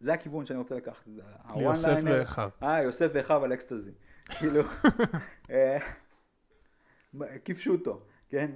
זה 0.00 0.12
הכיוון 0.12 0.46
שאני 0.46 0.58
רוצה 0.58 0.74
לקחת. 0.74 1.06
זה 1.06 1.22
ה-one 1.24 1.60
יוסף. 1.60 2.00
ואחיו. 2.04 2.50
אה, 2.62 2.82
יוסף 2.82 3.10
ואחיו 3.14 3.44
על 3.44 3.52
אקסטזי. 3.52 3.90
כאילו, 4.38 4.60
אה, 5.50 5.78
כיפשו 7.44 7.76
כן? 8.28 8.50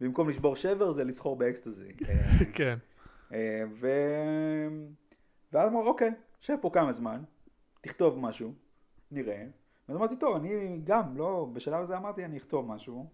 במקום 0.00 0.28
לשבור 0.28 0.56
שבר 0.56 0.90
זה 0.90 1.04
לסחור 1.04 1.36
באקסטזי. 1.36 1.92
אה, 2.08 2.44
כן. 2.54 2.78
אה, 3.32 3.62
ו... 3.80 3.88
ואז 5.52 5.68
אמרו, 5.68 5.86
אוקיי, 5.86 6.10
שב 6.40 6.56
פה 6.60 6.70
כמה 6.72 6.92
זמן, 6.92 7.22
תכתוב 7.80 8.18
משהו, 8.18 8.52
נראה. 9.10 9.44
ואז 9.88 9.96
אמרתי, 9.96 10.16
טוב, 10.16 10.36
אני 10.36 10.80
גם, 10.84 11.16
לא, 11.16 11.48
בשלב 11.52 11.82
הזה 11.82 11.96
אמרתי, 11.96 12.24
אני 12.24 12.36
אכתוב 12.36 12.68
משהו, 12.68 13.06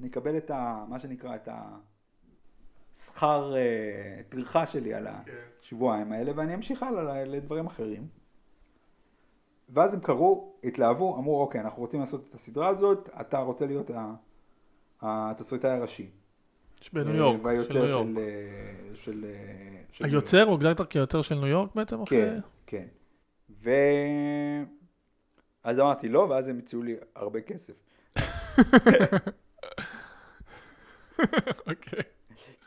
אני 0.00 0.08
אקבל 0.08 0.36
את 0.36 0.50
ה... 0.50 0.84
מה 0.88 0.98
שנקרא, 0.98 1.34
את 1.34 1.48
השכר 1.52 1.91
אה, 3.56 4.22
טרחה 4.28 4.66
שלי 4.66 4.94
על 4.94 5.06
השבועיים 5.62 6.12
האלה, 6.12 6.32
ואני 6.36 6.54
אמשיך 6.54 6.82
הלאה 6.82 7.24
לדברים 7.24 7.66
אחרים. 7.66 8.06
ואז 9.68 9.94
הם 9.94 10.00
קראו, 10.00 10.54
התלהבו, 10.64 11.16
אמרו, 11.18 11.40
אוקיי, 11.40 11.60
אנחנו 11.60 11.82
רוצים 11.82 12.00
לעשות 12.00 12.26
את 12.28 12.34
הסדרה 12.34 12.68
הזאת, 12.68 13.08
אתה 13.20 13.38
רוצה 13.38 13.66
להיות 13.66 13.90
התסריטאי 15.00 15.70
הראשי. 15.70 16.10
בניו 16.92 17.14
יורק, 17.14 17.40
של 17.42 17.52
ניו 17.52 17.64
של... 17.64 17.76
יורק. 17.88 18.06
אה, 18.18 18.94
של, 18.94 19.24
אה, 19.24 19.82
של 19.90 20.04
היוצר, 20.04 20.42
הוגדרת 20.42 20.80
כיוצר 20.90 21.22
של 21.22 21.34
ניו 21.34 21.46
יורק 21.46 21.74
בעצם? 21.74 22.02
אחרי- 22.02 22.18
כן, 22.18 22.38
כן. 22.66 22.86
ו... 23.62 23.70
אז 25.64 25.80
אמרתי 25.80 26.08
לא, 26.08 26.18
ואז 26.30 26.48
הם 26.48 26.58
הציעו 26.58 26.82
לי 26.82 26.96
הרבה 27.16 27.40
כסף. 27.40 27.74
אוקיי. 31.66 32.02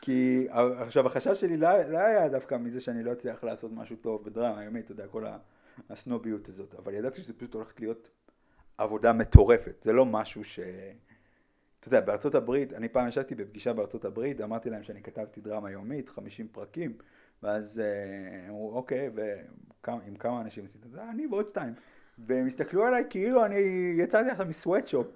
כי 0.06 0.46
עכשיו 0.50 1.06
החשש 1.06 1.40
שלי 1.40 1.56
לא, 1.56 1.68
לא 1.82 1.98
היה 1.98 2.28
דווקא 2.28 2.54
מזה 2.54 2.80
שאני 2.80 3.02
לא 3.02 3.12
אצליח 3.12 3.44
לעשות 3.44 3.72
משהו 3.72 3.96
טוב 3.96 4.24
בדרמה 4.24 4.58
היומית, 4.60 4.84
אתה 4.84 4.92
יודע, 4.92 5.06
כל 5.06 5.24
הסנוביות 5.90 6.48
הזאת, 6.48 6.74
אבל 6.74 6.94
ידעתי 6.94 7.20
שזה 7.20 7.32
פשוט 7.32 7.54
הולך 7.54 7.72
להיות 7.78 8.10
עבודה 8.78 9.12
מטורפת, 9.12 9.82
זה 9.82 9.92
לא 9.92 10.06
משהו 10.06 10.44
ש... 10.44 10.60
אתה 11.80 11.88
יודע, 11.88 12.00
בארצות 12.00 12.34
הברית, 12.34 12.72
אני 12.72 12.88
פעם 12.88 13.08
ישבתי 13.08 13.34
בפגישה 13.34 13.72
בארצות 13.72 14.04
הברית, 14.04 14.40
אמרתי 14.40 14.70
להם 14.70 14.82
שאני 14.82 15.02
כתבתי 15.02 15.40
דרמה 15.40 15.70
יומית, 15.70 16.08
50 16.08 16.48
פרקים, 16.52 16.96
ואז 17.42 17.80
אה, 17.80 18.48
אמרו, 18.48 18.72
אוקיי, 18.72 19.10
ועם 19.84 20.16
כמה 20.16 20.40
אנשים 20.40 20.64
עשית 20.64 20.86
את 20.86 20.90
זה? 20.90 21.00
"אה, 21.00 21.10
אני 21.10 21.26
ועוד 21.26 21.46
שתיים. 21.50 21.72
והם 22.18 22.46
הסתכלו 22.46 22.86
עליי 22.86 23.04
כאילו 23.10 23.44
אני 23.44 23.58
יצאתי 23.98 24.30
עכשיו 24.30 24.46
מסוואטשופ 24.46 25.06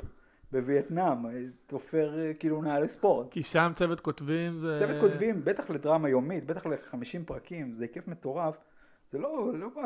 בווייטנאם, 0.52 1.26
אה, 1.26 1.30
תופר 1.66 2.18
אה, 2.18 2.34
כאילו 2.34 2.62
נעלי 2.62 2.88
ספורט. 2.88 3.26
כי 3.30 3.42
שם 3.42 3.72
צוות 3.74 4.00
כותבים 4.00 4.58
זה... 4.58 4.78
צוות 4.86 5.00
כותבים, 5.00 5.44
בטח 5.44 5.70
לדרמה 5.70 6.08
יומית, 6.08 6.46
בטח 6.46 6.66
ל-50 6.66 7.24
פרקים, 7.26 7.72
זה 7.72 7.84
היקף 7.84 8.08
מטורף. 8.08 8.56
זה 9.12 9.18
לא, 9.18 9.52
לא 9.54 9.68
בא... 9.76 9.82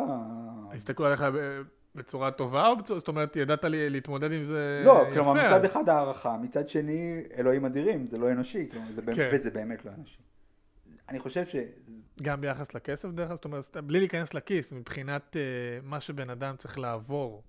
הסתכלו 0.74 1.06
עליך 1.06 1.22
ב- 1.34 1.62
בצורה 1.94 2.30
טובה, 2.30 2.68
או 2.68 2.76
בצורה, 2.76 2.98
זאת 2.98 3.08
אומרת, 3.08 3.36
ידעת 3.36 3.64
לי 3.64 3.90
להתמודד 3.90 4.32
עם 4.32 4.42
זה 4.42 4.82
לא, 4.86 5.02
יפה. 5.02 5.14
כלומר, 5.14 5.46
מצד 5.46 5.64
אחד 5.64 5.88
הערכה, 5.88 6.36
מצד 6.36 6.68
שני, 6.68 7.22
אלוהים 7.36 7.64
אדירים, 7.64 8.06
זה 8.06 8.18
לא 8.18 8.30
אנושי, 8.32 8.68
כלומר, 8.72 8.86
זה 8.94 9.02
באמת- 9.02 9.16
כן. 9.16 9.30
וזה 9.32 9.50
באמת 9.50 9.84
לא 9.84 9.90
אנושי. 9.98 10.18
אני 11.08 11.18
חושב 11.18 11.44
ש... 11.44 11.56
גם 12.22 12.40
ביחס 12.40 12.74
לכסף 12.74 13.08
דרך 13.08 13.26
אגב, 13.26 13.36
זאת 13.36 13.44
אומרת, 13.44 13.76
בלי 13.76 13.98
להיכנס 13.98 14.34
לכיס, 14.34 14.72
מבחינת 14.72 15.36
אה, 15.36 15.42
מה 15.82 16.00
שבן 16.00 16.30
אדם 16.30 16.56
צריך 16.56 16.78
לעבור, 16.78 17.42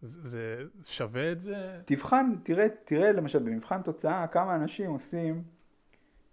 זה, 0.00 0.64
זה 0.80 0.92
שווה 0.92 1.32
את 1.32 1.40
זה? 1.40 1.80
תבחן, 1.84 2.34
תראה, 2.42 2.66
תראה 2.84 3.12
למשל 3.12 3.38
במבחן 3.38 3.82
תוצאה 3.82 4.26
כמה 4.26 4.54
אנשים 4.54 4.90
עושים 4.90 5.42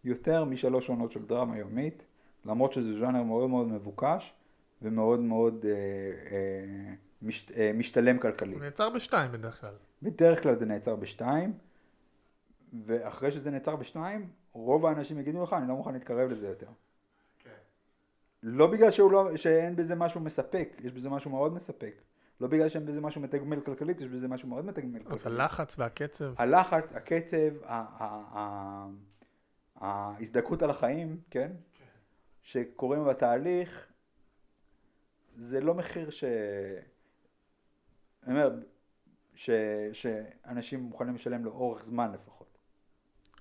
יותר 0.03 0.43
משלוש 0.43 0.89
עונות 0.89 1.11
של 1.11 1.25
דרמה 1.25 1.57
יומית, 1.57 2.03
למרות 2.45 2.73
שזה 2.73 2.99
ז'אנר 2.99 3.23
מאוד 3.23 3.49
מאוד 3.49 3.67
מבוקש 3.67 4.33
ומאוד 4.81 5.19
מאוד 5.19 5.65
אה, 5.65 5.71
אה, 6.31 6.93
מש, 7.21 7.51
אה, 7.51 7.71
משתלם 7.73 8.17
כלכלית. 8.19 8.53
הוא 8.53 8.63
נעצר 8.63 8.89
בשתיים 8.89 9.31
בדרך 9.31 9.61
כלל. 9.61 9.73
בדרך 10.01 10.43
כלל 10.43 10.55
זה 10.55 10.65
נעצר 10.65 10.95
בשתיים, 10.95 11.53
ואחרי 12.85 13.31
שזה 13.31 13.51
נעצר 13.51 13.75
בשתיים, 13.75 14.29
רוב 14.53 14.85
האנשים 14.85 15.19
יגידו 15.19 15.43
לך, 15.43 15.53
אני 15.53 15.67
לא 15.67 15.75
מוכן 15.75 15.93
להתקרב 15.93 16.29
לזה 16.29 16.47
יותר. 16.47 16.67
לא 18.43 18.67
בגלל 18.67 18.91
שהוא 18.91 19.11
לא, 19.11 19.35
שאין 19.35 19.75
בזה 19.75 19.95
משהו 19.95 20.21
מספק, 20.21 20.69
יש 20.83 20.91
בזה 20.91 21.09
משהו 21.09 21.31
מאוד 21.31 21.53
מספק. 21.53 21.93
לא 22.41 22.47
בגלל 22.47 22.69
שאין 22.69 22.85
בזה 22.85 23.01
משהו 23.01 23.21
מתגמל 23.21 23.59
כלכלית, 23.61 24.01
יש 24.01 24.07
בזה 24.07 24.27
משהו 24.27 24.47
מאוד 24.49 24.65
מתגמל 24.65 24.99
כלכלית. 24.99 25.13
אז 25.13 25.27
הלחץ 25.27 25.75
והקצב, 25.79 26.33
הלחץ, 26.37 26.91
הקצב, 26.93 27.37
ה- 27.63 27.85
ה- 28.03 28.39
ה- 28.39 28.87
ההזדכות 29.75 30.61
על 30.61 30.69
החיים, 30.69 31.19
כן? 31.29 31.51
שקורים 32.41 33.05
בתהליך, 33.05 33.87
זה 35.35 35.61
לא 35.61 35.73
מחיר 35.73 36.09
ש... 36.09 36.23
אני 38.23 38.33
אומר, 38.33 38.55
ש... 39.35 39.49
שאנשים 39.93 40.79
מוכנים 40.79 41.15
לשלם 41.15 41.45
לאורך 41.45 41.83
זמן 41.83 42.11
לפחות. 42.11 42.57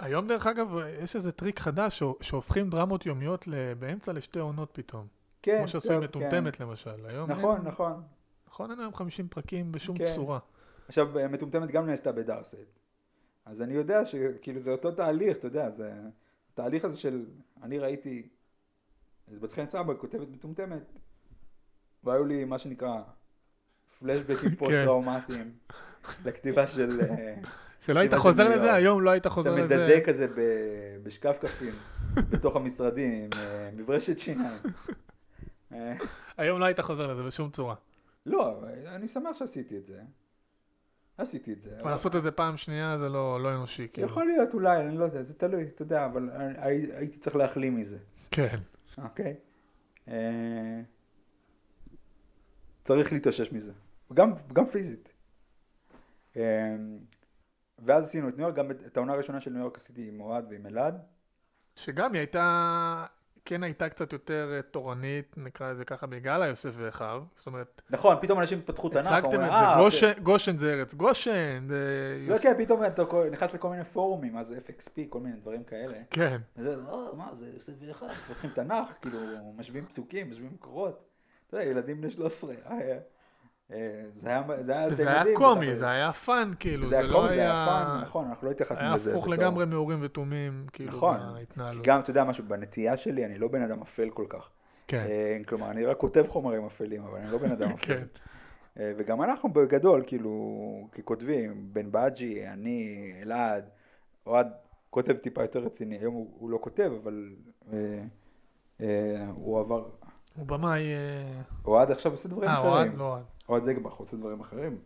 היום 0.01 0.26
דרך 0.26 0.47
אגב, 0.47 0.68
יש 1.03 1.16
איזה 1.16 1.32
טריק 1.32 1.59
חדש, 1.61 1.99
ש- 1.99 2.05
שהופכים 2.20 2.70
דרמות 2.70 3.07
יומיות 3.07 3.49
באמצע 3.78 4.12
לשתי 4.12 4.38
עונות 4.38 4.70
פתאום. 4.72 5.07
כן, 5.43 5.57
כמו 5.59 5.68
שעשו 5.68 5.93
עם 5.93 6.01
מטומטמת 6.01 6.61
למשל. 6.61 7.07
היום 7.07 7.26
כן. 7.26 7.32
נכון, 7.32 7.57
אין- 7.57 7.66
נכון. 7.66 8.03
נכון, 8.53 8.70
אין 8.70 8.80
היום 8.80 8.94
50 8.94 9.28
פרקים 9.28 9.72
בשום 9.72 9.98
כן. 9.98 10.05
צורה. 10.05 10.38
עכשיו, 10.88 11.09
מטומטמת 11.30 11.70
גם 11.70 11.86
נעשתה 11.86 12.12
בדארסט. 12.12 12.57
אז 13.44 13.62
אני 13.62 13.74
יודע 13.74 14.05
שכאילו 14.05 14.61
זה 14.61 14.70
אותו 14.70 14.90
תהליך, 14.90 15.36
אתה 15.36 15.46
יודע, 15.46 15.70
זה 15.70 15.92
התהליך 16.53 16.84
הזה 16.84 16.96
של, 16.96 17.24
אני 17.62 17.78
ראיתי 17.78 18.28
את 19.32 19.38
בת 19.40 19.53
חן 19.53 19.66
סבא 19.66 19.94
כותבת 19.98 20.28
מטומטמת, 20.32 20.92
והיו 22.05 22.24
לי 22.24 22.44
מה 22.44 22.59
שנקרא 22.59 23.03
פלשבקים 23.98 24.50
כן. 24.50 24.57
פוסט-טראומטיים 24.57 25.53
לכתיבה 26.24 26.66
של... 26.66 27.00
אה, 27.00 27.34
שלא 27.86 28.00
היית 28.00 28.14
חוזר 28.14 28.48
לזה. 28.48 28.74
היום 28.74 29.03
לא 29.03 29.11
היית 29.11 29.20
אתה 29.20 29.30
חוזר 29.30 29.55
לזה. 29.55 29.76
מדדה 29.76 30.00
כזה 30.07 30.26
ב- 30.26 30.98
בשקפקפים 31.03 31.72
בתוך 32.30 32.57
המשרדים 32.57 33.12
עם 33.12 33.30
אה, 33.36 33.70
מברשת 33.76 34.18
שיניים. 34.18 34.61
אה, 35.72 35.94
היום 36.36 36.61
לא 36.61 36.64
היית 36.64 36.80
חוזר 36.80 37.12
לזה 37.12 37.22
בשום 37.22 37.50
צורה. 37.50 37.74
לא, 38.27 38.61
אני 38.87 39.09
שמח 39.09 39.37
שעשיתי 39.37 39.79
את 39.79 39.87
זה. 39.87 40.03
עשיתי 41.18 41.53
את 41.53 41.62
זה. 41.62 41.81
אבל 41.81 41.91
לעשות 41.91 42.16
את 42.16 42.23
זה 42.23 42.31
פעם 42.31 42.57
שנייה 42.57 42.99
זה 42.99 43.09
לא 43.09 43.43
לא 43.43 43.55
אנושי. 43.55 43.89
כאילו. 43.93 44.07
יכול 44.09 44.27
להיות 44.27 44.55
אולי, 44.55 44.81
אני 44.81 44.99
לא 44.99 45.05
יודע, 45.05 45.23
זה 45.23 45.35
תלוי, 45.35 45.64
אתה 45.64 45.83
יודע, 45.83 46.07
אבל 46.07 46.31
אני- 46.31 46.59
הי- 46.59 46.93
הייתי 46.97 47.18
צריך 47.18 47.37
להחלים 47.37 47.77
מזה, 47.77 47.99
כן. 48.31 48.57
אוקיי? 48.99 49.35
אה, 50.09 50.81
צריך 52.85 53.12
להתאושש 53.12 53.53
מזה, 53.53 53.73
גם, 54.14 54.33
גם 54.53 54.66
פיזית. 54.66 55.09
אה, 56.37 56.77
ואז 57.79 58.05
עשינו 58.05 58.29
את 58.29 58.37
ניו 58.37 58.43
יורק, 58.47 58.55
גם 58.57 58.70
את 58.70 58.97
העונה 58.97 59.12
הראשונה 59.12 59.41
של 59.41 59.51
ניו 59.51 59.61
יורק 59.61 59.77
עשיתי 59.79 60.09
עם 60.09 60.20
אוהד 60.20 60.45
ועם 60.51 60.66
אלעד. 60.66 61.03
שגם 61.77 62.12
היא 62.12 62.18
הייתה, 62.20 63.07
כן 63.45 63.62
הייתה 63.62 63.88
קצת 63.88 64.12
יותר 64.12 64.53
אה, 64.57 64.62
תורנית, 64.62 65.34
נקרא 65.36 65.72
לזה 65.72 65.84
ככה, 65.84 66.07
בגלל 66.07 66.43
היוסף 66.43 66.70
ואחיו. 66.76 67.22
זאת 67.34 67.47
אומרת, 67.47 67.82
נכון, 67.90 68.16
פתאום 68.20 68.40
אנשים 68.40 68.62
פתחו 68.64 68.88
תנ"ך, 68.88 69.07
הצגתם 69.12 69.45
את 69.45 69.51
"אה, 69.51 69.74
זה, 69.76 69.82
גושן- 69.82 70.20
גושן 70.22 70.57
זה 70.57 70.72
ארץ 70.74 70.95
גושן, 70.95 71.66
זה 71.68 72.18
לא, 72.28 72.36
כן, 72.43 72.55
פתאום 72.64 72.84
אתה 72.84 73.03
נכנס 73.30 73.55
לכל 73.55 73.68
מיני 73.70 73.84
פורומים, 73.84 74.43
זה 74.43 74.59
FXP, 74.68 74.90
כל 75.09 75.20
מיני 75.20 75.36
דברים 75.36 75.64
כאלה. 75.64 75.99
כן. 76.11 76.40
וזה, 76.57 76.74
"אה, 76.74 77.14
מה 77.16 77.34
זה, 77.34 77.47
יוסף 77.55 77.72
ואחיו, 77.80 78.09
פותחים 78.28 78.51
תנ"ך, 78.51 78.88
כאילו, 79.01 79.18
משווים 79.57 79.86
פסוקים, 79.86 80.30
משווים 80.30 80.51
מקורות. 80.55 81.05
אתה 81.49 81.57
יודע, 81.57 81.70
ילדים 81.70 82.01
בני 82.01 82.11
13. 82.11 82.55
אה, 83.70 83.76
אה, 83.76 84.02
זה 84.14 84.28
היה 84.28 84.42
זה 84.60 84.72
היה 84.78 84.86
וזה 84.90 85.10
היה 85.10 85.24
קומי. 85.36 85.74
זה 85.74 85.88
היה 85.90 86.12
fun, 86.12 86.49
כאילו, 86.60 86.84
זה 86.84 86.90
זה 86.90 86.98
היה 86.98 87.06
לא 87.06 87.12
קומי, 87.12 87.28
זה 87.28 87.34
היה 87.34 87.64
היה... 87.64 87.66
fun, 87.66 88.01
נכון, 88.02 88.24
אנחנו 88.28 88.46
לא 88.46 88.52
התייחסנו 88.52 88.80
היה 88.80 88.94
לזה. 88.94 89.10
הפוך 89.10 89.24
בתור- 89.24 89.34
לגמרי 89.34 89.66
מאורים 89.66 89.98
ותומים, 90.02 90.66
כאילו, 90.72 90.88
נכון. 90.92 91.16
בהתנהלות. 91.34 91.86
גם, 91.86 92.00
אתה 92.00 92.10
יודע 92.10 92.24
משהו, 92.24 92.44
בנטייה 92.48 92.96
שלי, 92.96 93.26
אני 93.26 93.38
לא 93.38 93.48
בן 93.48 93.62
אדם 93.62 93.82
אפל 93.82 94.10
כל 94.10 94.24
כך. 94.28 94.50
כן, 94.88 95.06
אה, 95.08 95.38
כלומר, 95.46 95.70
אני 95.70 95.84
רק 95.84 95.96
כותב 95.96 96.24
חומרים 96.28 96.64
אפלים, 96.66 97.02
אבל 97.04 97.18
אני 97.18 97.32
לא 97.32 97.38
בן 97.38 97.50
אדם 97.52 97.70
אפל. 97.74 97.86
כן. 97.86 98.02
אה, 98.78 98.92
וגם 98.96 99.22
אנחנו 99.22 99.52
בגדול, 99.52 100.02
כאילו, 100.06 100.32
ככותבים, 100.92 101.68
בן 101.72 101.88
בג'י, 101.92 102.46
אני, 102.48 103.12
אלעד, 103.22 103.68
אוהד 104.26 104.46
כותב 104.90 105.12
טיפה 105.12 105.42
יותר 105.42 105.58
רציני, 105.58 105.98
היום 105.98 106.14
הוא, 106.14 106.30
הוא 106.38 106.50
לא 106.50 106.58
כותב, 106.62 106.92
אבל 107.02 107.30
אה, 107.72 107.78
אה, 108.80 109.26
הוא 109.34 109.60
עבר, 109.60 109.84
הוא 110.36 110.46
במאי... 110.46 110.82
אה, 110.92 111.40
אוהד 111.64 111.90
עכשיו 111.90 112.12
עושה 112.12 112.28
דברים 112.28 112.48
אה, 112.48 112.54
אחרים. 112.54 112.72
אוהד? 112.72 112.94
לא 112.98 113.04
אוהד. 113.04 113.24
אוהד 113.53 113.64
זגבח 113.64 113.92
עושה 113.92 114.16
דברים 114.16 114.40
אחרים. 114.40 114.78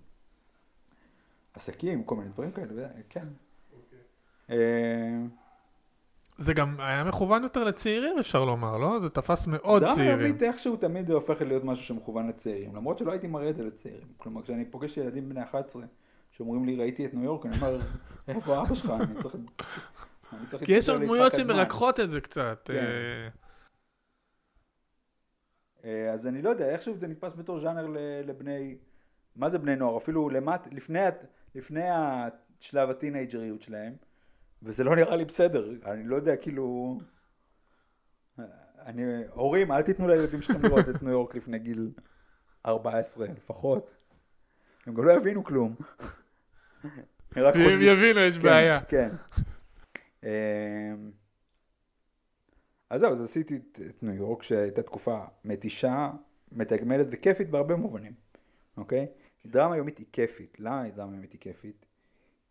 עסקים, 1.55 2.05
כל 2.05 2.17
מיני 2.17 2.31
דברים 2.31 2.53
כאלה, 2.53 2.89
כן. 3.09 3.27
אה, 4.51 4.57
זה 6.39 6.55
גם 6.55 6.75
היה 6.79 7.05
מכוון 7.05 7.43
יותר 7.43 7.65
לצעירים, 7.65 8.19
אפשר 8.19 8.45
לומר, 8.45 8.77
לא? 8.77 9.01
זה 9.01 9.11
תפס 9.11 9.47
מאוד 9.47 9.85
צעירים. 9.95 10.21
יומית 10.21 10.43
איכשהו 10.43 10.77
תמיד 10.77 11.07
זה 11.07 11.13
הופך 11.13 11.41
להיות 11.41 11.65
משהו 11.65 11.85
שמכוון 11.85 12.29
לצעירים, 12.29 12.77
למרות 12.77 12.99
שלא 12.99 13.13
הייתי 13.13 13.27
מראה 13.27 13.51
את 13.51 13.57
זה 13.57 13.63
לצעירים. 13.65 14.07
כלומר, 14.17 14.43
כשאני 14.43 14.65
פוגש 14.65 14.97
ילדים 14.97 15.29
בני 15.29 15.43
11 15.43 15.83
שאומרים 16.31 16.65
לי, 16.65 16.77
ראיתי 16.77 17.07
את 17.07 17.15
ניו 17.15 17.25
יורק, 17.25 17.47
אני 17.47 17.57
אומר, 17.57 17.79
איפה 18.29 18.63
אבא 18.63 18.75
שלך? 18.75 18.91
אני 20.33 20.47
צריך... 20.47 20.65
כי 20.65 20.73
יש 20.73 20.87
שם 20.87 21.05
דמויות 21.05 21.25
ליצחק 21.25 21.41
עדמן." 21.41 21.55
שמרככות 21.55 22.01
את 22.01 22.11
זה 22.11 22.21
קצת. 22.21 22.71
אה, 25.87 26.07
אה, 26.07 26.13
אז 26.13 26.27
אני 26.27 26.43
לא 26.43 26.51
יודע, 26.51 26.69
איכשהו 26.69 26.97
זה 26.97 27.07
נתפס 27.07 27.35
בתור 27.35 27.59
ז'אנר 27.59 27.87
לבני, 28.25 28.77
מה 29.37 29.49
זה 29.49 29.59
בני 29.59 29.77
נוער? 29.77 29.97
אפילו 29.97 30.31
למט, 30.31 30.69
לפני, 30.73 31.01
לפני 31.55 31.85
השלב 31.91 32.91
הטינג'ריות 32.91 33.63
שלהם, 33.63 33.93
וזה 34.63 34.85
לא 34.85 34.97
נראה 34.97 35.17
לי 35.17 35.25
בסדר, 35.25 35.71
אני 35.85 36.05
לא 36.05 36.17
יודע, 36.17 36.37
כאילו... 36.37 36.99
אני, 38.87 39.03
הורים, 39.31 39.73
אל 39.73 39.83
תיתנו 39.83 40.09
לילדים 40.09 40.43
שלכם 40.43 40.63
לראות 40.63 40.89
את 40.89 41.03
ניו 41.03 41.13
יורק 41.13 41.35
לפני 41.35 41.59
גיל 41.59 41.91
14 42.67 43.27
לפחות. 43.27 43.91
הם 44.87 44.95
גם 44.95 45.05
לא 45.05 45.13
יבינו 45.13 45.45
כלום. 45.45 45.75
הם 46.85 47.45
אם 47.55 47.83
יבינו, 47.83 48.21
יש 48.21 48.39
כן, 48.39 48.43
בעיה. 48.43 48.81
כן. 48.85 49.11
אז 52.91 53.01
זהו, 53.01 53.13
אז 53.13 53.21
עשיתי 53.25 53.57
את, 53.57 53.81
את 53.91 54.03
ניו 54.03 54.15
יורק, 54.15 54.43
שהייתה 54.43 54.83
תקופה 54.83 55.25
מתישה, 55.45 56.11
מתגמלת 56.53 57.07
וכיפית 57.11 57.51
בהרבה 57.51 57.77
מובנים, 57.77 58.13
אוקיי? 58.77 59.07
דרמה 59.47 59.77
יומית 59.77 59.99
היא 59.99 60.07
כיפית. 60.13 60.57
למה 60.61 60.81
היא 60.83 60.93
דרמה 60.93 61.15
יומית 61.15 61.33
היא 61.33 61.41
כיפית? 61.41 61.87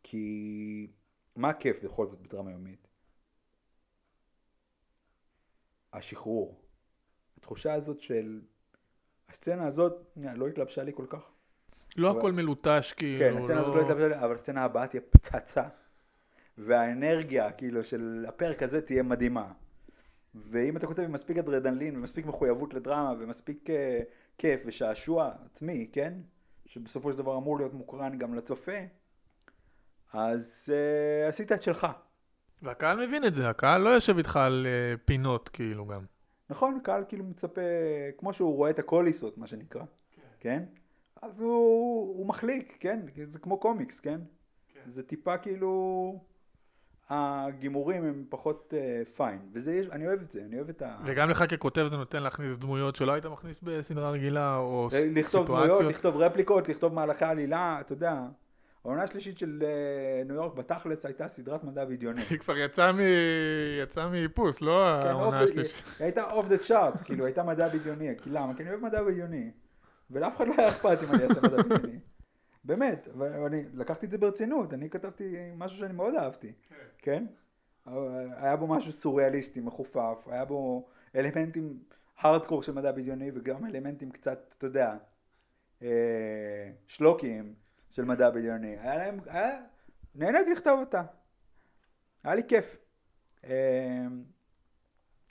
כי 0.03 0.87
מה 1.35 1.49
הכיף 1.49 1.83
בכל 1.83 2.07
זאת 2.07 2.19
בדרמה 2.21 2.51
יומית? 2.51 2.87
השחרור. 5.93 6.61
התחושה 7.37 7.73
הזאת 7.73 8.01
של... 8.01 8.41
הסצנה 9.29 9.67
הזאת 9.67 9.93
לא 10.15 10.47
התלבשה 10.47 10.83
לי 10.83 10.91
כל 10.95 11.05
כך. 11.09 11.31
לא 11.97 12.09
אבל- 12.09 12.17
הכל 12.17 12.31
מלוטש, 12.31 12.93
כאילו. 12.93 13.19
כן, 13.19 13.37
הסצנה 13.37 13.59
הזאת 13.59 13.75
לא 13.75 13.81
לא... 13.81 13.85
התלבשה 13.85 14.07
לי, 14.07 14.15
אבל 14.15 14.33
הסצנה 14.33 14.63
הבאה 14.63 14.87
תהיה 14.87 15.01
פצצה. 15.09 15.63
והאנרגיה, 16.57 17.51
כאילו, 17.51 17.83
של 17.83 18.25
הפרק 18.27 18.63
הזה 18.63 18.81
תהיה 18.81 19.03
מדהימה. 19.03 19.51
ואם 20.35 20.77
אתה 20.77 20.87
כותב 20.87 21.01
עם 21.01 21.11
מספיק 21.11 21.37
אדרנלין 21.37 21.97
ומספיק 21.97 22.25
מחויבות 22.25 22.73
לדרמה 22.73 23.13
ומספיק 23.19 23.69
uh, 23.69 23.73
כיף 24.37 24.61
ושעשוע 24.65 25.31
עצמי, 25.45 25.89
כן? 25.91 26.13
שבסופו 26.65 27.11
של 27.11 27.17
דבר 27.17 27.37
אמור 27.37 27.57
להיות 27.57 27.73
מוקרן 27.73 28.17
גם 28.17 28.35
לצופה, 28.35 28.77
אז 30.13 30.73
uh, 30.73 31.29
עשית 31.29 31.51
את 31.51 31.61
שלך. 31.61 31.87
והקהל 32.61 33.05
מבין 33.05 33.25
את 33.25 33.35
זה, 33.35 33.49
הקהל 33.49 33.81
לא 33.81 33.89
יושב 33.89 34.17
איתך 34.17 34.37
על 34.37 34.67
אה, 34.69 34.97
פינות, 35.05 35.49
כאילו, 35.49 35.85
גם. 35.85 36.05
נכון, 36.49 36.79
קהל 36.83 37.03
כאילו 37.07 37.23
מצפה, 37.23 37.61
כמו 38.17 38.33
שהוא 38.33 38.55
רואה 38.55 38.69
את 38.69 38.79
הקוליסות, 38.79 39.37
מה 39.37 39.47
שנקרא, 39.47 39.83
כן? 40.39 40.63
אז 41.21 41.39
הוא, 41.39 42.17
הוא 42.17 42.25
מחליק, 42.25 42.77
כן? 42.79 42.99
זה 43.27 43.39
כמו 43.39 43.59
קומיקס, 43.59 43.99
כן? 43.99 44.21
זה 44.85 45.03
טיפה 45.03 45.37
כאילו... 45.37 46.19
הגימורים 47.09 48.05
הם 48.05 48.23
פחות 48.29 48.73
אה, 48.73 49.09
fine, 49.09 49.39
וזה 49.53 49.73
יש, 49.73 49.87
אני 49.91 50.07
אוהב 50.07 50.21
את 50.21 50.31
זה, 50.31 50.41
אני 50.45 50.55
אוהב 50.55 50.69
את 50.69 50.81
ה... 50.81 50.97
וגם 51.05 51.29
לך 51.29 51.43
ככותב 51.49 51.85
זה 51.87 51.97
נותן 51.97 52.23
להכניס 52.23 52.57
דמויות 52.57 52.95
שלא 52.95 53.11
היית 53.11 53.25
מכניס 53.25 53.59
בסדרה 53.63 54.11
רגילה, 54.11 54.57
או 54.57 54.87
לכתוב 55.11 55.45
דמויות, 55.45 55.63
סיטואציות. 55.63 55.91
לכתוב 55.91 56.17
רפליקות, 56.17 56.69
לכתוב 56.69 56.93
מהלכי 56.93 57.25
עלילה, 57.25 57.77
אתה 57.81 57.93
יודע. 57.93 58.21
העונה 58.85 59.03
השלישית 59.03 59.39
של 59.39 59.63
אה, 59.63 60.23
ניו 60.25 60.35
יורק 60.35 60.53
בתכלס 60.53 61.05
הייתה 61.05 61.27
סדרת 61.27 61.63
מדע 61.63 61.85
בדיוני. 61.85 62.21
היא 62.29 62.39
כבר 62.39 62.57
יצאה 62.57 62.91
מ... 62.91 62.99
יצאה 63.83 64.09
מאיפוס, 64.09 64.61
לא 64.61 64.99
כן, 65.03 65.09
העונה 65.09 65.39
השלישית. 65.39 65.83
היא 65.99 66.05
הייתה 66.05 66.31
off 66.31 66.47
the 66.47 66.57
charts, 66.57 67.03
כאילו 67.03 67.25
הייתה 67.25 67.43
מדע 67.43 67.67
בדיוני, 67.67 68.09
כי 68.23 68.29
למה? 68.29 68.53
כי 68.55 68.63
אני 68.63 68.69
אוהב 68.69 68.81
מדע 68.81 69.03
בדיוני. 69.03 69.51
ולאף 70.11 70.37
אחד 70.37 70.47
לא 70.47 70.53
היה 70.57 70.67
אכפת 70.67 70.97
אם 71.03 71.15
אני 71.15 71.23
אעשה 71.23 71.41
מדע 71.41 71.63
בדיוני. 71.63 71.99
באמת, 72.65 73.07
ואני 73.17 73.63
לקחתי 73.73 74.05
את 74.05 74.11
זה 74.11 74.17
ברצינות, 74.17 74.73
אני 74.73 74.89
כתבתי 74.89 75.35
משהו 75.57 75.77
שאני 75.77 75.93
מאוד 75.93 76.15
אהבתי, 76.15 76.53
כן? 76.97 77.25
היה 78.35 78.55
בו 78.55 78.67
משהו 78.67 78.91
סוריאליסטי, 78.91 79.59
מחופף, 79.59 80.27
היה 80.27 80.45
בו 80.45 80.87
אלמנטים 81.15 81.79
הארדקור 82.17 82.63
של 82.63 82.71
מדע 82.71 82.91
בדיוני 82.91 83.31
וגם 83.33 83.65
אלמנטים 83.65 84.11
קצת, 84.11 84.53
אתה 84.57 84.65
יודע, 84.65 84.95
אה, 85.81 86.71
שלוקיים 86.87 87.53
של 87.89 88.05
מדע 88.05 88.29
בדיוני. 88.29 88.77
היה 88.79 88.97
להם, 88.97 89.19
היה, 89.25 89.61
נהניתי 90.15 90.53
לכתוב 90.53 90.79
אותה. 90.79 91.03
היה 92.23 92.35
לי 92.35 92.43
כיף. 92.47 92.77
אה, 93.43 94.05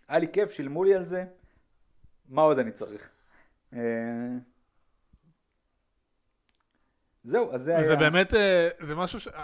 היה 0.09 0.19
לי 0.19 0.33
כיף, 0.33 0.51
שילמו 0.51 0.85
לי 0.85 0.95
על 0.95 1.05
זה. 1.05 1.25
מה 2.29 2.43
עוד 2.43 2.59
אני 2.59 2.73
צריך? 2.73 3.11
זהו, 7.25 7.53
אז 7.53 7.63
זה 7.63 7.77
היה... 7.77 7.87
זה 7.87 7.97
באמת, 7.97 8.35
אה, 8.35 8.69
זה 8.81 8.95
משהו 8.95 9.21
ש... 9.21 9.29
אה, 9.29 9.43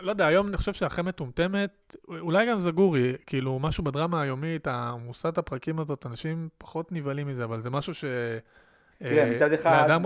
לא 0.00 0.10
יודע, 0.10 0.26
היום 0.26 0.48
אני 0.48 0.56
חושב 0.56 0.72
שאחרי 0.72 1.04
מטומטמת, 1.04 1.96
אולי 2.08 2.46
גם 2.46 2.60
זגורי, 2.60 3.12
כאילו 3.26 3.58
משהו 3.58 3.84
בדרמה 3.84 4.22
היומית, 4.22 4.66
המוסת 4.66 5.38
הפרקים 5.38 5.78
הזאת, 5.78 6.06
אנשים 6.06 6.48
פחות 6.58 6.92
נבהלים 6.92 7.26
מזה, 7.26 7.44
אבל 7.44 7.60
זה 7.60 7.70
משהו 7.70 7.94
ש... 7.94 8.04
תראה, 8.98 9.24
אה, 9.24 9.34
מצד 9.34 9.52
אחד, 9.52 9.70
לאדם, 9.70 10.02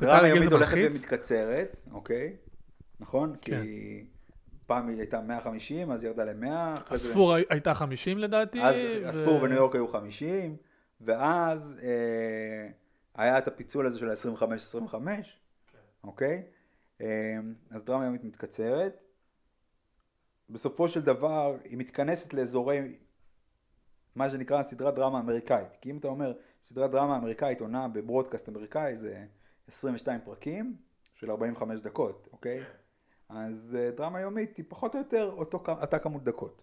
דרמה 0.00 0.28
יומית 0.28 0.52
הולכת. 0.52 0.88
ומתקצרת, 0.92 1.76
אוקיי? 1.92 2.36
נכון? 3.00 3.36
כן. 3.42 3.62
כי 3.62 4.04
פעם 4.66 4.88
היא 4.88 4.98
הייתה 4.98 5.20
150, 5.20 5.90
אז 5.90 6.04
היא 6.04 6.10
ירדה 6.10 6.24
ל-100. 6.24 6.46
הספור 6.90 7.34
הי- 7.34 7.44
הייתה 7.50 7.74
50 7.74 8.18
לדעתי. 8.18 8.62
אז 8.62 8.74
ו- 8.76 9.08
הספור 9.08 9.38
בניו 9.40 9.56
יורק 9.56 9.74
היו 9.74 9.88
50, 9.88 10.56
ואז 11.00 11.78
אה, 11.82 11.88
היה 13.14 13.38
את 13.38 13.48
הפיצול 13.48 13.86
הזה 13.86 13.98
של 13.98 14.10
ה-25-25, 14.10 14.94
אוקיי? 16.04 16.42
אה, 17.00 17.06
אז 17.70 17.84
דרמה 17.84 18.04
יומית 18.04 18.24
מתקצרת. 18.24 19.00
בסופו 20.50 20.88
של 20.88 21.02
דבר 21.02 21.56
היא 21.64 21.78
מתכנסת 21.78 22.34
לאזורי, 22.34 22.98
מה 24.14 24.30
שנקרא 24.30 24.62
סדרת 24.62 24.94
דרמה 24.94 25.20
אמריקאית. 25.20 25.76
כי 25.80 25.90
אם 25.90 25.98
אתה 25.98 26.08
אומר 26.08 26.32
סדרת 26.64 26.90
דרמה 26.90 27.16
אמריקאית 27.16 27.60
עונה 27.60 27.88
בברודקאסט 27.88 28.48
אמריקאי 28.48 28.96
זה 28.96 29.24
22 29.68 30.20
פרקים 30.24 30.76
של 31.14 31.30
45 31.30 31.80
דקות, 31.80 32.28
אוקיי? 32.32 32.64
אז 33.28 33.76
אה, 33.80 33.90
דרמה 33.90 34.20
יומית 34.20 34.56
היא 34.56 34.64
פחות 34.68 34.94
או 34.94 34.98
יותר 34.98 35.34
אותו, 35.36 35.62
אותה 35.68 35.98
כמות 35.98 36.24
דקות. 36.24 36.62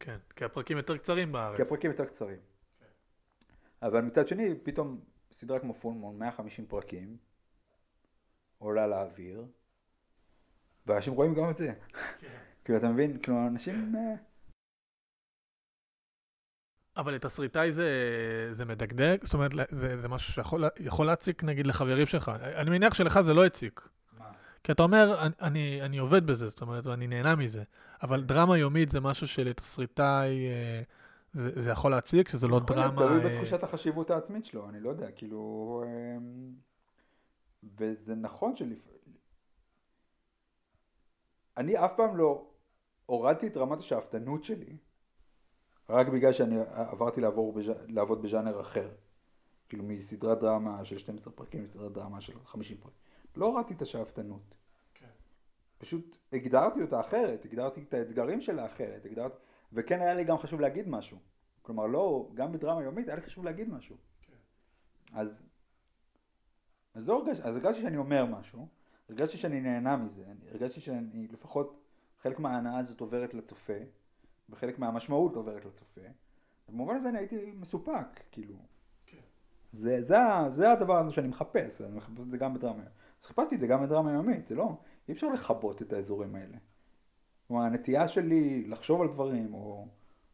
כן, 0.00 0.16
כי 0.36 0.44
הפרקים 0.44 0.76
יותר 0.76 0.96
קצרים 0.96 1.32
בארץ. 1.32 1.56
כי 1.56 1.62
הפרקים 1.62 1.90
יותר 1.90 2.04
קצרים. 2.04 2.38
אבל 3.82 4.00
מצד 4.00 4.28
שני, 4.28 4.54
פתאום 4.62 5.00
סדרה 5.32 5.58
כמו 5.58 5.74
פולמון, 5.74 6.18
150 6.18 6.66
פרקים, 6.66 7.16
עולה 8.60 8.86
לאוויר, 8.86 9.44
ואנשים 10.86 11.12
רואים 11.12 11.34
גם 11.34 11.50
את 11.50 11.56
זה. 11.56 11.72
כאילו, 12.64 12.78
אתה 12.78 12.88
מבין? 12.88 13.18
כאילו, 13.22 13.46
אנשים... 13.46 13.96
אה, 13.96 14.14
אבל 16.96 17.14
לתסריטאי 17.14 17.72
זה, 17.72 17.88
זה 18.50 18.64
מדגדג? 18.64 19.16
זאת 19.22 19.34
אומרת, 19.34 19.50
זה, 19.70 19.98
זה 19.98 20.08
משהו 20.08 20.32
שיכול 20.32 20.64
יכול 20.80 21.06
להציק 21.06 21.44
נגיד 21.44 21.66
לחברים 21.66 22.06
שלך. 22.06 22.32
אני 22.42 22.70
מניח 22.70 22.94
שלך 22.94 23.20
זה 23.20 23.34
לא 23.34 23.44
הציק. 23.44 23.88
כי 24.64 24.72
אתה 24.72 24.82
אומר, 24.82 25.18
אני, 25.20 25.32
אני, 25.40 25.82
אני 25.82 25.98
עובד 25.98 26.26
בזה, 26.26 26.48
זאת 26.48 26.60
אומרת, 26.60 26.86
ואני 26.86 27.06
נהנה 27.06 27.36
מזה. 27.36 27.62
אבל 28.02 28.22
דרמה 28.22 28.58
יומית 28.58 28.90
זה 28.90 29.00
משהו 29.00 29.28
שלתסריטאי, 29.28 30.48
אה, 30.48 30.82
זה, 31.32 31.50
זה 31.60 31.70
יכול 31.70 31.90
להציק, 31.90 32.28
שזה 32.28 32.48
לא 32.48 32.60
יכול 32.64 32.76
להיות, 32.76 32.94
דרמה... 32.94 33.08
תלוי 33.08 33.24
אה, 33.24 33.28
בתחושת 33.28 33.62
החשיבות 33.62 34.10
העצמית 34.10 34.44
שלו, 34.44 34.68
אני 34.68 34.80
לא 34.80 34.90
יודע, 34.90 35.10
כאילו... 35.16 35.84
וזה 37.62 38.14
נכון 38.14 38.56
שלפ... 38.56 38.88
אני 41.56 41.84
אף 41.84 41.92
פעם 41.96 42.16
לא 42.16 42.50
הורדתי 43.06 43.46
את 43.46 43.56
רמת 43.56 43.78
השאפתנות 43.78 44.44
שלי, 44.44 44.76
רק 45.88 46.08
בגלל 46.08 46.32
שאני 46.32 46.56
עברתי 46.74 47.20
לעבור 47.20 47.52
בז'... 47.52 47.70
לעבוד 47.88 48.22
בז'אנר 48.22 48.60
אחר. 48.60 48.90
כאילו 49.68 49.84
מסדרת 49.84 50.38
דרמה 50.38 50.84
של 50.84 50.98
12 50.98 51.32
פרקים 51.32 51.64
לסדרת 51.64 51.92
דרמה 51.92 52.20
של 52.20 52.44
50 52.44 52.76
פרקים. 52.76 52.98
לא 53.36 53.46
הורדתי 53.46 53.74
את 53.74 53.82
השאפתנות. 53.82 54.54
פשוט 55.78 56.18
הגדרתי 56.32 56.82
אותה 56.82 57.00
אחרת, 57.00 57.44
הגדרתי 57.44 57.82
את 57.82 57.94
האתגרים 57.94 58.40
שלה 58.40 58.66
אחרת, 58.66 59.04
הגדרתי... 59.04 59.36
וכן 59.72 60.00
היה 60.00 60.14
לי 60.14 60.24
גם 60.24 60.38
חשוב 60.38 60.60
להגיד 60.60 60.88
משהו. 60.88 61.18
כלומר, 61.62 61.86
לא, 61.86 62.30
גם 62.34 62.52
בדרמה 62.52 62.82
יומית 62.82 63.08
היה 63.08 63.16
לי 63.16 63.22
חשוב 63.22 63.44
להגיד 63.44 63.68
משהו. 63.68 63.96
אז, 65.12 65.42
אז 66.94 67.08
לא 67.08 67.18
הרגשתי, 67.18 67.42
אז 67.42 67.54
הרגשתי 67.54 67.82
שאני 67.82 67.96
אומר 67.96 68.26
משהו, 68.26 68.66
הרגשתי 69.08 69.36
שאני 69.38 69.60
נהנה 69.60 69.96
מזה, 69.96 70.24
הרגשתי 70.50 70.80
שאני, 70.80 71.28
לפחות 71.32 71.80
חלק 72.22 72.38
מההנאה 72.38 72.78
הזאת 72.78 73.00
עוברת 73.00 73.34
לצופה, 73.34 73.78
וחלק 74.50 74.78
מהמשמעות 74.78 75.36
עוברת 75.36 75.64
לצופה. 75.64 76.00
במובן 76.68 76.96
הזה 76.96 77.08
אני 77.08 77.18
הייתי 77.18 77.52
מסופק, 77.56 78.20
כאילו. 78.32 78.54
זה, 79.72 80.02
זה, 80.02 80.18
ה- 80.20 80.50
זה 80.50 80.72
הדבר 80.72 80.98
הזה 80.98 81.12
שאני 81.12 81.28
מחפש, 81.28 81.80
אני 81.80 81.96
מחפש 81.96 82.20
את 82.20 82.30
זה 82.30 82.36
גם 82.36 82.54
בדרמה. 82.54 82.82
אז 83.20 83.26
חיפשתי 83.26 83.54
את 83.54 83.60
זה 83.60 83.66
גם 83.66 83.82
בדרמה 83.82 84.12
יומית, 84.12 84.46
זה 84.46 84.54
לא, 84.54 84.72
אי 85.08 85.12
אפשר 85.14 85.28
לכבות 85.28 85.82
את 85.82 85.92
האזורים 85.92 86.34
האלה. 86.34 86.56
כלומר, 87.48 87.62
הנטייה 87.62 88.08
שלי 88.08 88.64
לחשוב 88.68 89.00
על 89.02 89.08
דברים, 89.08 89.54
או 89.54 89.86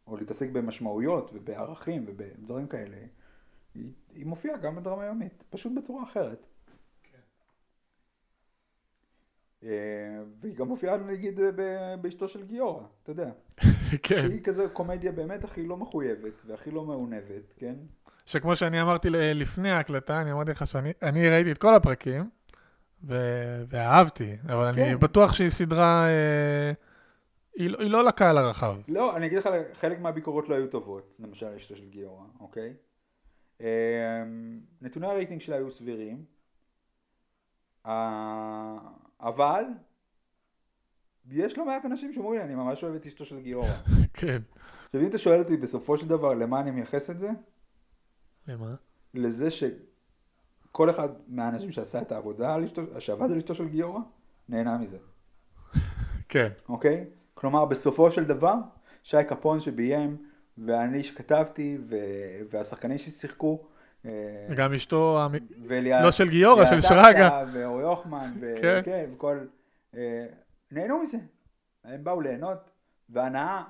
או 0.06 0.16
להתעסק 0.16 0.50
במשמעויות 0.50 1.30
ובערכים 1.34 2.04
ובדברים 2.08 2.66
כאלה, 2.66 2.96
היא, 3.76 3.90
היא 4.14 4.26
מופיעה 4.26 4.56
גם 4.58 4.76
בדרמה 4.76 5.04
יומית, 5.06 5.42
פשוט 5.50 5.72
בצורה 5.76 6.02
אחרת. 6.02 6.46
אה, 9.64 9.68
והיא 10.40 10.54
גם 10.56 10.68
מופיעה 10.68 10.96
נגיד 10.96 11.40
באשתו 12.00 12.28
של 12.28 12.42
גיורא, 12.46 12.82
אתה 13.02 13.10
יודע. 13.10 13.30
כן. 14.02 14.22
שהיא 14.28 14.42
כזה 14.44 14.68
קומדיה 14.72 15.12
באמת 15.12 15.44
הכי 15.44 15.62
לא 15.66 15.76
מחויבת 15.76 16.32
והכי 16.46 16.70
לא 16.70 16.84
מעונבת, 16.84 17.52
כן? 17.56 17.74
שכמו 18.26 18.56
שאני 18.56 18.82
אמרתי 18.82 19.10
ל- 19.10 19.16
לפני 19.40 19.70
ההקלטה, 19.70 20.20
אני 20.20 20.32
אמרתי 20.32 20.50
לך 20.50 20.66
שאני 20.66 20.92
אני 21.02 21.28
ראיתי 21.28 21.52
את 21.52 21.58
כל 21.58 21.74
הפרקים, 21.74 22.30
ו- 23.04 23.64
ואהבתי, 23.68 24.36
אבל 24.46 24.64
אני 24.64 24.76
כן. 24.84 24.98
בטוח 25.00 25.32
שהיא 25.32 25.48
סדרה, 25.48 26.06
אה, 26.06 26.72
היא, 27.54 27.70
לא- 27.70 27.78
היא 27.78 27.90
לא 27.90 28.04
לקהל 28.04 28.38
הרחב. 28.38 28.76
לא, 28.88 29.16
אני 29.16 29.26
אגיד 29.26 29.38
לך, 29.38 29.48
חלק 29.72 30.00
מהביקורות 30.00 30.48
לא 30.48 30.54
היו 30.54 30.66
טובות, 30.66 31.14
למשל 31.18 31.46
אשתו 31.46 31.76
של 31.76 31.88
גיורא, 31.88 32.24
אוקיי? 32.40 32.74
אה, 33.60 34.24
נתוני 34.80 35.06
הרייטינג 35.06 35.40
שלה 35.40 35.56
היו 35.56 35.70
סבירים, 35.70 36.24
אבל 39.20 39.64
יש 41.30 41.58
לא 41.58 41.66
מעט 41.66 41.84
אנשים 41.84 42.12
שאומרים 42.12 42.38
לי, 42.38 42.44
אני 42.44 42.54
ממש 42.54 42.84
אוהב 42.84 42.94
את 42.94 43.06
אשתו 43.06 43.24
של 43.24 43.40
גיורא. 43.40 43.68
כן. 44.14 44.42
עכשיו 44.84 45.00
אם 45.00 45.06
אתה 45.06 45.18
שואל 45.18 45.38
אותי 45.38 45.56
בסופו 45.56 45.98
של 45.98 46.08
דבר 46.08 46.34
למה 46.34 46.60
אני 46.60 46.70
מייחס 46.70 47.10
את 47.10 47.18
זה, 47.18 47.30
למה? 48.48 48.74
לזה 49.14 49.48
שכל 49.50 50.90
אחד 50.90 51.08
מהאנשים 51.28 51.72
שעשה 51.72 52.02
את 52.02 52.12
העבודה, 52.12 52.56
שעבד 52.98 53.30
על 53.30 53.36
אשתו 53.36 53.54
של 53.54 53.68
גיורא, 53.68 54.00
נהנה 54.48 54.78
מזה. 54.78 54.98
כן. 56.28 56.48
אוקיי? 56.68 57.04
כלומר, 57.34 57.64
בסופו 57.64 58.10
של 58.10 58.24
דבר, 58.24 58.54
שי 59.02 59.24
קפון 59.28 59.60
שביים, 59.60 60.16
ואני 60.58 61.04
שכתבתי, 61.04 61.78
ו... 61.88 61.96
והשחקנים 62.50 62.98
ששיחקו, 62.98 63.66
אה, 64.04 64.10
וגם 64.50 64.72
אשתו, 64.72 65.18
וליה- 65.66 66.02
לא 66.02 66.10
של 66.10 66.28
גיורא, 66.28 66.66
של 66.66 66.80
שרגא. 66.80 67.44
ואורי 67.52 67.84
הוחמן, 67.84 68.30
ו... 68.40 68.54
כן. 68.62 68.80
כן, 68.84 69.10
וכל... 69.14 69.38
אה, 69.96 70.26
נהנו 70.70 71.02
מזה. 71.02 71.18
הם 71.84 72.04
באו 72.04 72.20
ליהנות, 72.20 72.70
והנאה, 73.08 73.62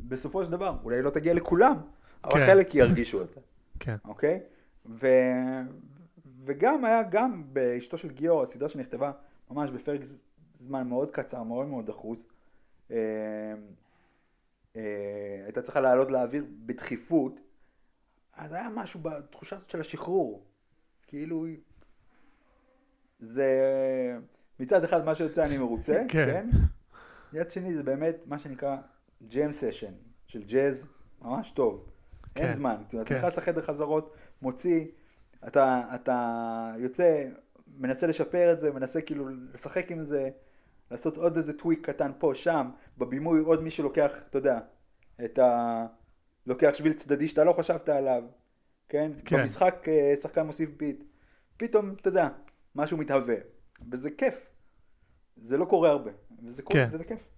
בסופו 0.00 0.44
של 0.44 0.50
דבר, 0.50 0.76
אולי 0.84 1.02
לא 1.02 1.10
תגיע 1.10 1.34
לכולם, 1.34 1.76
אבל 2.24 2.32
כן. 2.34 2.46
חלק 2.46 2.74
ירגישו 2.74 3.20
אותה. 3.20 3.40
כן. 3.80 3.96
אוקיי? 4.04 4.40
ו... 4.86 5.06
וגם 6.44 6.84
היה 6.84 7.02
גם 7.02 7.42
באשתו 7.52 7.98
של 7.98 8.10
גיורא, 8.10 8.46
סדרה 8.46 8.68
שנכתבה 8.68 9.12
ממש 9.50 9.70
בפרק 9.70 10.00
זמן 10.58 10.88
מאוד 10.88 11.10
קצר, 11.10 11.42
מאוד 11.42 11.66
מאוד 11.66 11.86
דחוס. 11.86 12.26
אה, 14.76 14.82
הייתה 15.44 15.62
צריכה 15.62 15.80
לעלות 15.80 16.10
לאוויר 16.10 16.44
בדחיפות, 16.66 17.40
אז 18.36 18.52
היה 18.52 18.68
משהו 18.74 19.00
בתחושה 19.00 19.56
הזאת 19.56 19.70
של 19.70 19.80
השחרור. 19.80 20.44
כאילו, 21.06 21.46
זה 23.20 23.48
מצד 24.60 24.84
אחד 24.84 25.04
מה 25.04 25.14
שיוצא 25.14 25.44
אני 25.44 25.58
מרוצה, 25.58 26.02
כן. 26.08 26.26
כן? 26.26 26.48
מצד 27.32 27.50
שני 27.50 27.74
זה 27.74 27.82
באמת 27.82 28.16
מה 28.26 28.38
שנקרא 28.38 28.76
ג'ם 29.28 29.52
סשן 29.52 29.92
של 30.26 30.42
ג'אז 30.44 30.86
ממש 31.22 31.50
טוב. 31.50 31.88
אין 32.36 32.46
כן, 32.46 32.52
זמן, 32.52 32.76
כאילו, 32.88 33.02
אתה 33.02 33.08
כן. 33.14 33.18
נכנס 33.18 33.38
לחדר 33.38 33.62
חזרות, 33.62 34.14
מוציא, 34.42 34.84
אתה, 35.46 35.82
אתה 35.94 36.72
יוצא, 36.78 37.24
מנסה 37.78 38.06
לשפר 38.06 38.52
את 38.52 38.60
זה, 38.60 38.72
מנסה 38.72 39.00
כאילו 39.00 39.28
לשחק 39.54 39.90
עם 39.90 40.04
זה, 40.04 40.30
לעשות 40.90 41.16
עוד 41.16 41.36
איזה 41.36 41.52
טוויק 41.52 41.86
קטן 41.86 42.12
פה, 42.18 42.32
שם, 42.34 42.70
בבימוי 42.98 43.40
עוד 43.40 43.62
מישהו 43.62 43.84
לוקח, 43.84 44.10
אתה 44.30 44.38
יודע, 44.38 44.58
את 45.24 45.38
ה... 45.38 45.86
לוקח 46.46 46.70
שביל 46.74 46.92
צדדי 46.92 47.28
שאתה 47.28 47.44
לא 47.44 47.52
חשבת 47.52 47.88
עליו, 47.88 48.22
כן? 48.88 49.12
כן. 49.24 49.36
במשחק 49.36 49.88
אה, 49.88 50.16
שחקן 50.16 50.46
מוסיף 50.46 50.70
ביט, 50.76 51.04
פתאום, 51.56 51.94
אתה 52.00 52.08
יודע, 52.08 52.28
משהו 52.74 52.96
מתהווה, 52.96 53.36
וזה 53.92 54.10
כיף. 54.10 54.46
זה 55.36 55.56
לא 55.56 55.64
קורה 55.64 55.90
הרבה, 55.90 56.10
וזה 56.46 56.62
קורה, 56.62 56.86
כן. 56.86 56.94
וזה 56.94 57.04
כיף. 57.04 57.28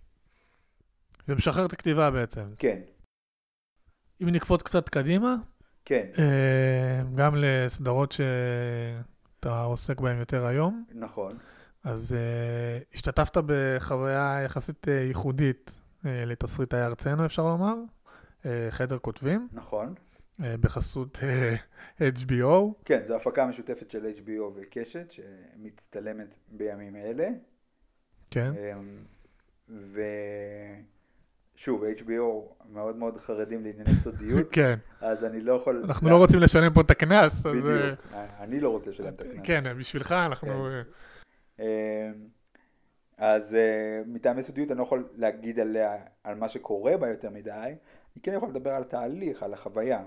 זה 1.25 1.35
משחרר 1.35 1.67
את 1.67 1.73
הכתיבה 1.73 2.11
בעצם. 2.11 2.45
כן, 2.57 2.81
אם 4.23 4.29
נקפוץ 4.29 4.63
קצת 4.63 4.89
קדימה, 4.89 5.35
כן, 5.85 6.11
אה, 6.19 7.03
גם 7.15 7.35
לסדרות 7.37 8.13
שאתה 8.13 9.63
עוסק 9.63 10.01
בהן 10.01 10.19
יותר 10.19 10.47
היום, 10.47 10.85
נכון, 10.95 11.33
אז 11.85 12.17
אה, 12.19 12.79
השתתפת 12.95 13.37
בחוויה 13.47 14.41
יחסית 14.45 14.89
אה, 14.89 14.93
ייחודית 14.93 15.79
אה, 16.07 16.25
לתסריטאי 16.27 16.83
ארצנו, 16.83 17.27
אפשר 17.27 17.43
לומר, 17.49 17.75
אה, 18.47 18.67
חדר 18.71 18.99
כותבים, 18.99 19.49
נכון. 19.53 19.95
אה, 20.43 20.55
בחסות 20.61 21.19
אה, 21.23 21.57
HBO. 22.01 22.85
כן, 22.85 23.01
זו 23.05 23.17
הפקה 23.17 23.47
משותפת 23.47 23.91
של 23.91 24.13
HBO 24.17 24.43
וקשת, 24.55 25.11
שמצטלמת 25.11 26.35
בימים 26.49 26.97
אלה. 26.97 27.29
כן, 28.31 28.53
אמ, 28.57 29.05
ושוב, 31.57 31.85
HBO 31.85 32.55
מאוד 32.73 32.97
מאוד 32.97 33.17
חרדים 33.17 33.65
לענייני 33.65 33.95
סודיות, 34.03 34.47
כן. 34.57 34.79
אז 35.01 35.25
אני 35.25 35.41
לא 35.41 35.53
יכול... 35.53 35.83
אנחנו 35.85 36.11
לא 36.11 36.17
רוצים 36.17 36.41
לשלם 36.41 36.73
פה 36.73 36.81
את 36.81 36.91
הקנס, 36.91 37.47
אז... 37.47 37.53
בדיוק, 37.53 38.15
אני 38.15 38.61
לא 38.61 38.69
רוצה 38.69 38.91
לשלם 38.91 39.09
את 39.09 39.21
הקנס. 39.21 39.41
כן, 39.45 39.79
בשבילך 39.79 40.13
אנחנו... 40.13 40.49
כן. 40.49 40.83
אמ, 41.61 41.65
אז 43.19 43.55
אה, 43.55 43.61
מטעמי 44.07 44.43
סודיות 44.43 44.71
אני 44.71 44.79
לא 44.79 44.83
יכול 44.83 45.09
להגיד 45.17 45.61
עליה, 45.61 45.93
על 46.25 46.35
מה 46.35 46.49
שקורה 46.49 46.97
בה 46.97 47.09
יותר 47.09 47.31
מדי, 47.31 47.51
אני 47.51 48.23
כן 48.23 48.33
יכול 48.35 48.49
לדבר 48.49 48.71
על 48.71 48.85
תהליך, 48.85 49.43
על 49.43 49.53
החוויה. 49.55 50.03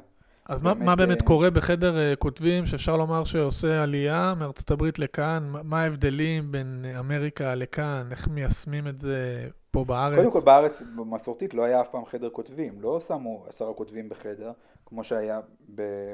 אז 0.46 0.62
מה, 0.62 0.74
באמת, 0.74 0.86
מה 0.86 0.96
באמת 0.96 1.22
אה, 1.22 1.26
קורה 1.28 1.50
בחדר 1.52 1.98
אה, 2.00 2.16
כותבים 2.16 2.66
שאפשר 2.66 2.98
לומר 2.98 3.24
שעושה 3.24 3.84
עלייה 3.84 4.34
מארצות 4.40 4.72
הברית 4.72 5.00
לכאן? 5.00 5.44
מה- 5.52 5.64
מה 5.64 5.82
ההבדלים 5.82 6.52
בין 6.52 6.86
אמריקה 7.00 7.56
לכאן? 7.56 8.08
איך 8.12 8.28
מיישמים 8.28 8.88
את 8.88 8.98
זה 9.00 9.48
פה 9.72 9.86
בארץ? 9.86 10.18
קודם 10.18 10.32
כל 10.32 10.40
בארץ 10.46 10.82
במסורתית 10.96 11.54
לא 11.54 11.64
היה 11.64 11.82
אף 11.82 11.90
פעם 11.90 12.06
חדר 12.06 12.30
כותבים, 12.30 12.82
לא 12.82 13.00
שמו 13.00 13.46
עשרה 13.50 13.74
כותבים 13.74 14.10
בחדר, 14.10 14.52
כמו 14.86 15.04
שהיה 15.04 15.40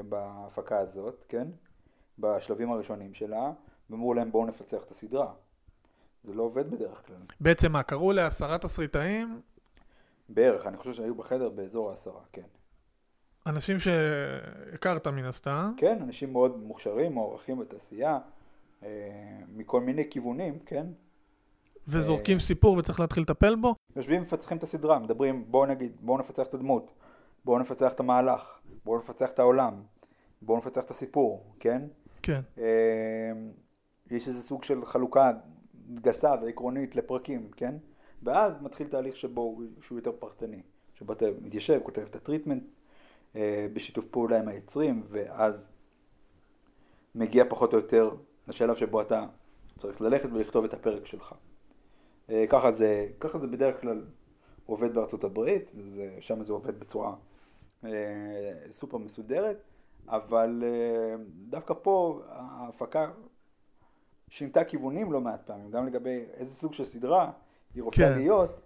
בהפקה 0.08 0.78
הזאת, 0.78 1.24
כן? 1.28 1.48
בשלבים 2.18 2.72
הראשונים 2.72 3.14
שלה, 3.14 3.52
ואמרו 3.90 4.14
להם 4.14 4.32
בואו 4.32 4.46
נפצח 4.46 4.82
את 4.82 4.90
הסדרה. 4.90 5.32
זה 6.24 6.34
לא 6.34 6.42
עובד 6.42 6.70
בדרך 6.70 7.06
כלל. 7.06 7.16
בעצם 7.40 7.72
מה, 7.72 7.82
קראו 7.82 8.12
לעשרה 8.12 8.58
תסריטאים, 8.58 9.40
בערך, 10.28 10.66
אני 10.66 10.76
חושב 10.76 10.94
שהיו 10.94 11.14
בחדר 11.14 11.48
באזור 11.48 11.90
העשרה, 11.90 12.20
כן. 12.32 12.42
אנשים 13.46 13.78
שהכרת 13.78 15.06
מן 15.06 15.24
הסתם, 15.24 15.72
כן, 15.76 15.98
אנשים 16.02 16.32
מאוד 16.32 16.58
מוכשרים, 16.58 17.12
מוערכים 17.12 17.58
בתעשייה, 17.58 18.18
אה, 18.82 18.88
מכל 19.48 19.80
מיני 19.80 20.10
כיוונים, 20.10 20.58
כן? 20.66 20.86
וזורקים 21.88 22.36
אה. 22.36 22.42
סיפור 22.42 22.76
וצריך 22.76 23.00
להתחיל 23.00 23.22
לטפל 23.22 23.56
בו? 23.56 23.74
יושבים 23.96 24.18
ומפצחים 24.18 24.56
את 24.56 24.62
הסדרה, 24.62 24.98
מדברים, 24.98 25.44
בואו 25.48 25.66
נגיד, 25.66 25.96
בואו 26.00 26.18
נפצח 26.18 26.46
את 26.46 26.54
הדמות, 26.54 26.92
בואו 27.44 27.58
נפצח 27.58 27.92
את 27.92 28.00
המהלך, 28.00 28.58
בואו 28.84 28.98
נפצח 28.98 29.30
את 29.30 29.38
העולם, 29.38 29.82
בואו 30.42 30.58
נפצח 30.58 30.84
את 30.84 30.90
הסיפור, 30.90 31.54
כן? 31.60 31.82
כן, 32.22 32.40
אה, 32.58 33.32
יש 34.10 34.28
איזה 34.28 34.42
סוג 34.42 34.64
של 34.64 34.84
חלוקה 34.84 35.32
גסה 35.94 36.34
ועקרונית 36.42 36.96
לפרקים, 36.96 37.50
כן? 37.56 37.74
ואז 38.22 38.62
מתחיל 38.62 38.86
תהליך 38.86 39.16
שבו 39.16 39.40
הוא- 39.40 39.64
שהוא 39.82 39.98
יותר 39.98 40.12
פרטני, 40.18 40.62
שבו 40.94 41.12
אתה 41.12 41.26
מתיישב, 41.42 41.80
כותב 41.82 42.02
את 42.02 42.16
הטריטמנט 42.16 42.62
אה, 43.36 43.66
בשיתוף 43.72 44.04
פעולה 44.04 44.38
עם 44.38 44.48
היוצרים, 44.48 45.02
ואז 45.08 45.68
מגיע 47.14 47.44
פחות 47.48 47.72
או 47.72 47.78
יותר 47.78 48.10
לשלב 48.48 48.76
שבו 48.76 49.00
אתה 49.00 49.26
צריך 49.78 50.00
ללכת 50.00 50.28
ולכתוב 50.32 50.64
את 50.64 50.74
הפרק 50.74 51.06
שלך. 51.06 51.34
אה, 52.30 52.44
ככה 52.48 52.70
זה, 52.70 53.08
ככה 53.20 53.38
זה 53.38 53.46
בדרך 53.46 53.80
כלל 53.80 54.04
עובד 54.66 54.94
בארצות 54.94 55.24
הברית, 55.24 55.72
וזה, 55.74 56.16
שם 56.20 56.42
זה 56.44 56.52
עובד 56.52 56.80
בצורה 56.80 57.14
אה, 57.84 57.90
סופר 58.70 58.98
מסודרת, 58.98 59.62
אבל 60.08 60.62
אה, 60.66 61.14
דווקא 61.48 61.74
פה 61.82 62.22
ההפקה 62.28 63.10
שינתה 64.30 64.64
כיוונים 64.64 65.12
לא 65.12 65.20
מעט 65.20 65.42
פעמים, 65.46 65.70
גם 65.70 65.86
לגבי 65.86 66.24
איזה 66.34 66.54
סוג 66.54 66.72
של 66.72 66.84
סדרה 66.84 67.32
היא 67.74 67.82
רוצה 67.82 67.96
כן. 67.96 68.12
להיות, 68.12 68.60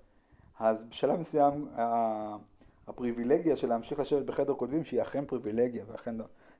אז 0.59 0.85
בשלב 0.85 1.21
מסוים 1.21 1.69
ה- 1.77 2.37
הפריבילגיה 2.87 3.57
של 3.57 3.69
להמשיך 3.69 3.99
לשבת 3.99 4.27
בחדר 4.27 4.55
כותבים, 4.55 4.85
שהיא 4.85 5.03
אכן 5.03 5.25
פריבילגיה 5.27 5.85
ואכן 5.89 6.15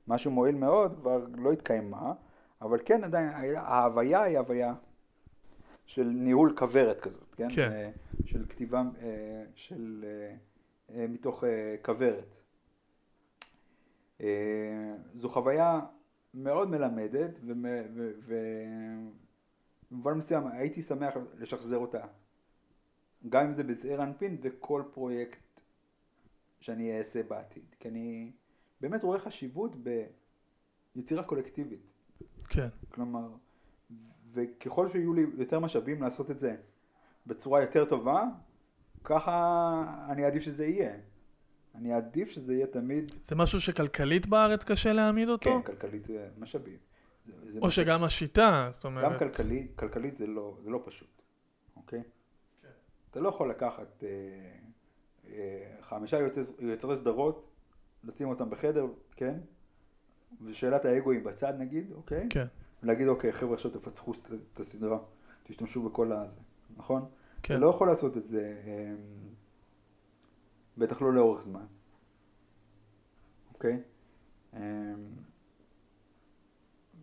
משהו 0.07 0.31
מועיל 0.31 0.55
מאוד, 0.55 0.95
כבר 0.95 1.25
לא 1.35 1.51
התקיימה, 1.51 2.13
אבל 2.61 2.79
כן 2.85 3.03
עדיין 3.03 3.29
ההוויה 3.55 4.21
היא 4.21 4.37
הוויה 4.37 4.73
של 5.85 6.03
ניהול 6.03 6.55
כוורת 6.57 7.01
כזאת, 7.01 7.35
כן? 7.35 7.47
כן. 7.55 7.71
אה, 7.71 7.89
של 8.25 8.45
כתיבה 8.49 8.83
אה, 9.01 9.43
של, 9.55 10.05
אה, 10.95 11.07
מתוך 11.07 11.43
כוורת. 11.85 12.35
זו 15.15 15.29
חוויה 15.29 15.79
מאוד 16.35 16.69
מלמדת, 16.69 17.39
ומ- 17.45 17.65
ו- 17.93 18.11
ו- 18.19 19.09
במובן 19.91 20.13
מסוים 20.13 20.47
הייתי 20.47 20.81
שמח 20.81 21.13
לשחזר 21.37 21.77
אותה. 21.77 22.05
גם 23.29 23.45
אם 23.45 23.53
זה 23.53 23.63
בזעיר 23.63 24.03
אנפין 24.03 24.37
וכל 24.41 24.83
פרויקט 24.93 25.39
שאני 26.59 26.97
אעשה 26.97 27.23
בעתיד. 27.23 27.63
כי 27.79 27.87
אני 27.87 28.31
באמת 28.81 29.03
רואה 29.03 29.19
חשיבות 29.19 29.71
ביצירה 30.95 31.23
קולקטיבית. 31.23 31.81
כן. 32.49 32.67
כלומר, 32.89 33.27
וככל 34.31 34.87
שיהיו 34.89 35.13
לי 35.13 35.25
יותר 35.37 35.59
משאבים 35.59 36.01
לעשות 36.01 36.31
את 36.31 36.39
זה 36.39 36.55
בצורה 37.27 37.61
יותר 37.61 37.85
טובה, 37.85 38.23
ככה 39.03 40.05
אני 40.09 40.25
אעדיף 40.25 40.43
שזה 40.43 40.65
יהיה. 40.65 40.97
אני 41.77 41.95
אעדיף 41.95 42.29
שזה 42.29 42.53
יהיה 42.53 42.67
תמיד... 42.67 43.11
זה 43.21 43.35
משהו 43.35 43.61
שכלכלית 43.61 44.27
בארץ 44.27 44.63
קשה 44.63 44.93
להעמיד 44.93 45.29
אותו? 45.29 45.49
כן, 45.49 45.61
כלכלית 45.61 46.05
זה 46.05 46.27
משאבים. 46.37 46.77
זה, 47.25 47.31
זה 47.51 47.59
או 47.59 47.67
משאבים. 47.67 47.85
שגם 47.87 48.03
השיטה, 48.03 48.67
זאת 48.71 48.85
אומרת... 48.85 49.11
גם 49.11 49.19
כלכלית, 49.19 49.71
כלכלית 49.75 50.17
זה 50.17 50.27
לא, 50.27 50.57
זה 50.63 50.69
לא 50.69 50.81
פשוט, 50.85 51.21
אוקיי? 51.75 52.03
כן. 52.61 52.67
אתה 53.11 53.19
לא 53.19 53.29
יכול 53.29 53.49
לקחת 53.49 54.03
אה, 54.03 54.09
אה, 55.27 55.75
חמישה 55.81 56.19
יוצרי, 56.19 56.43
יוצרי 56.59 56.95
סדרות, 56.95 57.51
לשים 58.03 58.29
אותם 58.29 58.49
בחדר, 58.49 58.85
כן? 59.15 59.37
ושאלת 60.45 60.85
האגואים 60.85 61.23
בצד 61.23 61.53
נגיד, 61.59 61.91
אוקיי? 61.91 62.27
כן, 62.29 62.45
ולהגיד, 62.83 63.07
אוקיי, 63.07 63.33
חבר'ה, 63.33 63.53
עכשיו 63.53 63.71
תפצחו 63.71 64.11
את 64.53 64.59
הסדרה, 64.59 64.97
תשתמשו 65.43 65.89
בכל 65.89 66.11
הזה, 66.11 66.41
נכון? 66.77 67.05
כן. 67.43 67.53
אתה 67.53 67.63
לא 67.63 67.69
יכול 67.69 67.87
לעשות 67.87 68.17
את 68.17 68.25
זה, 68.25 68.61
אה, 68.67 68.93
בטח 70.77 71.01
לא 71.01 71.13
לאורך 71.13 71.41
זמן, 71.41 71.65
אוקיי? 73.53 73.79
אה, 74.53 74.61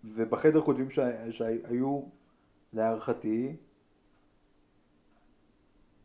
ובחדר 0.05 0.61
כותבים 0.61 0.91
שה- 0.91 1.33
שהיו, 1.33 2.03
להערכתי, 2.73 3.57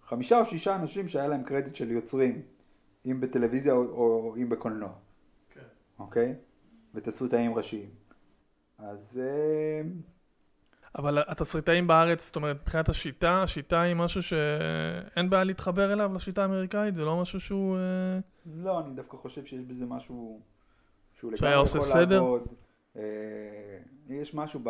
חמישה 0.03 0.39
או 0.39 0.45
שישה 0.45 0.75
אנשים 0.75 1.07
שהיה 1.07 1.27
להם 1.27 1.43
קרדיט 1.43 1.75
של 1.75 1.91
יוצרים, 1.91 2.41
אם 3.05 3.21
בטלוויזיה 3.21 3.73
או, 3.73 3.83
או 3.83 4.35
אם 4.37 4.49
בקולנוע, 4.49 4.93
כן. 5.49 5.61
אוקיי? 5.99 6.35
ותסריטאים 6.95 7.55
ראשיים. 7.55 7.89
אז 8.77 9.21
אה, 9.23 9.81
אבל 10.97 11.23
התסריטאים 11.27 11.87
בארץ, 11.87 12.25
זאת 12.25 12.35
אומרת, 12.35 12.61
מבחינת 12.61 12.89
השיטה, 12.89 13.43
השיטה 13.43 13.81
היא 13.81 13.95
משהו 13.95 14.23
שאין 14.23 15.29
בעיה 15.29 15.43
להתחבר 15.43 15.93
אליו, 15.93 16.11
לשיטה 16.15 16.41
האמריקאית? 16.41 16.95
זה 16.95 17.05
לא 17.05 17.21
משהו 17.21 17.39
שהוא... 17.39 17.77
אה, 17.77 18.19
לא, 18.55 18.79
אני 18.79 18.93
דווקא 18.95 19.17
חושב 19.17 19.45
שיש 19.45 19.61
בזה 19.61 19.85
משהו 19.85 20.41
שהוא 21.13 21.31
לגמרי 21.31 21.53
יכול 21.53 21.81
סדר? 21.81 22.15
לעבוד. 22.15 22.47
אה, 22.95 23.01
יש 24.09 24.33
משהו 24.33 24.59
ב... 24.63 24.69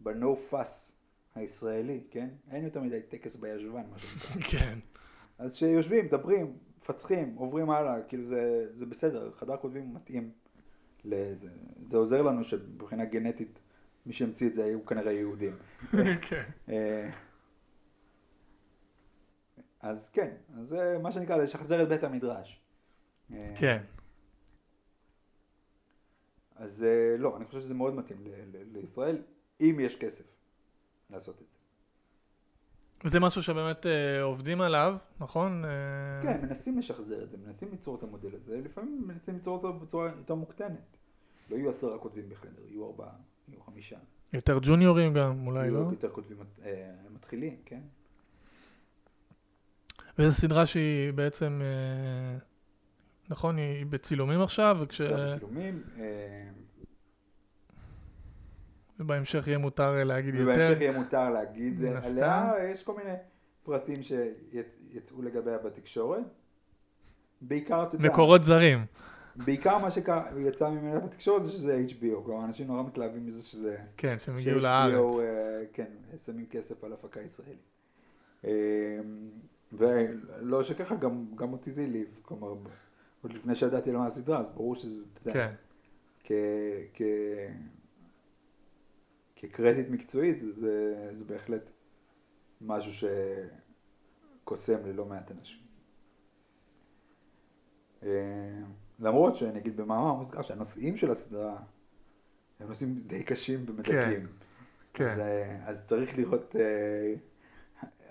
ב-no 0.00 0.52
fuss 0.52 0.92
הישראלי, 1.34 2.00
כן? 2.10 2.28
אין 2.50 2.64
יותר 2.64 2.80
מדי 2.80 3.00
טקס 3.08 3.36
בישבן, 3.36 3.82
מה 3.90 3.98
שנקרא. 3.98 4.40
כן. 4.50 4.78
אז 5.38 5.56
שיושבים, 5.56 6.04
מדברים, 6.04 6.56
מפצחים, 6.78 7.34
עוברים 7.34 7.70
הלאה, 7.70 8.02
כאילו 8.02 8.28
זה, 8.28 8.66
זה 8.78 8.86
בסדר, 8.86 9.30
חדר 9.36 9.56
כותבים 9.56 9.94
מתאים 9.94 10.30
לזה. 11.04 11.48
זה 11.86 11.96
עוזר 11.96 12.22
לנו 12.22 12.44
שמבחינה 12.44 13.04
גנטית, 13.04 13.60
מי 14.06 14.12
שהמציא 14.12 14.48
את 14.48 14.54
זה 14.54 14.64
היו 14.64 14.86
כנראה 14.86 15.12
יהודים. 15.12 15.56
כן. 16.28 16.42
אה, 16.68 17.10
אז 19.80 20.08
כן, 20.08 20.30
אז 20.60 20.68
זה 20.68 20.98
מה 21.02 21.12
שנקרא 21.12 21.36
לשחזר 21.36 21.82
את 21.82 21.88
בית 21.88 22.04
המדרש. 22.04 22.60
אה, 23.34 23.52
כן. 23.60 23.82
אז 26.56 26.84
אה, 26.84 27.16
לא, 27.18 27.36
אני 27.36 27.44
חושב 27.44 27.60
שזה 27.60 27.74
מאוד 27.74 27.94
מתאים 27.94 28.24
ל- 28.24 28.56
ל- 28.56 28.78
לישראל, 28.78 29.22
אם 29.60 29.76
יש 29.80 29.98
כסף 29.98 30.24
לעשות 31.10 31.42
את 31.42 31.50
זה. 31.50 31.58
וזה 33.04 33.20
משהו 33.20 33.42
שבאמת 33.42 33.86
אה, 33.86 34.22
עובדים 34.22 34.60
עליו, 34.60 34.96
נכון? 35.20 35.64
אה, 35.64 36.20
כן, 36.22 36.40
מנסים 36.42 36.78
לשחזר 36.78 37.22
את 37.22 37.30
זה, 37.30 37.36
מנסים 37.36 37.70
ליצור 37.70 37.96
את 37.96 38.02
המודל 38.02 38.34
הזה, 38.34 38.60
לפעמים 38.60 39.02
מנסים 39.06 39.34
ליצור 39.34 39.56
אותו 39.56 39.72
בצורה 39.72 40.10
יותר 40.16 40.34
מוקטנת. 40.34 40.96
לא 41.50 41.56
יהיו 41.56 41.70
עשרה 41.70 41.98
כותבים 41.98 42.28
בחדר, 42.28 42.62
יהיו 42.68 42.86
ארבעה, 42.86 43.12
יהיו 43.48 43.60
חמישה. 43.60 43.96
יותר 44.32 44.58
ג'וניורים 44.62 45.14
גם, 45.14 45.46
אולי 45.46 45.70
לא? 45.70 45.78
יהיו 45.78 45.90
יותר 45.90 46.10
כותבים 46.10 46.36
אה, 46.64 46.92
מתחילים, 47.14 47.56
כן? 47.64 47.80
וזו 50.18 50.34
סדרה 50.34 50.66
שהיא 50.66 51.12
בעצם, 51.12 51.60
אה, 51.62 52.38
נכון, 53.28 53.56
היא 53.56 53.86
בצילומים 53.86 54.42
עכשיו, 54.42 54.76
וכש... 54.80 55.00
עכשיו 55.00 55.38
צילומים, 55.38 55.82
אה, 55.98 56.48
ובהמשך 59.00 59.46
יהיה 59.46 59.58
מותר 59.58 59.94
אה, 59.98 60.04
להגיד 60.04 60.34
יותר. 60.34 60.52
ובהמשך 60.52 60.80
יהיה 60.80 60.92
מותר 60.92 61.30
להגיד 61.30 61.84
עליה. 61.84 62.52
יש 62.72 62.84
כל 62.84 62.96
מיני 62.96 63.14
פרטים 63.62 64.02
שיצאו 64.02 65.22
לגביה 65.22 65.58
בתקשורת. 65.58 66.22
בעיקר, 67.40 67.82
אתה 67.82 67.96
יודע, 67.96 68.08
מקורות 68.08 68.44
זרים. 68.44 68.84
בעיקר 69.44 69.78
מה 69.78 69.90
שיצא 69.90 70.70
ממנה 70.70 71.00
בתקשורת 71.00 71.46
זה 71.46 71.52
שזה 71.52 71.84
HBO, 71.88 72.24
כלומר 72.24 72.44
אנשים 72.44 72.66
נורא 72.66 72.82
מתלהבים 72.82 73.26
מזה 73.26 73.42
שזה... 73.42 73.76
כן, 73.96 74.18
שהם 74.18 74.38
הגיעו 74.38 74.58
לארץ. 74.58 75.14
אה, 75.22 75.62
כן, 75.72 75.90
שמים 76.24 76.46
כסף 76.46 76.84
על 76.84 76.92
הפקה 76.92 77.20
ישראלית. 77.20 77.58
אה, 78.44 79.00
ולא 79.72 80.62
שככה, 80.62 80.94
גם, 80.94 81.26
גם 81.34 81.52
אותי 81.52 81.70
זה 81.70 81.82
העליב, 81.82 82.18
כלומר, 82.22 82.54
עוד 83.22 83.32
לפני 83.32 83.54
שידעתי 83.54 83.90
על 83.90 83.96
מה 83.96 84.06
הסדרה, 84.06 84.40
אז 84.40 84.48
ברור 84.48 84.76
שזה, 84.76 85.02
אתה 85.12 85.30
יודע, 85.30 85.48
כן, 85.48 85.54
כ, 86.24 86.32
כ, 86.94 87.02
כקרדיט 89.36 89.88
מקצועי, 89.90 90.34
זה, 90.34 90.52
זה, 90.52 90.94
זה 91.18 91.24
בהחלט 91.24 91.70
משהו 92.60 93.08
שקוסם 94.42 94.86
ללא 94.86 95.04
מעט 95.04 95.30
אנשים. 95.30 95.66
למרות 98.98 99.34
שאני 99.34 99.58
אגיד 99.58 99.76
במאמר 99.76 100.14
מוסגר 100.14 100.42
שהנושאים 100.42 100.96
של 100.96 101.10
הסדרה 101.10 101.56
הם 102.60 102.68
נושאים 102.68 103.02
די 103.06 103.22
קשים 103.22 103.64
ומדכאים. 103.68 104.26
כן. 104.94 105.04
אז, 105.10 105.18
אה, 105.18 105.58
אז 105.66 105.86
צריך 105.86 106.18
לראות 106.18 106.56
אה, 106.56 107.14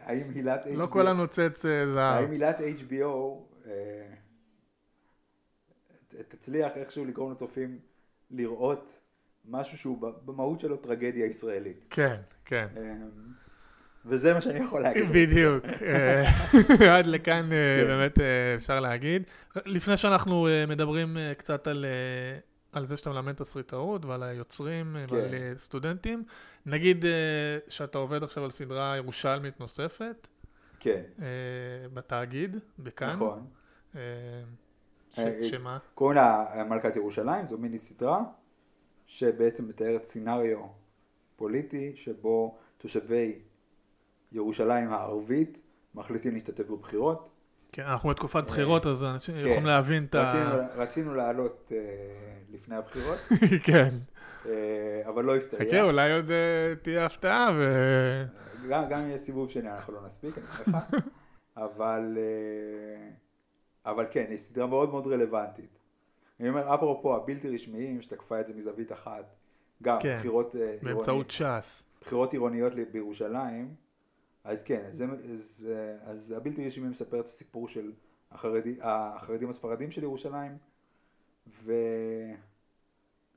האם 0.06 0.32
הילת 0.36 0.66
HBO, 0.66 0.70
לא 0.70 0.86
כל 0.86 1.08
הנוצץ 1.08 1.66
אה, 1.66 1.92
זהב. 1.92 2.24
האם 2.24 2.32
הילת 2.32 2.60
HBO 2.60 3.04
אה, 3.66 4.14
תצליח 6.28 6.72
איכשהו 6.78 7.06
לגרום 7.06 7.32
לצופים 7.32 7.80
לראות 8.32 9.00
משהו 9.46 9.78
שהוא 9.78 10.12
במהות 10.26 10.60
שלו 10.60 10.78
טרגדיה 10.78 11.26
ישראלית. 11.26 11.86
כן, 11.90 12.22
כן. 12.46 12.68
אה, 12.78 12.94
וזה 14.06 14.34
מה 14.34 14.42
שאני 14.42 14.60
יכול 14.60 14.82
להגיד. 14.82 15.10
בדיוק. 15.12 15.66
אה, 16.82 16.98
עד 16.98 17.06
לכאן 17.06 17.52
אה, 17.52 17.82
כן. 17.82 17.88
באמת 17.88 18.20
אה, 18.20 18.56
אפשר 18.56 18.80
להגיד. 18.80 19.24
לפני 19.66 19.98
שאנחנו 19.98 20.48
מדברים 20.68 21.18
קצת 21.38 21.68
על, 21.68 21.86
על 22.72 22.86
זה 22.86 22.98
שאתה 22.98 23.10
מלמד 23.10 23.34
תסריטאות 23.34 24.06
ועל 24.06 24.24
היוצרים 24.24 24.96
כן. 25.08 25.16
ועל 25.16 25.58
סטודנטים, 25.58 26.24
נגיד 26.66 27.06
שאתה 27.68 27.98
עובד 27.98 28.24
עכשיו 28.24 28.44
על 28.44 28.52
סדרה 28.52 28.98
ירושלמית 28.98 29.60
נוספת 29.60 30.28
כן, 30.80 31.02
בתאגיד, 31.94 32.58
בכאן. 32.80 33.10
נכון. 33.10 33.46
ש- 35.14 35.50
שמה? 35.50 35.78
קוראים 35.96 36.16
לה 36.16 36.46
מלכת 36.70 36.96
ירושלים, 36.96 37.46
זו 37.46 37.58
מיני 37.58 37.80
סדרה 37.80 38.24
שבעצם 39.08 39.68
מתארת 39.68 40.04
סצנריו 40.04 40.60
פוליטי 41.36 41.92
שבו 41.96 42.58
תושבי 42.78 43.40
ירושלים 44.32 44.94
הערבית 44.94 45.62
מחליטים 45.96 46.34
להשתתף 46.34 46.70
בבחירות. 46.70 47.30
כן, 47.72 47.84
אנחנו 47.84 48.10
בתקופת 48.10 48.44
בחירות, 48.44 48.86
אז 48.86 49.04
אנשים 49.04 49.36
כן. 49.36 49.42
יכולים 49.42 49.66
להבין 49.66 50.06
את 50.06 50.16
ה... 50.16 50.56
רצינו, 50.76 51.14
לעלות 51.16 51.72
אה, 51.72 51.78
לפני 52.52 52.76
הבחירות, 52.76 53.18
כן. 53.68 53.90
אה, 54.46 55.02
אבל 55.08 55.24
לא 55.26 55.36
הסתייע. 55.36 55.70
חכה, 55.70 55.82
אולי 55.82 56.14
עוד 56.14 56.32
אה, 56.32 56.74
תהיה 56.82 57.06
הפתעה 57.06 57.52
ו... 57.56 57.64
גם, 58.70 58.84
גם 58.90 59.10
יש 59.10 59.22
סיבוב 59.22 59.50
שני 59.50 59.72
אנחנו 59.72 59.94
לא 59.94 60.00
נספיק, 60.08 60.38
אני 60.38 60.46
אומר 60.68 60.80
לך. 60.80 60.96
אבל, 61.58 62.18
אה, 62.18 63.10
אבל 63.92 64.06
כן, 64.12 64.26
היא 64.30 64.38
סדרה 64.38 64.68
מאוד 64.68 64.90
מאוד 64.90 65.08
רלוונטית. 65.08 65.80
אני 66.40 66.50
אומר, 66.50 66.76
אפרופו 66.76 67.16
הבלתי 67.16 67.50
רשמיים, 67.50 68.02
שתקפה 68.02 68.40
את 68.40 68.48
זה 68.48 68.54
מזווית 68.54 68.92
אחת, 68.92 69.36
גם 69.84 69.98
כן, 70.00 70.18
בחירות, 70.18 70.56
אה, 70.56 70.76
באמצעות 70.82 71.32
ש"ס. 71.32 71.86
בחירות 72.02 72.34
עירוניות 72.34 72.74
בירושלים, 72.92 73.76
אז 74.46 74.64
כן, 74.64 74.82
אז, 74.88 74.96
זה- 74.98 75.06
אז, 75.06 75.68
אה, 75.72 76.12
אז 76.12 76.32
הבלתי 76.38 76.68
רשמי 76.68 76.88
מספר 76.88 77.20
את 77.20 77.26
הסיפור 77.26 77.68
של 77.68 77.92
החרדי, 78.32 78.76
החרדים 78.82 79.50
הספרדים 79.50 79.92
של 79.92 80.04
ירושלים, 80.04 80.58
ו... 81.64 81.74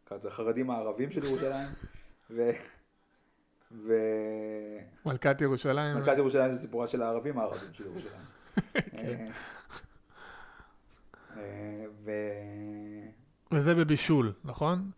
נקרא 0.05 0.17
לזה 0.17 0.29
החרדים 0.29 0.71
הערבים 0.71 1.11
של 1.11 1.25
ירושלים, 1.25 1.67
ו... 2.31 2.51
ו... 3.73 3.95
מלכת 5.07 5.41
ירושלים. 5.41 5.97
מלכת 5.97 6.19
ירושלים 6.19 6.53
זה 6.53 6.61
סיפורה 6.61 6.89
של 6.89 7.03
הערבים 7.03 7.39
הערבים 7.39 7.73
של 7.73 7.85
ירושלים. 7.87 8.23
כן. 9.01 9.27
אה, 9.27 9.33
אה, 11.37 11.85
ו... 12.05 12.11
וזה 13.53 13.75
בבישול, 13.75 14.33
נכון? 14.45 14.91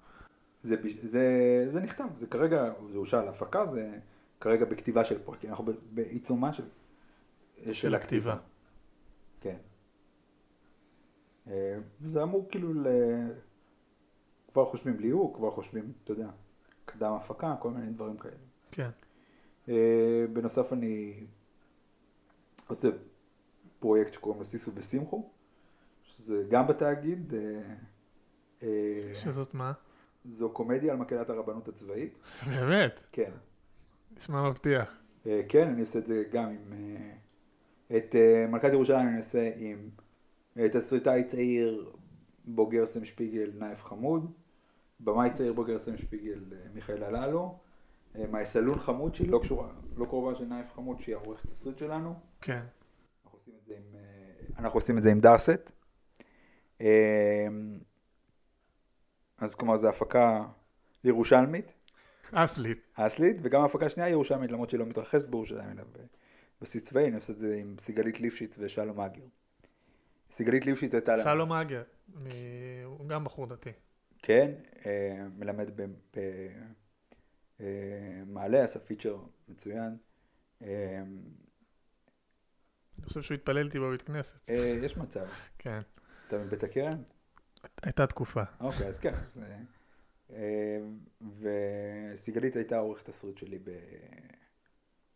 זה, 0.63 0.77
זה, 1.03 1.25
זה 1.69 1.81
נכתב, 1.81 2.05
זה 2.17 2.27
כרגע, 2.27 2.73
זה 2.93 2.99
אושר 2.99 3.25
להפקה, 3.25 3.67
זה 3.67 3.99
כרגע 4.41 4.65
בכתיבה 4.65 5.05
של 5.05 5.23
פרקים, 5.25 5.51
אנחנו 5.51 5.65
בעיצומה 5.91 6.53
של, 6.53 6.65
של 7.73 7.95
הכתיבה. 7.95 8.37
כן. 9.41 9.57
אה, 11.49 11.79
וזה 12.01 12.23
אמור 12.23 12.47
כאילו 12.51 12.75
ל... 12.75 12.87
כבר 14.53 14.65
חושבים 14.65 15.01
ליהוק, 15.01 15.37
כבר 15.37 15.51
חושבים, 15.51 15.93
אתה 16.05 16.13
יודע, 16.13 16.29
קדם 16.85 17.13
הפקה, 17.13 17.57
כל 17.61 17.71
מיני 17.71 17.93
דברים 17.93 18.17
כאלה. 18.17 18.35
כן. 18.71 18.91
אה, 19.69 20.25
בנוסף 20.33 20.73
אני 20.73 21.25
עושה 22.67 22.89
פרויקט 23.79 24.13
שקוראים 24.13 24.39
לו 24.39 24.45
סיסו 24.45 24.71
ושמחו, 24.75 25.31
שזה 26.03 26.45
גם 26.51 26.67
בתאגיד. 26.67 27.35
אה, 28.63 28.69
שזאת 29.15 29.55
מה? 29.55 29.73
זו 30.25 30.51
קומדיה 30.51 30.93
על 30.93 30.99
מקהלת 30.99 31.31
הרבנות 31.31 31.69
הצבאית. 31.69 32.19
באמת? 32.47 33.01
כן. 33.13 33.31
נשמע 34.17 34.49
מבטיח. 34.49 35.01
אה, 35.27 35.41
כן, 35.49 35.69
אני 35.69 35.81
עושה 35.81 35.99
את 35.99 36.07
זה 36.07 36.23
גם 36.33 36.45
עם... 36.45 36.73
אה, 36.73 37.97
את 37.97 38.15
אה, 38.15 38.47
מלכת 38.47 38.69
ירושלים 38.73 39.09
אני 39.09 39.19
עושה 39.19 39.51
עם 39.57 39.91
תסריטאי 40.73 41.25
צעיר 41.25 41.93
בוגר 42.45 42.87
סם 42.87 43.05
שפיגל 43.05 43.53
נייף 43.59 43.85
חמוד, 43.85 44.33
במאי 45.01 45.31
צעיר 45.31 45.53
בוגר 45.53 45.79
סם 45.79 45.97
שפיגל 45.97 46.45
מיכאל 46.75 47.03
הללו, 47.03 47.59
אה, 48.17 48.27
מהסלון 48.27 48.79
חמוד 48.79 49.15
שהיא 49.15 49.31
לא 49.31 49.39
קשורה, 49.43 49.69
לא 49.97 50.05
קרובה 50.05 50.35
של 50.35 50.45
נייף 50.45 50.73
חמוד 50.73 51.01
שהיא 51.01 51.15
העורכת 51.15 51.47
תסריט 51.47 51.79
שלנו. 51.79 52.15
כן. 52.41 52.63
אנחנו 53.25 53.39
עושים 53.39 53.55
את 53.63 53.67
זה 53.67 53.75
עם, 53.77 54.01
אנחנו 54.59 54.77
עושים 54.77 54.99
את 54.99 55.03
זה 55.03 55.11
עם 55.11 55.21
דארסט. 55.21 55.73
אז 59.39 59.55
כלומר 59.55 59.77
זו 59.77 59.89
הפקה 59.89 60.45
ירושלמית. 61.05 61.73
אסלית. 62.33 62.79
האסלית, 62.97 63.37
וגם 63.43 63.63
ההפקה 63.63 63.87
השנייה 63.87 64.09
ירושלמית, 64.09 64.51
למרות 64.51 64.71
שהיא 64.71 64.79
לא 64.81 64.87
מתרחשת 64.87 65.29
בירושלים, 65.29 65.71
אלא 65.71 65.83
בבסיס 66.61 66.85
צבאי, 66.85 67.07
אני 67.09 67.17
עושה 67.17 67.33
את 67.33 67.39
זה 67.39 67.57
עם 67.57 67.77
סיגלית 67.79 68.21
ליפשיץ 68.21 68.57
ושלום 68.59 69.01
אגר. 69.01 69.23
סיגלית 70.31 70.67
ליפשיץ 70.67 70.95
הייתה. 70.95 71.23
שלום 71.23 71.53
אגר, 71.53 71.83
הוא 72.85 73.09
גם 73.09 73.25
בחור 73.25 73.47
דתי. 73.47 73.71
כן, 74.23 74.53
אה, 74.87 75.27
מלמד 75.39 75.71
במעלה, 77.61 78.65
עשה 78.65 78.79
פיצ'ר 78.79 79.19
מצוין. 79.49 79.97
אה, 80.63 81.03
אני 82.99 83.07
חושב 83.07 83.23
שהוא 83.23 83.35
התפלל 83.35 83.67
איתי 83.67 83.81
בבית 83.81 84.03
כנסת. 84.03 84.37
אה, 84.49 84.79
יש 84.83 84.97
מצב. 84.97 85.27
כן. 85.59 85.79
אתה 86.29 86.39
מבית 86.39 86.65
הכרם? 86.65 87.03
הייתה 87.83 88.07
תקופה. 88.07 88.43
אוקיי, 88.61 88.87
אז 88.87 88.99
כן. 88.99 89.15
אה, 90.35 90.79
וסיגלית 92.15 92.57
הייתה 92.57 92.79
עורכת 92.79 93.11
תסריט 93.11 93.39
שלי 93.39 93.59
ב- 93.59 93.71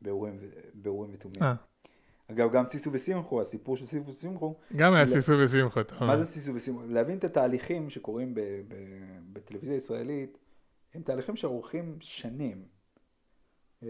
באורים 0.02 0.36
ו- 0.40 0.50
באורים 0.74 1.10
ותומים. 1.14 1.42
אה, 1.42 1.54
אגב, 2.30 2.52
גם 2.52 2.64
סיסו 2.64 2.92
ושמחו, 2.92 3.40
הסיפור 3.40 3.76
של 3.76 3.86
סיסו 3.86 4.06
ושמחו, 4.06 4.54
גם 4.76 4.94
היה. 4.94 5.06
סיסו 5.06 5.32
ושמחה, 5.44 5.84
טוב. 5.84 6.04
מה 6.04 6.16
זה 6.16 6.24
סיסו 6.24 6.54
ושמחו? 6.54 6.86
להבין 6.86 7.18
את 7.18 7.24
התהליכים 7.24 7.90
שקורים 7.90 8.34
בטלוויזיה 9.32 9.74
הישראלית, 9.74 10.38
הם 10.94 11.02
תהליכים 11.02 11.36
שארוכים 11.36 11.96
שנים. 12.00 12.64
אה, 13.82 13.88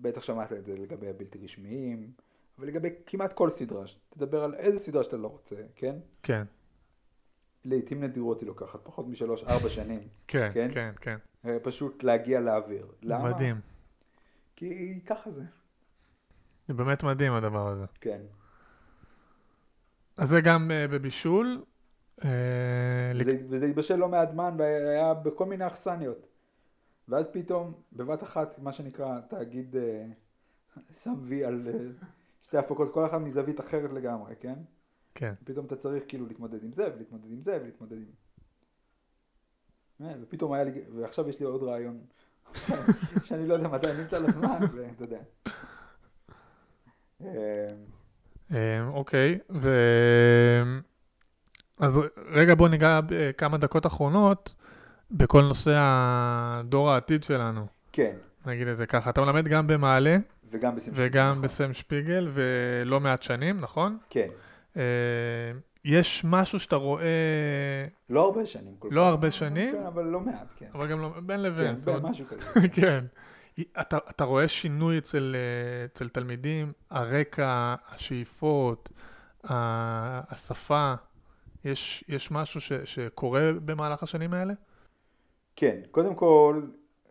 בטח 0.00 0.22
שמעת 0.22 0.52
את 0.52 0.64
זה 0.64 0.76
לגבי 0.76 1.08
הבלתי 1.08 1.38
רשמיים, 1.38 2.12
אבל 2.58 2.66
לגבי 2.66 2.88
כמעט 3.06 3.32
כל 3.32 3.50
סדרה, 3.50 3.84
תדבר 4.10 4.44
על 4.44 4.54
איזה 4.54 4.78
סדרה 4.78 5.04
שאתה 5.04 5.16
לא 5.16 5.28
רוצה, 5.28 5.56
כן? 5.76 5.96
כן, 6.22 6.44
לעיתים 7.64 8.04
נדירות 8.04 8.40
היא 8.40 8.46
לוקחת 8.46 8.80
פחות 8.84 9.08
משלוש, 9.08 9.44
ארבע 9.44 9.68
שנים, 9.68 9.98
כן, 10.28 10.50
כן? 10.54 10.68
כן, 10.72 10.92
כן. 11.00 11.16
אה, 11.44 11.56
פשוט 11.62 12.02
להגיע 12.02 12.40
לאוויר. 12.40 12.86
למה? 13.02 13.30
מדהים. 13.30 13.60
כי 14.56 15.00
ככה 15.06 15.30
זה, 15.30 15.42
זה 16.68 16.74
באמת 16.74 17.02
מדהים 17.02 17.32
הדבר 17.32 17.66
הזה. 17.66 17.84
כן. 18.00 18.20
אז 20.16 20.28
זה 20.28 20.40
גם 20.40 20.70
אה, 20.70 20.88
בבישול. 20.88 21.62
אה, 22.24 23.10
לק- 23.14 23.26
וזה, 23.26 23.38
וזה 23.48 23.66
התבשל 23.66 23.96
לא 23.96 24.08
מעט 24.08 24.30
זמן 24.30 24.54
והיה 24.58 25.14
בכל 25.14 25.46
מיני 25.46 25.66
אכסניות. 25.66 26.26
ואז 27.08 27.28
פתאום, 27.32 27.72
בבת 27.92 28.22
אחת, 28.22 28.58
מה 28.58 28.72
שנקרא, 28.72 29.20
תאגיד 29.20 29.76
אה, 29.76 30.06
שם 31.02 31.14
וי 31.22 31.44
על 31.44 31.68
אה, 31.68 31.78
שתי 32.42 32.58
הפקות, 32.58 32.94
כל 32.94 33.06
אחת 33.06 33.20
מזווית 33.20 33.60
אחרת 33.60 33.92
לגמרי, 33.92 34.34
כן? 34.40 34.54
כן. 35.14 35.34
פתאום 35.44 35.66
אתה 35.66 35.76
צריך 35.76 36.04
כאילו 36.08 36.26
להתמודד 36.26 36.64
עם 36.64 36.72
זה, 36.72 36.88
ולהתמודד 36.94 37.32
עם 37.32 37.40
זה, 37.40 37.58
ולהתמודד 37.62 37.96
עם... 37.96 38.04
אה, 40.02 40.14
ופתאום 40.22 40.52
היה 40.52 40.64
לי, 40.64 40.72
ועכשיו 40.94 41.28
יש 41.28 41.40
לי 41.40 41.46
עוד 41.46 41.62
רעיון, 41.62 42.00
שאני 43.24 43.46
לא 43.46 43.54
יודע 43.54 43.68
מתי 43.68 43.92
נמצא 43.92 44.18
לזמן, 44.18 44.58
ואתה 44.74 45.04
יודע. 45.04 45.18
אה, 47.20 47.66
אה, 48.52 48.88
אוקיי, 48.88 49.38
ו... 49.50 49.70
אז 51.78 52.00
רגע 52.30 52.54
בוא 52.54 52.68
ניגע 52.68 53.00
בכמה 53.06 53.58
דקות 53.58 53.86
אחרונות 53.86 54.54
בכל 55.10 55.42
נושא 55.42 55.74
הדור 55.76 56.90
העתיד 56.90 57.22
שלנו, 57.22 57.66
כן, 57.92 58.16
נגיד 58.46 58.68
את 58.68 58.76
זה 58.76 58.86
ככה. 58.86 59.10
אתה 59.10 59.20
מלמד 59.20 59.48
גם 59.48 59.66
במעלה 59.66 60.16
וגם 60.50 60.76
בסמסטר. 60.76 61.02
וגם 61.04 61.42
בסם 61.42 61.72
שפיגל 61.72 62.28
ולא 62.32 63.00
מעט 63.00 63.22
שנים, 63.22 63.60
נכון? 63.60 63.98
כן, 64.10 64.28
אה, 64.28 64.49
יש 65.84 66.24
משהו 66.24 66.60
שאתה 66.60 66.76
רואה, 66.76 67.04
לא 68.10 68.24
הרבה 68.24 68.46
שנים. 68.46 68.74
כל 68.78 68.88
לא 68.92 69.00
כך. 69.00 69.06
הרבה 69.06 69.30
שנים? 69.30 69.72
כן, 69.74 69.86
אבל 69.86 70.04
לא 70.04 70.20
מעט, 70.20 70.54
כן. 70.56 70.68
אבל 70.74 70.90
גם 70.90 71.00
לא, 71.00 71.08
בין 71.20 71.36
כן, 71.36 71.42
לבין, 71.42 71.76
זאת 71.76 71.88
אומרת, 71.88 72.02
משהו 72.02 72.26
כזה. 72.26 72.46
כן. 72.80 73.04
אתה, 73.80 73.98
אתה 74.10 74.24
רואה 74.24 74.48
שינוי 74.48 74.98
אצל, 74.98 75.36
אה, 75.36 75.84
אצל 75.84 76.08
תלמידים, 76.08 76.72
הרקע, 76.90 77.74
השאיפות, 77.88 78.90
השפה, 79.44 80.94
יש, 81.64 82.04
יש 82.08 82.30
משהו 82.30 82.60
ש, 82.60 82.72
שקורה 82.72 83.50
במהלך 83.64 84.02
השנים 84.02 84.34
האלה? 84.34 84.54
כן, 85.56 85.80
קודם 85.90 86.14
כל, 86.14 86.62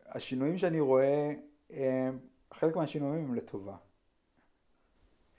השינויים 0.08 0.58
שאני 0.58 0.80
רואה, 0.80 1.32
הם- 1.70 2.20
חלק 2.54 2.76
מהשינויים 2.76 3.26
הם 3.26 3.36
לטובה. 3.36 3.76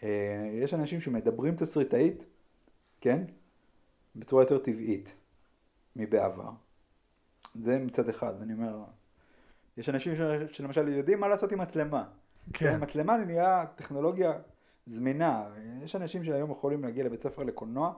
אה, 0.03 0.51
יש 0.53 0.75
אנשים 0.75 1.01
שמדברים 1.01 1.57
תסריטאית, 1.57 2.25
כן? 3.01 3.25
בצורה 4.17 4.43
יותר 4.43 4.59
טבעית 4.59 5.17
מבעבר. 5.97 6.51
זה 7.55 7.79
מצד 7.79 8.09
אחד, 8.09 8.43
אני 8.43 8.53
אומר, 8.53 8.85
יש 9.77 9.89
אנשים 9.89 10.17
ש- 10.17 10.57
שלמשל 10.57 10.89
יודעים 10.89 11.21
מה 11.21 11.29
לעשות 11.29 11.53
עם 11.53 11.59
מצלמה. 11.59 12.05
כן, 12.53 12.83
מצלמה 12.83 13.17
נהיה 13.17 13.65
טכנולוגיה 13.77 14.33
זמינה. 14.87 15.49
יש 15.83 15.97
אנשים 15.97 16.25
שהיום 16.25 16.51
יכולים 16.51 16.83
להגיע 16.83 17.05
לבית 17.05 17.21
ספר 17.21 17.43
לקולנוע, 17.43 17.95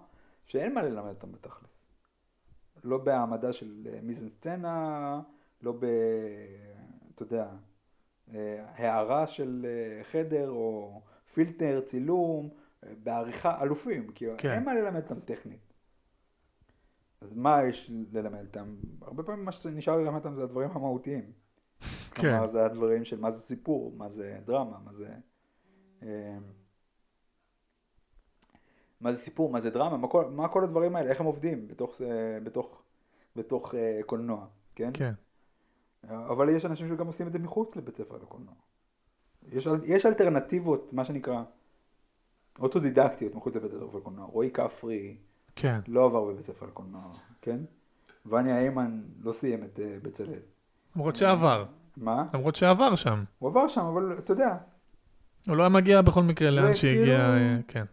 שאין 0.46 0.74
מה 0.74 0.82
ללמד 0.82 1.09
אותם 1.09 1.32
בתכלס. 1.32 1.86
לא 2.84 2.98
בהעמדה 2.98 3.53
של 3.53 3.88
אה, 3.92 3.98
מיזן 4.03 4.28
סצנה, 4.28 5.20
לא 5.62 5.72
ב... 5.72 5.84
אתה 7.14 7.22
יודע, 7.22 7.48
אה, 8.34 8.64
הערה 8.74 9.26
של 9.26 9.66
חדר 10.03 10.50
או 10.50 11.00
פילטר, 11.35 11.80
צילום, 11.85 12.49
אה, 12.87 12.93
בעריכה, 13.03 13.62
אלופים, 13.62 14.12
כי 14.12 14.26
כן. 14.39 14.51
אין 14.51 14.64
מה 14.64 14.74
ללמד 14.74 15.03
אותם 15.03 15.20
טכנית. 15.20 15.72
אז 17.20 17.33
מה 17.33 17.64
יש 17.64 17.91
ללמד 18.12 18.45
אותם? 18.47 18.74
הרבה 19.01 19.22
פעמים 19.22 19.45
מה 19.45 19.53
שנשאר 19.53 19.97
ללמד 19.97 20.14
אותם 20.14 20.35
זה 20.35 20.43
הדברים 20.43 20.70
המהותיים. 20.70 21.33
כן. 22.14 22.20
כלומר, 22.20 22.47
זה 22.47 22.64
הדברים 22.66 23.05
של 23.05 23.20
מה 23.20 23.30
זה 23.30 23.43
סיפור, 23.43 23.93
מה 23.97 24.09
זה 24.09 24.39
דרמה, 24.45 24.78
מה 24.85 24.93
זה... 24.93 25.14
אה, 26.03 26.39
מה 29.01 29.12
זה 29.12 29.18
סיפור, 29.18 29.51
מה 29.51 29.61
זה 29.61 29.70
דרמה, 29.70 29.97
מה 29.97 30.09
כל, 30.09 30.30
מה 30.30 30.49
כל 30.49 30.64
הדברים 30.64 30.97
האלה, 30.97 31.11
איך 31.11 31.20
הם 31.20 31.26
עובדים 31.26 31.68
בתוך, 31.68 31.97
זה- 31.97 32.39
בתוך, 32.45 32.83
בתוך 33.37 33.74
אה, 33.74 34.01
קולנוע, 34.07 34.47
כן? 34.74 34.91
כן, 34.95 35.12
אבל 36.09 36.49
יש 36.49 36.64
אנשים 36.64 36.89
שגם 36.89 37.07
עושים 37.07 37.26
את 37.26 37.33
זה 37.33 37.39
מחוץ 37.39 37.76
לבית 37.76 37.97
ספר 37.97 38.16
לקולנוע. 38.16 38.55
יש, 39.53 39.68
יש 39.84 40.07
אלטרנטיבות, 40.07 40.93
מה 40.93 41.05
שנקרא, 41.05 41.43
אוטודידקטיות 42.59 43.34
מחוץ 43.34 43.57
לבית 43.57 43.70
ספר 43.70 43.97
לקולנוע. 43.99 44.26
רועי 44.26 44.51
כפרי 44.51 45.16
כן, 45.57 45.80
לא 45.88 46.05
עבר 46.05 46.24
בבית 46.24 46.45
ספר 46.45 46.66
לקולנוע, 46.66 47.03
כן? 47.43 47.59
וניה 48.26 48.57
היימן 48.57 49.03
לא 49.22 49.32
סיים 49.32 49.64
את 49.64 49.80
אה, 49.80 49.97
בצלאל. 50.03 50.38
למרות 50.97 51.16
שעבר, 51.16 51.64
מה? 51.97 52.24
למרות 52.34 52.55
שעבר 52.55 52.95
שם. 52.95 53.24
הוא 53.38 53.49
עבר 53.51 53.68
שם, 53.68 53.80
אבל 53.84 54.18
אתה 54.18 54.32
יודע, 54.32 54.57
הוא 55.49 55.57
לא 55.57 55.62
היה 55.62 55.68
מגיע 55.68 56.03
בכל 56.03 56.22
מקרה 56.22 56.51
לאן 56.51 56.62
כאילו- 56.62 56.74
שהגיע, 56.74 57.20
אה, 57.34 57.59
כן. 57.68 57.84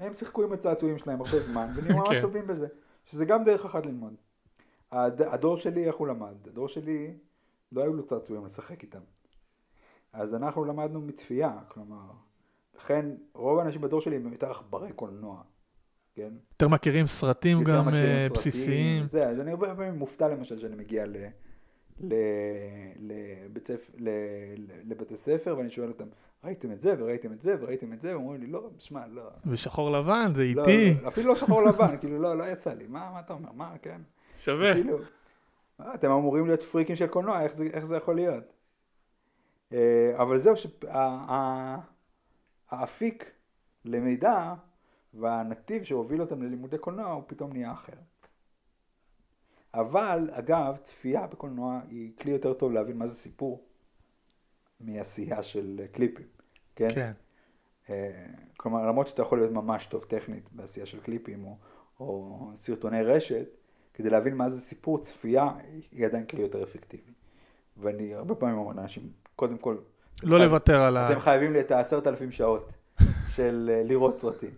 הם 0.00 0.14
שיחקו 0.14 0.42
עם 0.44 0.52
הצעצועים 0.52 0.98
שלהם 0.98 1.20
הרבה 1.20 1.40
זמן, 1.40 1.72
ונהיו 1.74 1.96
ממש 1.96 2.08
כן. 2.14 2.20
טובים 2.20 2.46
בזה. 2.46 2.66
שזה 3.06 3.24
גם 3.24 3.44
דרך 3.44 3.64
אחת 3.64 3.86
ללמוד. 3.86 4.14
הד... 4.92 5.22
הדור 5.22 5.56
שלי, 5.56 5.86
איך 5.86 5.94
הוא 5.96 6.06
למד? 6.08 6.34
הדור 6.46 6.68
שלי, 6.68 7.14
לא 7.72 7.82
היו 7.82 7.92
לו 7.92 8.02
צעצועים 8.06 8.44
לשחק 8.44 8.82
איתם. 8.82 9.00
אז 10.12 10.34
אנחנו 10.34 10.64
למדנו 10.64 11.00
מצפייה, 11.00 11.52
כלומר, 11.68 12.02
לכן 12.76 13.06
רוב 13.34 13.58
האנשים 13.58 13.80
בדור 13.80 14.00
שלי 14.00 14.16
הם 14.16 14.32
יותר 14.32 14.50
עכברי 14.50 14.92
קולנוע, 14.92 15.42
כן? 16.14 16.32
יותר 16.52 16.68
מכירים 16.68 17.06
סרטים 17.06 17.58
יותר 17.58 17.72
גם 17.72 17.86
מכירים 17.86 18.04
אה, 18.04 18.20
סרטים, 18.22 18.32
בסיסיים. 18.34 19.06
זה, 19.06 19.28
אז 19.28 19.40
אני 19.40 19.50
הרבה 19.50 19.74
פעמים 19.74 19.94
מופתע 19.94 20.28
למשל 20.28 20.58
שאני 20.58 20.76
מגיע 20.76 21.06
ל... 21.06 21.16
ל- 22.00 22.14
לבית 22.98 23.66
ספר, 23.66 23.92
ל- 23.98 24.08
ל- 24.56 24.92
לבתי 24.92 25.16
ספר, 25.16 25.54
ואני 25.58 25.70
שואל 25.70 25.88
אותם, 25.88 26.04
ראיתם 26.44 26.72
את 26.72 26.80
זה, 26.80 26.94
וראיתם 26.98 27.32
את 27.32 27.40
זה, 27.40 27.54
וראיתם 27.60 27.92
את 27.92 28.00
זה, 28.00 28.16
ואומרים 28.16 28.40
לי, 28.40 28.46
לא, 28.46 28.70
שמע, 28.78 29.06
לא. 29.06 29.22
בשחור 29.46 29.90
לבן, 29.90 30.32
זה 30.34 30.44
לא, 30.54 30.60
איטי. 30.62 30.94
לא, 31.02 31.08
אפילו 31.08 31.28
לא 31.28 31.34
שחור 31.34 31.62
לבן, 31.62 31.96
כאילו, 32.00 32.18
לא, 32.18 32.38
לא 32.38 32.44
יצא 32.44 32.72
לי. 32.72 32.86
מה, 32.86 33.10
מה 33.12 33.20
אתה 33.20 33.32
אומר? 33.32 33.52
מה, 33.52 33.72
כן? 33.82 34.00
שווה. 34.38 34.74
כאילו, 34.74 34.98
אתם 35.94 36.10
אמורים 36.10 36.46
להיות 36.46 36.62
פריקים 36.62 36.96
של 36.96 37.06
קולנוע, 37.06 37.42
איך 37.42 37.54
זה, 37.54 37.64
איך 37.72 37.84
זה 37.84 37.96
יכול 37.96 38.14
להיות? 38.14 38.44
אה, 39.72 40.12
אבל 40.22 40.38
זהו, 40.38 40.54
שהאפיק 42.70 43.30
למידע 43.84 44.54
והנתיב 45.14 45.82
שהוביל 45.82 46.20
אותם 46.20 46.42
ללימודי 46.42 46.78
קולנוע 46.78 47.12
הוא 47.12 47.22
פתאום 47.26 47.52
נהיה 47.52 47.72
אחר. 47.72 47.96
אבל, 49.74 50.30
אגב, 50.32 50.76
צפייה 50.82 51.26
בקולנוע 51.26 51.80
היא 51.88 52.12
כלי 52.20 52.32
יותר 52.32 52.52
טוב 52.52 52.72
להבין 52.72 52.98
מה 52.98 53.06
זה 53.06 53.14
סיפור 53.14 53.64
מעשייה 54.80 55.42
של 55.42 55.80
קליפים, 55.92 56.26
כן? 56.76 56.88
כן. 56.94 57.12
אה, 57.90 58.26
כלומר, 58.56 58.86
למרות 58.86 59.08
שאתה 59.08 59.22
יכול 59.22 59.38
להיות 59.38 59.52
ממש 59.52 59.86
טוב 59.86 60.04
טכנית 60.04 60.52
בעשייה 60.52 60.86
של 60.86 61.00
קליפים 61.00 61.44
או, 61.44 61.56
או 62.00 62.50
סרטוני 62.54 63.02
רשת, 63.02 63.46
כדי 63.94 64.10
להבין 64.10 64.34
מה 64.34 64.48
זה 64.48 64.60
סיפור, 64.60 64.98
צפייה 64.98 65.50
היא 65.90 66.06
עדיין 66.06 66.26
כלי 66.26 66.42
יותר 66.42 66.62
אפקטיבי. 66.62 67.12
ואני 67.76 68.14
הרבה 68.14 68.34
פעמים 68.34 68.58
אומר 68.58 68.72
לאנשים, 68.72 69.12
קודם 69.36 69.58
כל, 69.58 69.76
לא 70.22 70.36
חי- 70.38 70.44
לוותר 70.44 70.80
על 70.82 70.96
ה... 70.96 71.10
אתם 71.12 71.20
חייבים 71.20 71.52
לי 71.52 71.60
את 71.60 71.70
העשרת 71.70 72.06
אלפים 72.06 72.32
שעות 72.32 72.72
של 73.36 73.70
אה, 73.72 73.82
לראות 73.84 74.20
סרטים. 74.20 74.50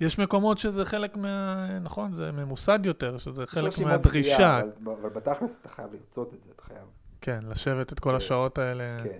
יש 0.00 0.18
מקומות 0.18 0.58
שזה 0.58 0.84
חלק 0.84 1.16
מה... 1.16 1.66
נכון, 1.82 2.12
זה 2.12 2.32
ממוסד 2.32 2.86
יותר, 2.86 3.18
שזה 3.18 3.46
חלק 3.46 3.78
מהדרישה. 3.78 4.32
צפייה, 4.34 4.60
אבל, 4.60 4.92
אבל 4.92 5.08
בתכלס 5.10 5.56
אתה 5.60 5.68
חייב 5.68 5.92
לרצות 5.92 6.34
את 6.34 6.42
זה, 6.42 6.50
אתה 6.54 6.62
חייב. 6.62 6.86
כן, 7.20 7.40
לשבת 7.48 7.92
את 7.92 8.00
כל 8.00 8.10
כן. 8.10 8.16
השעות 8.16 8.58
האלה. 8.58 8.96
כן. 9.04 9.18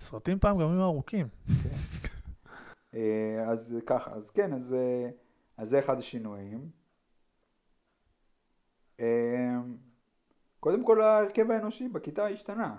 סרטים 0.00 0.38
פעם 0.38 0.58
גם 0.58 0.72
היו 0.72 0.82
ארוכים. 0.82 1.28
אה, 2.94 3.44
אז 3.48 3.76
ככה, 3.86 4.10
אז 4.14 4.30
כן, 4.30 4.52
אז, 4.52 4.74
אה, 4.74 5.10
אז 5.56 5.68
זה 5.68 5.78
אחד 5.78 5.98
השינויים. 5.98 6.70
קודם 10.60 10.84
כל 10.84 11.02
ההרכב 11.02 11.50
האנושי 11.50 11.88
בכיתה 11.88 12.26
השתנה. 12.26 12.76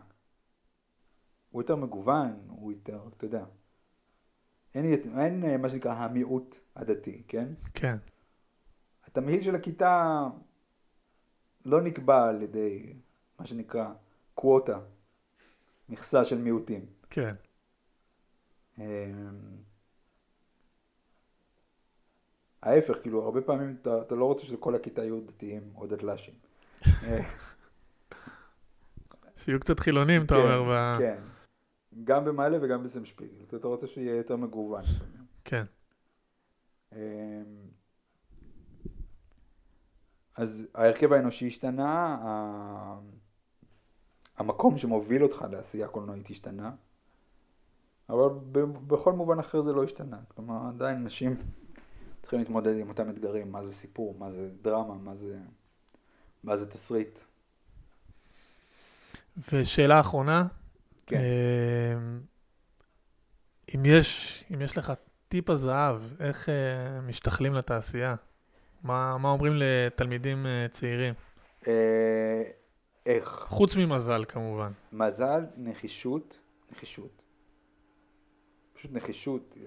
הוא 1.52 1.62
יותר 1.62 1.76
מגוון, 1.76 2.39
הוא 2.47 2.72
יותר, 2.72 3.02
אתה 3.18 3.26
יודע. 3.26 3.45
אין, 4.76 4.86
אין 5.20 5.43
אה, 5.45 5.58
מה 5.58 5.70
שנקרא 5.70 5.93
המיעוט 5.93 6.60
הדתי, 6.76 7.24
כן? 7.28 7.47
כן. 7.74 7.97
התמהיל 9.08 9.41
של 9.41 9.56
הכיתה 9.56 10.24
לא 11.66 11.82
נקבע 11.82 12.30
על 12.30 12.41
ידי 12.41 12.93
מה 13.39 13.45
שנקרא 13.45 13.93
קווטה, 14.34 14.80
מכסה 15.89 16.26
של 16.26 16.38
מיעוטים. 16.38 16.86
כן. 17.10 17.34
אמ, 18.78 18.84
ההפך, 22.62 22.97
כאילו, 23.02 23.24
הרבה 23.24 23.41
פעמים 23.41 23.78
אתה, 23.82 24.02
אתה 24.02 24.16
לא 24.16 24.26
רוצה 24.26 24.45
שלכל 24.45 24.76
הכיתה 24.76 25.04
יהיו 25.04 25.22
דתיים 25.22 25.74
או 25.76 25.88
דתל"שים. 25.88 26.34
שיהיו 29.38 29.60
קצת 29.60 29.80
חילונים, 29.80 30.26
אתה 30.26 30.36
כן, 30.36 30.54
אומר. 30.54 30.95
כן. 30.99 31.20
גם 32.04 32.26
במעלה 32.26 32.58
וגם 32.62 32.84
בסמשפיגל. 32.84 33.56
אתה 33.56 33.68
רוצה 33.68 33.88
שיהיה 33.88 34.16
יותר 34.16 34.36
מגוון. 34.36 34.84
כן. 35.44 35.64
אמ, 36.94 37.00
אז 40.36 40.68
ההרכב 40.76 41.14
האנושי 41.14 41.48
השתנה, 41.48 42.18
המקום 44.38 44.78
שמוביל 44.78 45.24
אותך 45.24 45.46
לעשייה 45.52 45.88
קולנועית 45.88 46.30
השתנה, 46.30 46.72
אבל 48.10 48.28
בכל 48.88 49.14
מובן 49.14 49.39
אחר 49.39 49.64
זה 49.64 49.74
לא 49.74 49.84
השתנה. 49.84 50.18
כלומר, 50.36 50.68
עדיין 50.68 50.98
אנשים 50.98 51.36
צריכים 52.22 52.39
להתמודד 52.39 52.80
עם 52.80 52.89
אותם 52.89 53.10
אתגרים, 53.10 53.52
מה 53.52 53.64
זה 53.64 53.74
סיפור, 53.74 54.16
מה 54.20 54.32
זה 54.32 54.50
דרמה, 54.62 54.94
מה 54.94 55.16
זה, 55.16 55.38
מה 56.44 56.58
זה 56.58 56.72
תסריט. 56.72 57.20
ושאלה 59.54 60.00
אחרונה, 60.00 60.48
כן. 61.06 61.18
אמ, 61.18 62.22
אם 63.76 63.86
יש, 63.86 64.43
אם 64.54 64.62
יש 64.62 64.78
לך 64.78 64.93
טיפ 65.28 65.49
הזהב, 65.49 66.02
איך 66.22 66.49
אה, 66.49 67.02
משתחלים 67.02 67.54
לתעשייה? 67.54 68.16
מה, 68.84 69.18
מה 69.18 69.30
אומרים 69.30 69.54
לתלמידים 69.56 70.45
אה, 70.45 70.68
צעירים? 70.72 71.14
אה, 71.68 72.43
איך? 73.06 73.45
חוץ 73.47 73.76
ממזל 73.76 74.26
כמובן. 74.28 74.72
מזל, 74.91 75.45
נחישות, 75.58 76.39
נחישות. 76.72 77.22
פשוט 78.74 78.91
נחישות 78.93 79.58
אה, 79.58 79.66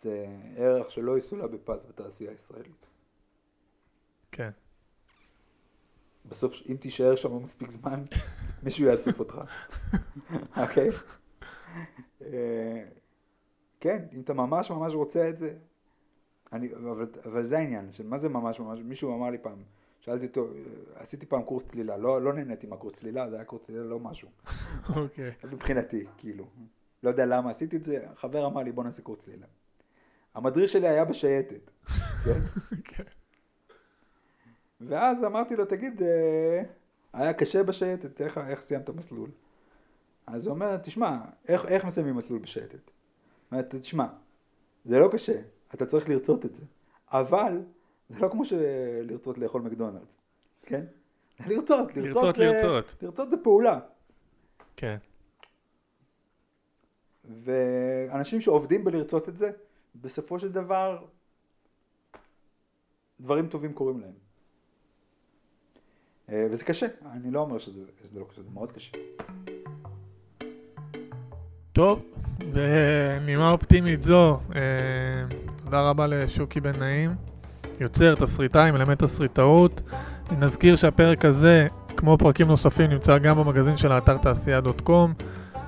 זה 0.00 0.26
ערך 0.56 0.90
שלא 0.90 1.18
יסולא 1.18 1.46
בפז 1.46 1.86
בתעשייה 1.86 2.30
הישראלית. 2.30 2.86
כן. 4.32 4.50
בסוף, 6.26 6.62
אם 6.70 6.76
תישאר 6.76 7.16
שם 7.16 7.42
מספיק 7.42 7.70
זמן, 7.70 8.02
מישהו 8.62 8.86
יאסוף 8.86 9.18
אותך. 9.18 9.40
אוקיי? 10.56 10.88
אה, 12.22 12.84
כן, 13.80 14.04
אם 14.12 14.20
אתה 14.20 14.34
ממש 14.34 14.70
ממש 14.70 14.94
רוצה 14.94 15.28
את 15.28 15.38
זה, 15.38 15.54
אני, 16.52 16.74
אבל, 16.74 17.06
אבל 17.24 17.42
זה 17.42 17.58
העניין, 17.58 17.92
של 17.92 18.06
מה 18.06 18.18
זה 18.18 18.28
ממש 18.28 18.60
ממש, 18.60 18.80
מישהו 18.84 19.14
אמר 19.14 19.30
לי 19.30 19.38
פעם, 19.38 19.62
שאלתי 20.00 20.26
אותו, 20.26 20.46
אה, 20.46 20.52
עשיתי 20.94 21.26
פעם 21.26 21.42
קורס 21.42 21.64
צלילה, 21.64 21.96
לא, 21.96 22.22
לא 22.22 22.32
נהניתי 22.32 22.66
מהקורס 22.66 22.94
צלילה, 22.94 23.30
זה 23.30 23.36
היה 23.36 23.44
קורס 23.44 23.62
צלילה 23.62 23.84
לא 23.84 24.00
משהו. 24.00 24.28
אוקיי. 24.96 25.32
מבחינתי, 25.52 26.04
כאילו. 26.18 26.46
לא 27.02 27.08
יודע 27.08 27.26
למה 27.26 27.50
עשיתי 27.50 27.76
את 27.76 27.84
זה, 27.84 28.06
חבר 28.16 28.46
אמר 28.46 28.62
לי 28.62 28.72
בוא 28.72 28.84
נעשה 28.84 29.02
קורס 29.02 29.18
צלילה. 29.18 29.46
המדריך 30.34 30.70
שלי 30.70 30.88
היה 30.88 31.04
בשייטת, 31.04 31.70
כן? 32.24 32.40
כן. 32.88 33.21
ואז 34.88 35.24
אמרתי 35.24 35.56
לו, 35.56 35.64
תגיד, 35.64 36.02
אה, 36.02 36.62
היה 37.12 37.32
קשה 37.32 37.62
בשייטת, 37.62 38.20
איך, 38.20 38.38
איך 38.38 38.62
סיימת 38.62 38.90
מסלול? 38.90 39.30
אז 40.26 40.46
הוא 40.46 40.54
אומר, 40.54 40.76
תשמע, 40.76 41.18
איך, 41.48 41.66
איך 41.66 41.84
מסיימים 41.84 42.16
מסלול 42.16 42.38
בשייטת? 42.38 42.90
אומרת, 43.52 43.74
תשמע, 43.74 44.06
זה 44.84 44.98
לא 44.98 45.08
קשה, 45.12 45.40
אתה 45.74 45.86
צריך 45.86 46.08
לרצות 46.08 46.44
את 46.44 46.54
זה. 46.54 46.64
אבל, 47.12 47.62
זה 48.08 48.18
לא 48.18 48.28
כמו 48.28 48.42
לרצות 49.02 49.38
לאכול 49.38 49.62
מקדונלדס, 49.62 50.16
כן? 50.62 50.84
לרצות, 51.46 51.96
לרצות, 51.96 51.96
לרצות, 51.96 52.36
זה, 52.36 52.44
לרצות. 52.44 53.02
לרצות 53.02 53.30
זה 53.30 53.36
פעולה. 53.42 53.80
כן. 54.76 54.96
ואנשים 57.24 58.40
שעובדים 58.40 58.84
בלרצות 58.84 59.28
את 59.28 59.36
זה, 59.36 59.50
בסופו 59.94 60.38
של 60.38 60.52
דבר, 60.52 61.04
דברים 63.20 63.48
טובים 63.48 63.72
קורים 63.72 64.00
להם. 64.00 64.31
אה, 66.30 66.46
וזה 66.50 66.64
קשה, 66.64 66.86
אני 67.12 67.30
לא 67.30 67.40
אומר 67.40 67.58
שזה, 67.58 67.80
שזה 68.02 68.20
לא 68.20 68.24
קשה, 68.30 68.42
זה 68.42 68.48
מאוד 68.54 68.72
קשה. 68.72 68.90
טוב, 71.72 72.02
בנימה 72.52 73.50
אופטימית 73.50 74.02
זו, 74.02 74.40
אה, 74.54 74.60
תודה 75.64 75.80
רבה 75.80 76.06
לשוקי 76.06 76.60
בן 76.60 76.78
נעים, 76.78 77.10
יוצר, 77.80 78.14
תסריטאי, 78.14 78.70
מלמד 78.70 78.94
תסריטאות. 78.94 79.82
נזכיר 80.38 80.76
שהפרק 80.76 81.24
הזה, 81.24 81.66
כמו 81.96 82.18
פרקים 82.18 82.46
נוספים, 82.46 82.90
נמצא 82.90 83.18
גם 83.18 83.36
במגזין 83.36 83.76
של 83.76 83.92
האתר 83.92 84.18
תעשייה.קום. 84.18 85.14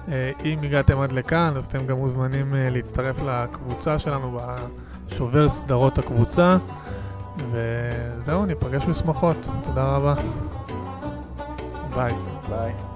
אה, 0.08 0.32
אם 0.44 0.58
הגעתם 0.62 1.00
עד 1.00 1.12
לכאן, 1.12 1.52
אז 1.56 1.66
אתם 1.66 1.86
גם 1.86 1.96
מוזמנים 1.96 2.54
להצטרף 2.56 3.16
לקבוצה 3.22 3.98
שלנו 3.98 4.38
בשובר 5.06 5.48
סדרות 5.48 5.98
הקבוצה. 5.98 6.56
וזהו, 7.50 8.46
ניפגש 8.46 8.86
בשמחות. 8.86 9.48
תודה 9.64 9.96
רבה. 9.96 10.14
ביי. 11.94 12.14
ביי. 12.48 12.93